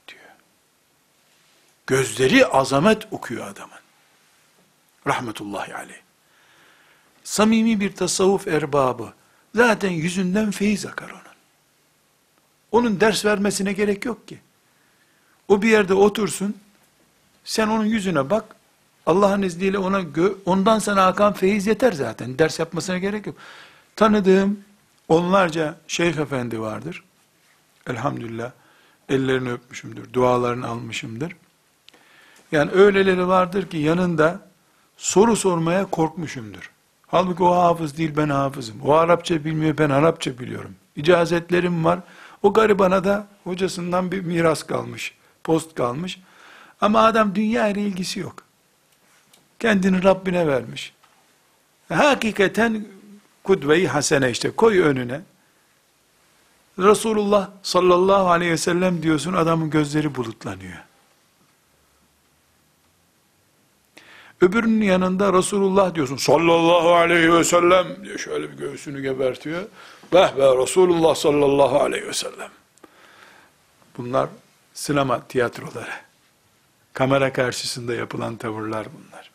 Gözleri 1.88 2.46
azamet 2.46 3.08
okuyor 3.12 3.48
adamın. 3.48 3.80
Rahmetullahi 5.08 5.76
aleyh. 5.76 6.00
Samimi 7.24 7.80
bir 7.80 7.96
tasavvuf 7.96 8.48
erbabı. 8.48 9.14
Zaten 9.56 9.90
yüzünden 9.90 10.52
feyiz 10.52 10.86
akar 10.86 11.10
onun. 11.10 11.22
Onun 12.72 13.00
ders 13.00 13.26
vermesine 13.26 13.74
gerek 13.74 14.06
yok 14.06 14.28
ki. 14.28 14.40
O 15.48 15.62
bir 15.62 15.70
yerde 15.70 15.94
otursun, 15.94 16.58
sen 17.44 17.68
onun 17.68 17.86
yüzüne 17.86 18.30
bak, 18.30 18.56
Allah'ın 19.06 19.42
izniyle 19.42 19.78
ona 19.78 20.02
ondan 20.46 20.80
sana 20.80 21.08
akan 21.08 21.34
feyiz 21.34 21.68
yeter 21.68 21.92
zaten. 21.92 22.40
Ders 22.40 22.60
yapmasına 22.60 22.98
gerek 22.98 23.28
yok. 23.28 23.36
Tanıdığım 23.96 24.60
onlarca 25.08 25.76
şeyh 25.88 26.18
efendi 26.18 26.62
vardır. 26.62 27.04
Elhamdülillah. 27.90 28.52
Ellerini 29.10 29.52
öpmüşümdür. 29.52 30.14
Dualarını 30.14 30.68
almışımdır. 30.68 31.36
Yani 32.52 32.72
öyleleri 32.72 33.28
vardır 33.28 33.70
ki 33.70 33.78
yanında 33.78 34.40
soru 34.98 35.36
sormaya 35.36 35.86
korkmuşumdur. 35.86 36.72
Halbuki 37.08 37.44
o 37.44 37.56
hafız 37.56 37.98
değil 37.98 38.14
ben 38.18 38.30
hafızım. 38.30 38.82
O 38.82 38.94
Arapça 38.94 39.46
bilmiyor 39.46 39.78
ben 39.78 39.90
Arapça 39.90 40.40
biliyorum. 40.40 40.76
İcazetlerim 40.96 41.86
var. 41.86 42.00
O 42.44 42.54
garibana 42.54 43.04
da 43.04 43.28
hocasından 43.44 44.12
bir 44.12 44.22
miras 44.22 44.64
kalmış. 44.64 45.14
Post 45.44 45.76
kalmış. 45.76 46.20
Ama 46.82 47.00
adam 47.00 47.36
dünya 47.36 47.68
ile 47.68 47.82
ilgisi 47.82 48.20
yok. 48.20 48.36
Kendini 49.60 50.04
Rabbine 50.04 50.48
vermiş. 50.48 50.94
Hakikaten 51.90 52.86
kudve-i 53.44 53.88
hasene 53.88 54.32
işte 54.32 54.52
koy 54.52 54.80
önüne. 54.80 55.22
Resulullah 56.80 57.50
sallallahu 57.64 58.30
aleyhi 58.30 58.52
ve 58.52 58.58
sellem 58.58 59.04
diyorsun 59.04 59.34
adamın 59.34 59.70
gözleri 59.70 60.16
bulutlanıyor. 60.16 60.78
Öbürünün 64.42 64.86
yanında 64.86 65.34
Resulullah 65.34 65.96
diyorsun. 65.96 66.18
Sallallahu 66.18 66.94
aleyhi 66.94 67.34
ve 67.34 67.44
sellem 67.44 68.06
diye 68.06 68.18
şöyle 68.18 68.52
bir 68.52 68.58
göğsünü 68.58 69.02
gebertiyor. 69.02 69.64
Beh 70.14 70.38
be 70.38 70.62
Resulullah 70.62 71.16
sallallahu 71.16 71.80
aleyhi 71.80 72.08
ve 72.08 72.14
sellem. 72.14 72.50
Bunlar 73.98 74.30
sinema 74.74 75.28
tiyatroları. 75.28 75.92
Kamera 76.94 77.34
karşısında 77.34 77.94
yapılan 77.94 78.36
tavırlar 78.36 78.88
bunlar. 78.94 79.32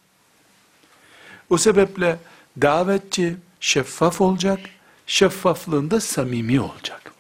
O 1.50 1.58
sebeple 1.58 2.18
davetçi 2.62 3.36
şeffaf 3.60 4.20
olacak, 4.20 4.60
şeffaflığında 5.06 6.00
samimi 6.00 6.60
olacak. 6.60 7.12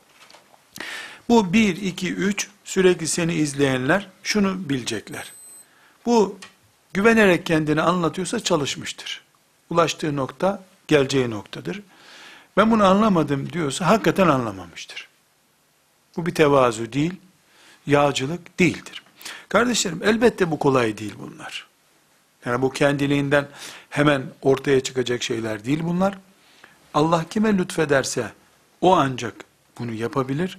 Bu 1.28 1.52
bir, 1.52 1.76
iki, 1.76 2.14
üç 2.14 2.48
sürekli 2.64 3.08
seni 3.08 3.34
izleyenler 3.34 4.08
şunu 4.22 4.68
bilecekler. 4.68 5.32
Bu 6.06 6.38
güvenerek 6.92 7.46
kendini 7.46 7.82
anlatıyorsa 7.82 8.40
çalışmıştır. 8.40 9.22
Ulaştığı 9.70 10.16
nokta 10.16 10.64
geleceği 10.88 11.30
noktadır. 11.30 11.82
Ben 12.56 12.70
bunu 12.70 12.84
anlamadım 12.84 13.52
diyorsa 13.52 13.86
hakikaten 13.86 14.28
anlamamıştır. 14.28 15.08
Bu 16.16 16.26
bir 16.26 16.34
tevazu 16.34 16.92
değil, 16.92 17.14
yağcılık 17.86 18.58
değildir. 18.58 19.02
Kardeşlerim 19.48 20.00
elbette 20.04 20.50
bu 20.50 20.58
kolay 20.58 20.98
değil 20.98 21.14
bunlar. 21.18 21.66
Yani 22.44 22.62
bu 22.62 22.70
kendiliğinden 22.70 23.48
hemen 23.90 24.22
ortaya 24.42 24.80
çıkacak 24.80 25.22
şeyler 25.22 25.64
değil 25.64 25.80
bunlar. 25.82 26.18
Allah 26.94 27.24
kime 27.30 27.58
lütfederse 27.58 28.32
o 28.80 28.96
ancak 28.96 29.34
bunu 29.78 29.92
yapabilir. 29.92 30.58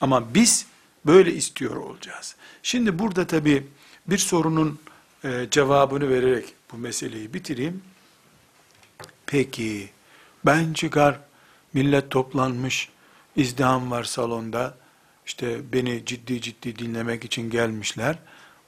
Ama 0.00 0.34
biz 0.34 0.66
böyle 1.06 1.34
istiyor 1.34 1.76
olacağız. 1.76 2.36
Şimdi 2.62 2.98
burada 2.98 3.26
tabi 3.26 3.66
bir 4.06 4.18
sorunun 4.18 4.78
e, 5.24 5.46
cevabını 5.50 6.10
vererek 6.10 6.54
bu 6.72 6.76
meseleyi 6.76 7.34
bitireyim. 7.34 7.82
Peki 9.26 9.90
ben 10.46 10.72
çıkar 10.72 11.20
millet 11.72 12.10
toplanmış 12.10 12.88
izdiham 13.36 13.90
var 13.90 14.04
salonda 14.04 14.74
işte 15.26 15.72
beni 15.72 16.04
ciddi 16.06 16.40
ciddi 16.40 16.78
dinlemek 16.78 17.24
için 17.24 17.50
gelmişler. 17.50 18.18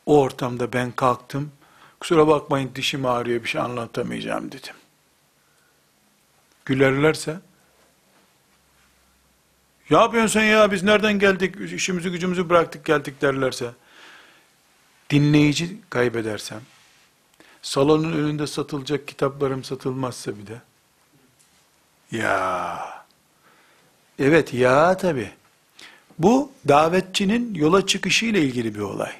O 0.06 0.20
ortamda 0.20 0.72
ben 0.72 0.92
kalktım. 0.92 1.52
Kusura 2.00 2.26
bakmayın 2.26 2.70
dişim 2.74 3.06
ağrıyor 3.06 3.42
bir 3.42 3.48
şey 3.48 3.60
anlatamayacağım 3.60 4.52
dedim. 4.52 4.74
Gülerlerse 6.64 7.40
ya 9.90 10.00
yapıyorsun 10.00 10.40
sen 10.40 10.44
ya 10.44 10.72
biz 10.72 10.82
nereden 10.82 11.18
geldik 11.18 11.72
işimizi 11.72 12.10
gücümüzü 12.10 12.48
bıraktık 12.48 12.84
geldik 12.84 13.22
derlerse 13.22 13.70
dinleyici 15.10 15.78
kaybedersem, 15.90 16.60
salonun 17.62 18.12
önünde 18.12 18.46
satılacak 18.46 19.08
kitaplarım 19.08 19.64
satılmazsa 19.64 20.32
bir 20.38 20.46
de, 20.46 20.60
ya, 22.12 22.78
evet 24.18 24.54
ya 24.54 24.96
tabi, 24.96 25.30
bu 26.18 26.52
davetçinin 26.68 27.54
yola 27.54 27.86
çıkışı 27.86 28.26
ile 28.26 28.42
ilgili 28.42 28.74
bir 28.74 28.80
olay. 28.80 29.12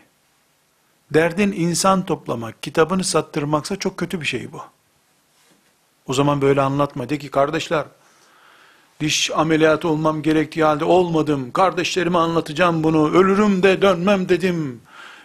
Derdin 1.15 1.53
insan 1.53 2.07
toplamak, 2.07 2.63
kitabını 2.63 3.05
sattırmaksa 3.05 3.77
çok 3.77 3.97
kötü 3.97 4.21
bir 4.21 4.27
şey 4.27 4.53
bu. 4.53 4.63
O 6.07 6.15
zaman 6.15 6.41
böyle 6.41 6.61
anlatma. 6.61 7.09
De 7.09 7.19
ki 7.19 7.31
kardeşler, 7.31 7.85
diş 9.01 9.31
ameliyatı 9.31 9.89
olmam 9.89 10.23
gerektiği 10.23 10.65
halde 10.65 10.85
olmadım. 10.85 11.53
Kardeşlerime 11.53 12.19
anlatacağım 12.19 12.85
bunu. 12.85 13.11
Ölürüm 13.11 13.63
de 13.63 13.83
dönmem 13.83 14.29
dedim. 14.29 14.81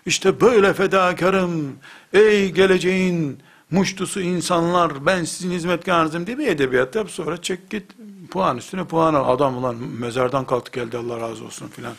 İşte 0.08 0.42
böyle 0.42 0.74
fedakarım, 0.74 1.76
ey 2.14 2.52
geleceğin 2.52 3.40
muştusu 3.72 4.22
insanlar, 4.22 5.06
ben 5.06 5.24
sizin 5.24 5.52
hizmetkarınızım 5.52 6.28
diye 6.28 6.38
bir 6.38 6.48
edebiyat 6.48 6.96
yap, 6.96 7.12
sonra 7.12 7.42
çek 7.42 7.70
git, 7.70 7.92
puan 8.32 8.58
üstüne 8.58 8.84
puan 8.84 9.14
al. 9.14 9.36
Adam 9.36 9.58
ulan 9.58 9.76
mezardan 9.76 10.46
kalktı 10.46 10.72
geldi 10.72 10.98
Allah 10.98 11.20
razı 11.20 11.46
olsun 11.46 11.68
filan. 11.68 11.94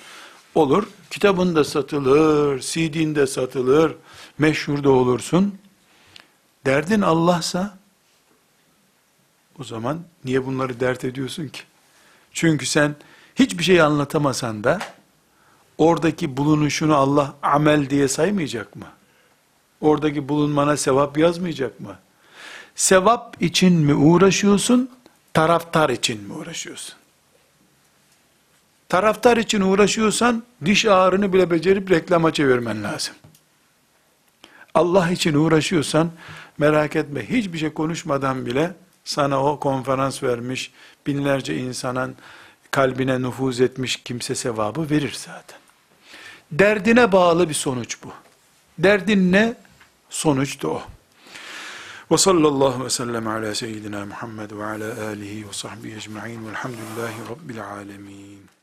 Olur, 0.55 0.85
kitabın 1.11 1.57
da 1.57 1.65
satılır, 1.65 2.61
CD'in 2.61 3.25
satılır, 3.25 3.95
meşhur 4.39 4.85
da 4.85 4.91
olursun. 4.91 5.59
Derdin 6.67 7.01
Allah'sa, 7.01 7.79
o 9.61 9.65
zaman 9.65 10.01
niye 10.25 10.47
bunları 10.47 10.81
dert 10.81 11.05
ediyorsun 11.05 11.49
ki? 11.49 11.61
Çünkü 12.33 12.67
sen 12.67 12.97
hiçbir 13.35 13.65
şey 13.65 13.81
anlatamasan 13.81 14.65
da, 14.65 14.79
oradaki 15.79 16.37
bulunuşunu 16.37 16.97
Allah 16.97 17.35
amel 17.43 17.91
diye 17.91 18.09
saymayacak 18.09 18.77
mı? 18.77 18.87
Oradaki 19.81 20.29
bulunmana 20.29 20.77
sevap 20.77 21.19
yazmayacak 21.19 21.81
mı? 21.81 21.99
Sevap 22.75 23.43
için 23.43 23.73
mi 23.73 23.95
uğraşıyorsun, 23.95 24.91
taraftar 25.35 25.91
için 25.91 26.23
mi 26.23 26.33
uğraşıyorsun? 26.33 26.95
Taraftar 28.89 29.37
için 29.37 29.61
uğraşıyorsan, 29.61 30.43
diş 30.65 30.87
ağrını 30.87 31.33
bile 31.33 31.51
becerip 31.51 31.91
reklama 31.91 32.33
çevirmen 32.33 32.85
lazım. 32.85 33.15
Allah 34.75 35.11
için 35.11 35.35
uğraşıyorsan, 35.35 36.11
merak 36.59 36.97
etme, 36.97 37.29
hiçbir 37.29 37.59
şey 37.59 37.73
konuşmadan 37.73 38.47
bile, 38.47 38.75
sana 39.05 39.45
o 39.45 39.61
konferans 39.61 40.23
vermiş, 40.23 40.73
binlerce 41.07 41.57
insanın 41.57 42.17
kalbine 42.71 43.23
nüfuz 43.23 43.61
etmiş 43.61 43.97
kimse 43.97 44.35
sevabı 44.35 44.91
verir 44.91 45.13
zaten. 45.17 45.59
Derdine 46.53 47.13
bağlı 47.13 47.49
bir 47.49 47.55
sonuç 47.55 47.99
bu. 48.05 48.13
Derdin 48.79 49.33
ne? 49.33 49.55
Sonuç 50.11 50.63
da 50.63 50.69
o. 50.69 50.83
Ve 52.11 52.19
sallallahu 52.19 52.85
ve 52.85 52.91
sellem 52.91 53.29
ala 53.29 53.55
seyyidina 53.55 54.07
Muhammed 54.07 54.51
ve 54.51 54.65
ala 54.65 55.07
alihi 55.07 55.49
ve 55.49 55.53
sahbihi 55.53 55.97
ecma'in 55.97 56.49
velhamdülillahi 56.49 57.21
rabbil 57.31 57.65
alemin. 57.65 58.58